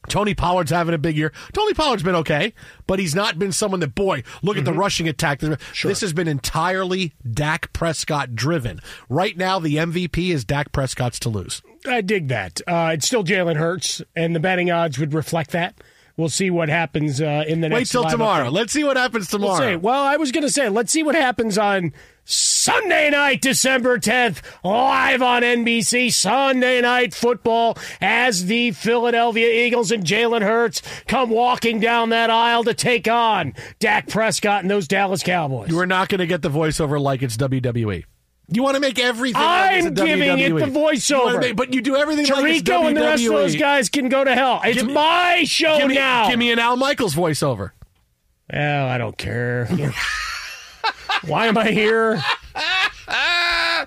Tony 0.08 0.34
Pollard's 0.34 0.70
having 0.72 0.94
a 0.94 0.98
big 0.98 1.16
year. 1.16 1.32
Tony 1.52 1.74
Pollard's 1.74 2.02
been 2.02 2.16
okay, 2.16 2.54
but 2.86 2.98
he's 2.98 3.14
not 3.14 3.38
been 3.38 3.52
someone 3.52 3.80
that, 3.80 3.94
boy, 3.94 4.24
look 4.42 4.56
at 4.56 4.64
the 4.64 4.72
rushing 4.72 5.08
attack. 5.08 5.40
This 5.40 6.00
has 6.00 6.12
been 6.12 6.26
entirely 6.26 7.12
Dak 7.28 7.72
Prescott 7.72 8.34
driven. 8.34 8.80
Right 9.08 9.36
now, 9.36 9.58
the 9.60 9.76
MVP 9.76 10.30
is 10.30 10.44
Dak 10.44 10.72
Prescott's 10.72 11.20
to 11.20 11.28
lose. 11.28 11.62
I 11.86 12.00
dig 12.00 12.28
that. 12.28 12.60
Uh, 12.66 12.90
it's 12.94 13.06
still 13.06 13.22
Jalen 13.24 13.56
Hurts, 13.56 14.02
and 14.16 14.34
the 14.34 14.40
betting 14.40 14.70
odds 14.70 14.98
would 14.98 15.14
reflect 15.14 15.52
that. 15.52 15.76
We'll 16.22 16.28
see 16.28 16.50
what 16.50 16.68
happens 16.68 17.20
uh, 17.20 17.42
in 17.48 17.62
the 17.62 17.68
next. 17.68 17.80
Wait 17.80 18.00
till 18.00 18.08
tomorrow. 18.08 18.44
update. 18.48 18.52
Let's 18.52 18.72
see 18.72 18.84
what 18.84 18.96
happens 18.96 19.32
We'll 19.32 19.40
tomorrow. 19.40 19.76
Well, 19.76 20.04
I 20.04 20.18
was 20.18 20.30
going 20.30 20.44
to 20.44 20.50
say, 20.50 20.68
let's 20.68 20.92
see 20.92 21.02
what 21.02 21.16
happens 21.16 21.58
on 21.58 21.92
Sunday 22.24 23.10
night, 23.10 23.42
December 23.42 23.98
10th, 23.98 24.40
live 24.62 25.20
on 25.20 25.42
NBC. 25.42 26.12
Sunday 26.12 26.80
night 26.80 27.12
football 27.12 27.76
as 28.00 28.46
the 28.46 28.70
Philadelphia 28.70 29.48
Eagles 29.66 29.90
and 29.90 30.04
Jalen 30.04 30.42
Hurts 30.42 30.80
come 31.08 31.28
walking 31.28 31.80
down 31.80 32.10
that 32.10 32.30
aisle 32.30 32.62
to 32.62 32.72
take 32.72 33.08
on 33.08 33.54
Dak 33.80 34.06
Prescott 34.06 34.60
and 34.60 34.70
those 34.70 34.86
Dallas 34.86 35.24
Cowboys. 35.24 35.70
You 35.70 35.78
are 35.80 35.86
not 35.86 36.08
going 36.08 36.20
to 36.20 36.26
get 36.28 36.42
the 36.42 36.50
voiceover 36.50 37.00
like 37.00 37.24
it's 37.24 37.36
WWE. 37.36 38.04
You 38.52 38.62
want 38.62 38.74
to 38.74 38.80
make 38.80 38.98
everything. 38.98 39.40
like 39.40 39.84
I'm 39.84 39.94
giving 39.94 40.28
WWE. 40.28 40.62
it 40.62 40.64
the 40.64 40.66
You 40.66 40.72
voiceover. 40.72 41.40
make- 41.40 41.56
but 41.56 41.72
you 41.74 41.80
do 41.80 41.96
everything 41.96 42.26
like 42.26 42.44
it's 42.44 42.62
Tarico 42.68 42.86
and 42.88 42.96
the 42.96 43.00
rest 43.00 43.24
of 43.24 43.32
those 43.32 43.56
guys 43.56 43.88
can 43.88 44.08
go 44.08 44.22
to 44.24 44.34
hell. 44.34 44.60
It's 44.64 44.82
me- 44.82 44.92
my 44.92 45.44
show 45.44 45.78
give 45.78 45.88
me, 45.88 45.94
now. 45.94 46.28
Give 46.28 46.38
me 46.38 46.52
an 46.52 46.58
Al 46.58 46.76
Michaels 46.76 47.14
voiceover. 47.14 47.70
Well, 48.52 48.88
I 48.88 48.98
don't 48.98 49.16
care. 49.16 49.66
Why 51.26 51.46
am 51.46 51.56
I 51.56 51.70
here? 51.70 52.22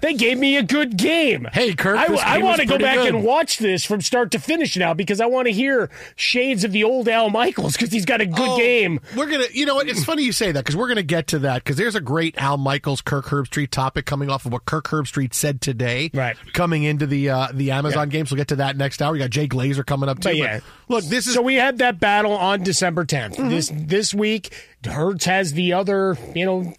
They 0.06 0.14
gave 0.14 0.38
me 0.38 0.56
a 0.58 0.62
good 0.62 0.98
game. 0.98 1.48
Hey, 1.52 1.74
Kirk, 1.74 1.98
I, 1.98 2.36
game 2.36 2.46
want 2.46 2.60
to 2.62 2.68
go 2.68 2.78
back 2.78 2.98
good. 2.98 3.08
and 3.08 3.24
watch 3.24 3.58
this 3.58 3.84
from 3.84 4.02
start 4.02 4.30
to 4.34 4.40
finish 4.40 4.78
now 4.78 4.94
because 4.94 5.20
I 5.20 5.26
want 5.26 5.48
to 5.48 5.52
hear 5.52 5.90
shades 6.16 6.64
of 6.64 6.72
the 6.72 6.84
old 6.84 7.10
Al 7.10 7.32
Michaels 7.32 7.74
because 7.74 7.92
he's 7.92 8.06
got 8.06 8.22
a 8.22 8.28
good 8.28 8.50
Oh, 8.50 8.56
game. 8.56 9.00
We're 9.18 9.26
gonna, 9.26 9.48
you 9.52 9.66
know 9.66 9.74
what? 9.74 9.90
It's 9.90 10.04
funny 10.04 10.22
you 10.22 10.32
say 10.32 10.52
that 10.52 10.60
because 10.64 10.76
we're 10.76 10.90
gonna 10.90 11.02
get 11.02 11.26
to 11.30 11.40
that 11.40 11.64
because 11.64 11.76
there's 11.78 11.96
a 11.96 12.02
great 12.02 12.38
Al 12.38 12.58
Michaels, 12.58 13.02
Kirk 13.02 13.26
Herbstreit 13.26 13.72
topic 13.72 14.06
coming 14.06 14.30
off 14.30 14.46
of 14.46 14.52
what 14.54 14.66
Kirk 14.66 14.86
Herbstreit 14.86 15.34
said 15.34 15.60
today. 15.60 16.12
Right. 16.14 16.38
Coming 16.54 16.84
into 16.84 17.08
the 17.08 17.32
uh, 17.32 17.48
the 17.52 17.72
Amazon 17.72 18.10
games, 18.10 18.30
we'll 18.30 18.38
get 18.38 18.50
to 18.50 18.58
that 18.58 18.78
next 18.78 19.02
hour. 19.02 19.12
We 19.12 19.18
got 19.18 19.32
Jay 19.32 19.48
Glazer 19.48 19.84
coming 19.84 20.08
up 20.08 20.20
too. 20.20 20.30
But 20.30 20.36
yeah, 20.38 20.60
look, 20.88 21.04
this 21.06 21.26
is 21.26 21.34
so 21.34 21.42
we 21.42 21.56
had 21.56 21.80
that 21.80 22.00
battle 22.00 22.34
on 22.34 22.62
December 22.62 23.06
10th. 23.06 23.38
Mm-hmm. 23.38 23.50
This 23.50 23.72
this 23.74 24.14
week, 24.14 24.54
Hertz 24.86 25.26
has 25.26 25.54
the 25.54 25.74
other, 25.74 26.16
you 26.36 26.46
know, 26.46 26.76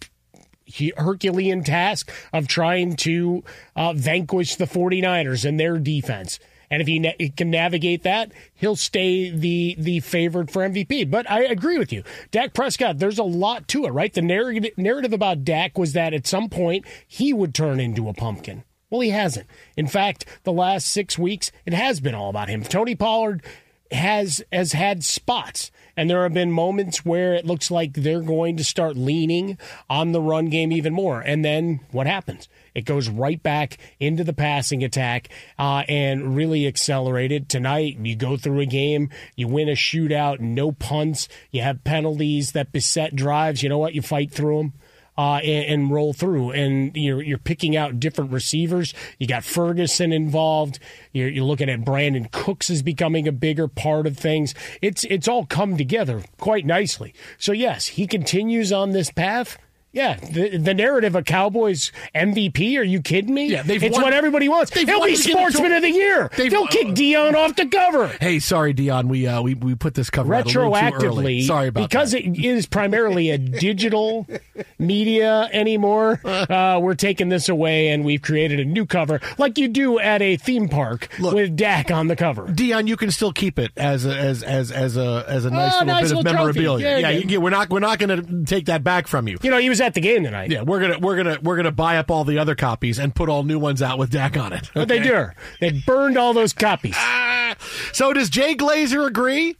Herculean 0.97 1.63
task 1.63 2.11
of 2.33 2.47
trying 2.47 2.95
to 2.97 3.43
uh, 3.75 3.93
vanquish 3.93 4.55
the 4.55 4.65
49ers 4.65 5.45
and 5.45 5.59
their 5.59 5.77
defense. 5.77 6.39
And 6.69 6.81
if 6.81 6.87
he, 6.87 6.99
na- 6.99 7.11
he 7.17 7.29
can 7.29 7.49
navigate 7.49 8.03
that, 8.03 8.31
he'll 8.53 8.75
stay 8.75 9.29
the 9.29 9.75
the 9.79 10.01
favorite 10.01 10.51
for 10.51 10.67
MVP. 10.67 11.09
But 11.09 11.29
I 11.29 11.43
agree 11.43 11.77
with 11.77 11.93
you, 11.93 12.03
Dak 12.31 12.53
Prescott. 12.53 12.99
There's 12.99 13.19
a 13.19 13.23
lot 13.23 13.67
to 13.69 13.85
it, 13.85 13.91
right? 13.91 14.13
The 14.13 14.21
narrative 14.21 14.77
narrative 14.77 15.13
about 15.13 15.45
Dak 15.45 15.77
was 15.77 15.93
that 15.93 16.13
at 16.13 16.27
some 16.27 16.49
point 16.49 16.85
he 17.07 17.31
would 17.31 17.53
turn 17.55 17.79
into 17.79 18.09
a 18.09 18.13
pumpkin. 18.13 18.63
Well, 18.89 19.01
he 19.01 19.09
hasn't. 19.09 19.47
In 19.75 19.87
fact, 19.87 20.25
the 20.43 20.53
last 20.53 20.87
six 20.87 21.17
weeks, 21.17 21.51
it 21.65 21.73
has 21.73 21.99
been 21.99 22.15
all 22.15 22.29
about 22.29 22.49
him. 22.49 22.63
Tony 22.63 22.95
Pollard 22.95 23.43
has 23.91 24.43
has 24.51 24.73
had 24.73 25.03
spots 25.03 25.71
and 25.97 26.09
there 26.09 26.23
have 26.23 26.33
been 26.33 26.51
moments 26.51 27.03
where 27.03 27.33
it 27.33 27.45
looks 27.45 27.71
like 27.71 27.93
they're 27.93 28.21
going 28.21 28.55
to 28.57 28.63
start 28.63 28.95
leaning 28.95 29.57
on 29.89 30.11
the 30.11 30.21
run 30.21 30.45
game 30.45 30.71
even 30.71 30.93
more. 30.93 31.19
And 31.19 31.43
then 31.43 31.81
what 31.91 32.07
happens? 32.07 32.47
It 32.75 32.85
goes 32.85 33.09
right 33.09 33.41
back 33.41 33.79
into 33.99 34.23
the 34.23 34.33
passing 34.33 34.83
attack 34.83 35.29
uh, 35.57 35.83
and 35.89 36.35
really 36.35 36.67
accelerated. 36.67 37.49
Tonight 37.49 37.97
you 37.99 38.15
go 38.15 38.37
through 38.37 38.59
a 38.59 38.65
game 38.67 39.09
you 39.35 39.47
win 39.47 39.67
a 39.67 39.73
shootout 39.73 40.39
no 40.39 40.71
punts 40.71 41.27
you 41.51 41.61
have 41.63 41.83
penalties 41.83 42.51
that 42.51 42.71
beset 42.71 43.15
drives. 43.15 43.63
You 43.63 43.69
know 43.69 43.79
what? 43.79 43.95
You 43.95 44.03
fight 44.03 44.31
through 44.31 44.57
them 44.57 44.73
uh, 45.17 45.39
and, 45.43 45.65
and 45.65 45.91
roll 45.91 46.13
through. 46.13 46.51
And 46.51 46.95
you're 46.95 47.21
you're 47.21 47.37
picking 47.37 47.75
out 47.75 47.99
different 47.99 48.31
receivers. 48.31 48.93
You 49.17 49.27
got 49.27 49.43
Ferguson 49.43 50.13
involved. 50.13 50.79
You're, 51.11 51.29
you're 51.29 51.45
looking 51.45 51.69
at 51.69 51.81
Brandin 51.81 52.31
Cooks 52.31 52.69
is 52.69 52.81
becoming 52.81 53.27
a 53.27 53.31
bigger 53.31 53.67
part 53.67 54.07
of 54.07 54.17
things. 54.17 54.53
It's 54.81 55.03
it's 55.05 55.27
all 55.27 55.45
come 55.45 55.77
together 55.77 56.23
quite 56.39 56.65
nicely. 56.65 57.13
So 57.37 57.51
yes, 57.51 57.87
he 57.87 58.07
continues 58.07 58.71
on 58.71 58.91
this 58.91 59.11
path. 59.11 59.57
Yeah, 59.93 60.15
the, 60.17 60.57
the 60.57 60.73
narrative 60.75 61.15
of 61.15 61.25
Cowboys 61.25 61.91
MVP. 62.13 62.77
Are 62.77 62.83
you 62.83 63.01
kidding 63.01 63.33
me? 63.33 63.47
Yeah, 63.47 63.63
they've 63.63 63.81
it's 63.81 63.93
won- 63.95 64.03
what 64.03 64.13
everybody 64.13 64.47
wants. 64.47 64.71
He'll 64.71 64.85
be 64.85 64.91
to 64.91 64.99
give 64.99 65.19
it 65.19 65.23
to 65.23 65.31
Sportsman 65.31 65.71
of 65.71 65.81
the 65.81 65.89
Year. 65.91 66.29
They'll 66.35 66.67
kick 66.67 66.87
Deion 66.89 67.33
off 67.35 67.55
the 67.55 67.65
cover 67.65 68.07
Hey, 68.19 68.39
sorry, 68.39 68.73
Deion. 68.75 69.05
We 69.07 69.25
uh, 69.25 69.41
we 69.41 69.53
we 69.55 69.73
put 69.75 69.95
this 69.95 70.09
cover 70.09 70.35
out 70.35 70.47
a 70.47 70.49
too 70.51 70.59
early. 70.59 70.71
retroactively 70.81 71.43
Sorry 71.47 71.69
about 71.69 71.89
because 71.89 72.11
that. 72.11 72.25
it 72.25 72.37
is 72.45 72.67
primarily 72.67 73.31
a 73.31 73.37
digital 73.37 74.27
media 74.79 75.49
anymore 75.51 76.19
uh, 76.25 76.79
we're 76.81 76.93
taking 76.95 77.29
this 77.29 77.49
away 77.49 77.89
and 77.89 78.03
we've 78.05 78.21
created 78.21 78.59
a 78.59 78.65
new 78.65 78.85
cover 78.85 79.19
like 79.37 79.57
you 79.57 79.67
do 79.67 79.99
at 79.99 80.21
a 80.21 80.37
theme 80.37 80.67
park 80.69 81.07
with 81.19 81.55
Dak 81.55 81.89
on 81.91 82.07
the 82.07 82.15
cover 82.15 82.47
Deion, 82.47 82.87
you 82.87 82.97
can 82.97 83.11
still 83.11 83.31
keep 83.33 83.57
it 83.57 83.71
as 83.77 84.05
a, 84.05 84.15
as 84.15 84.43
as 84.43 84.71
as 84.71 84.97
a 84.97 85.25
as 85.27 85.45
a 85.45 85.49
nice 85.49 85.73
Oh, 85.75 85.79
little 85.79 85.85
nice 85.87 86.03
bit 86.03 86.11
of 86.11 86.17
little 86.17 86.23
trophy. 86.23 86.33
memorabilia. 86.59 86.99
Yeah, 86.99 87.09
Yeah, 87.09 87.19
yeah. 87.27 87.37
we're 87.37 87.49
not 87.49 87.69
we're 87.69 87.79
not 87.79 87.99
going 87.99 88.21
to 88.21 88.45
take 88.45 88.65
that 88.67 88.83
back 88.83 89.07
from 89.07 89.27
you. 89.27 89.37
you 89.41 89.49
know 89.49 89.57
he 89.57 89.69
was 89.69 89.76
at 89.81 89.93
the 89.93 90.01
game 90.01 90.23
tonight 90.23 90.51
Yeah, 90.51 90.61
we're 90.63 90.79
gonna 90.79 90.99
we're 90.99 91.15
gonna 91.17 91.37
we're 91.41 91.55
gonna 91.57 91.71
buy 91.71 91.97
up 91.97 92.11
all 92.11 92.23
the 92.23 92.37
other 92.39 92.55
copies 92.55 92.99
and 92.99 93.13
put 93.15 93.29
all 93.29 93.43
new 93.43 93.59
ones 93.59 93.81
out 93.81 93.97
with 93.97 94.09
Dak 94.11 94.37
on 94.37 94.53
it. 94.53 94.69
but 94.73 94.87
they 94.87 94.99
do 94.99 95.27
they 95.59 95.71
burned 95.85 96.17
all 96.17 96.33
those 96.33 96.53
copies 96.53 96.95
ah. 96.97 97.55
So 97.93 98.13
does 98.13 98.29
Jay 98.29 98.55
Glazer 98.55 99.07
agree? 99.07 99.55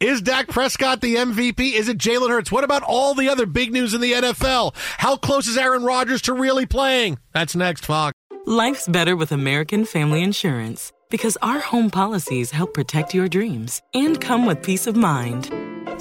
Is 0.00 0.20
Dak 0.20 0.48
Prescott 0.48 1.00
the 1.00 1.14
MVP? 1.14 1.74
Is 1.74 1.88
it 1.88 1.96
Jalen 1.96 2.28
Hurts? 2.28 2.50
What 2.50 2.64
about 2.64 2.82
all 2.82 3.14
the 3.14 3.28
other 3.28 3.46
big 3.46 3.72
news 3.72 3.94
in 3.94 4.00
the 4.00 4.12
NFL? 4.12 4.74
How 4.98 5.16
close 5.16 5.46
is 5.46 5.56
Aaron 5.56 5.84
Rodgers 5.84 6.22
to 6.22 6.32
really 6.34 6.66
playing? 6.66 7.20
That's 7.32 7.54
next, 7.54 7.86
Fox. 7.86 8.12
Life's 8.44 8.88
better 8.88 9.14
with 9.14 9.30
American 9.30 9.84
Family 9.84 10.24
Insurance 10.24 10.92
because 11.08 11.38
our 11.40 11.60
home 11.60 11.88
policies 11.88 12.50
help 12.50 12.74
protect 12.74 13.14
your 13.14 13.28
dreams 13.28 13.80
and 13.94 14.20
come 14.20 14.44
with 14.44 14.60
peace 14.64 14.88
of 14.88 14.96
mind. 14.96 15.52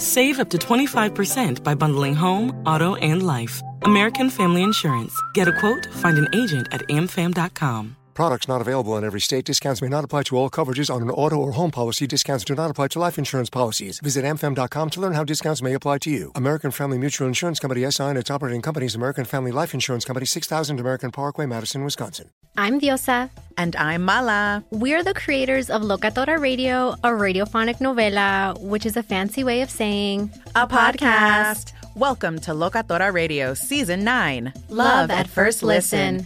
Save 0.01 0.39
up 0.39 0.49
to 0.49 0.57
25% 0.57 1.63
by 1.63 1.75
bundling 1.75 2.15
home, 2.15 2.63
auto, 2.65 2.95
and 2.95 3.21
life. 3.21 3.61
American 3.83 4.31
Family 4.31 4.63
Insurance. 4.63 5.13
Get 5.35 5.47
a 5.47 5.53
quote, 5.59 5.85
find 5.93 6.17
an 6.17 6.27
agent 6.33 6.67
at 6.71 6.81
amfam.com. 6.89 7.95
Products 8.13 8.47
not 8.47 8.61
available 8.61 8.97
in 8.97 9.03
every 9.03 9.21
state. 9.21 9.45
Discounts 9.45 9.81
may 9.81 9.87
not 9.87 10.03
apply 10.03 10.23
to 10.23 10.37
all 10.37 10.49
coverages 10.49 10.93
on 10.93 11.01
an 11.01 11.09
auto 11.09 11.37
or 11.37 11.53
home 11.53 11.71
policy. 11.71 12.05
Discounts 12.05 12.43
do 12.43 12.53
not 12.53 12.69
apply 12.69 12.89
to 12.89 12.99
life 12.99 13.17
insurance 13.17 13.49
policies. 13.49 13.99
Visit 13.99 14.25
amfam.com 14.25 14.89
to 14.91 15.01
learn 15.01 15.13
how 15.13 15.23
discounts 15.23 15.61
may 15.61 15.73
apply 15.73 15.99
to 15.99 16.09
you. 16.09 16.31
American 16.35 16.71
Family 16.71 16.97
Mutual 16.97 17.27
Insurance 17.27 17.59
Company 17.59 17.89
SI 17.89 18.03
and 18.03 18.17
its 18.17 18.29
operating 18.29 18.61
companies 18.61 18.95
American 18.95 19.25
Family 19.25 19.51
Life 19.51 19.73
Insurance 19.73 20.03
Company 20.05 20.25
6000 20.25 20.79
American 20.79 21.11
Parkway, 21.11 21.45
Madison, 21.45 21.83
Wisconsin. 21.83 22.29
I'm 22.57 22.81
Diosa. 22.81 23.29
And 23.57 23.75
I'm 23.77 24.03
Mala. 24.03 24.63
We're 24.71 25.03
the 25.03 25.13
creators 25.13 25.69
of 25.69 25.81
Locatora 25.81 26.39
Radio, 26.39 26.91
a 27.03 27.09
radiophonic 27.09 27.77
novela, 27.77 28.59
which 28.61 28.85
is 28.85 28.97
a 28.97 29.03
fancy 29.03 29.43
way 29.43 29.61
of 29.61 29.69
saying 29.69 30.31
A 30.55 30.67
podcast. 30.67 31.71
Welcome 31.95 32.39
to 32.39 32.51
Locatora 32.51 33.13
Radio 33.13 33.53
Season 33.53 34.03
9 34.03 34.53
Love 34.69 35.11
at 35.11 35.27
First 35.27 35.63
Listen. 35.63 36.25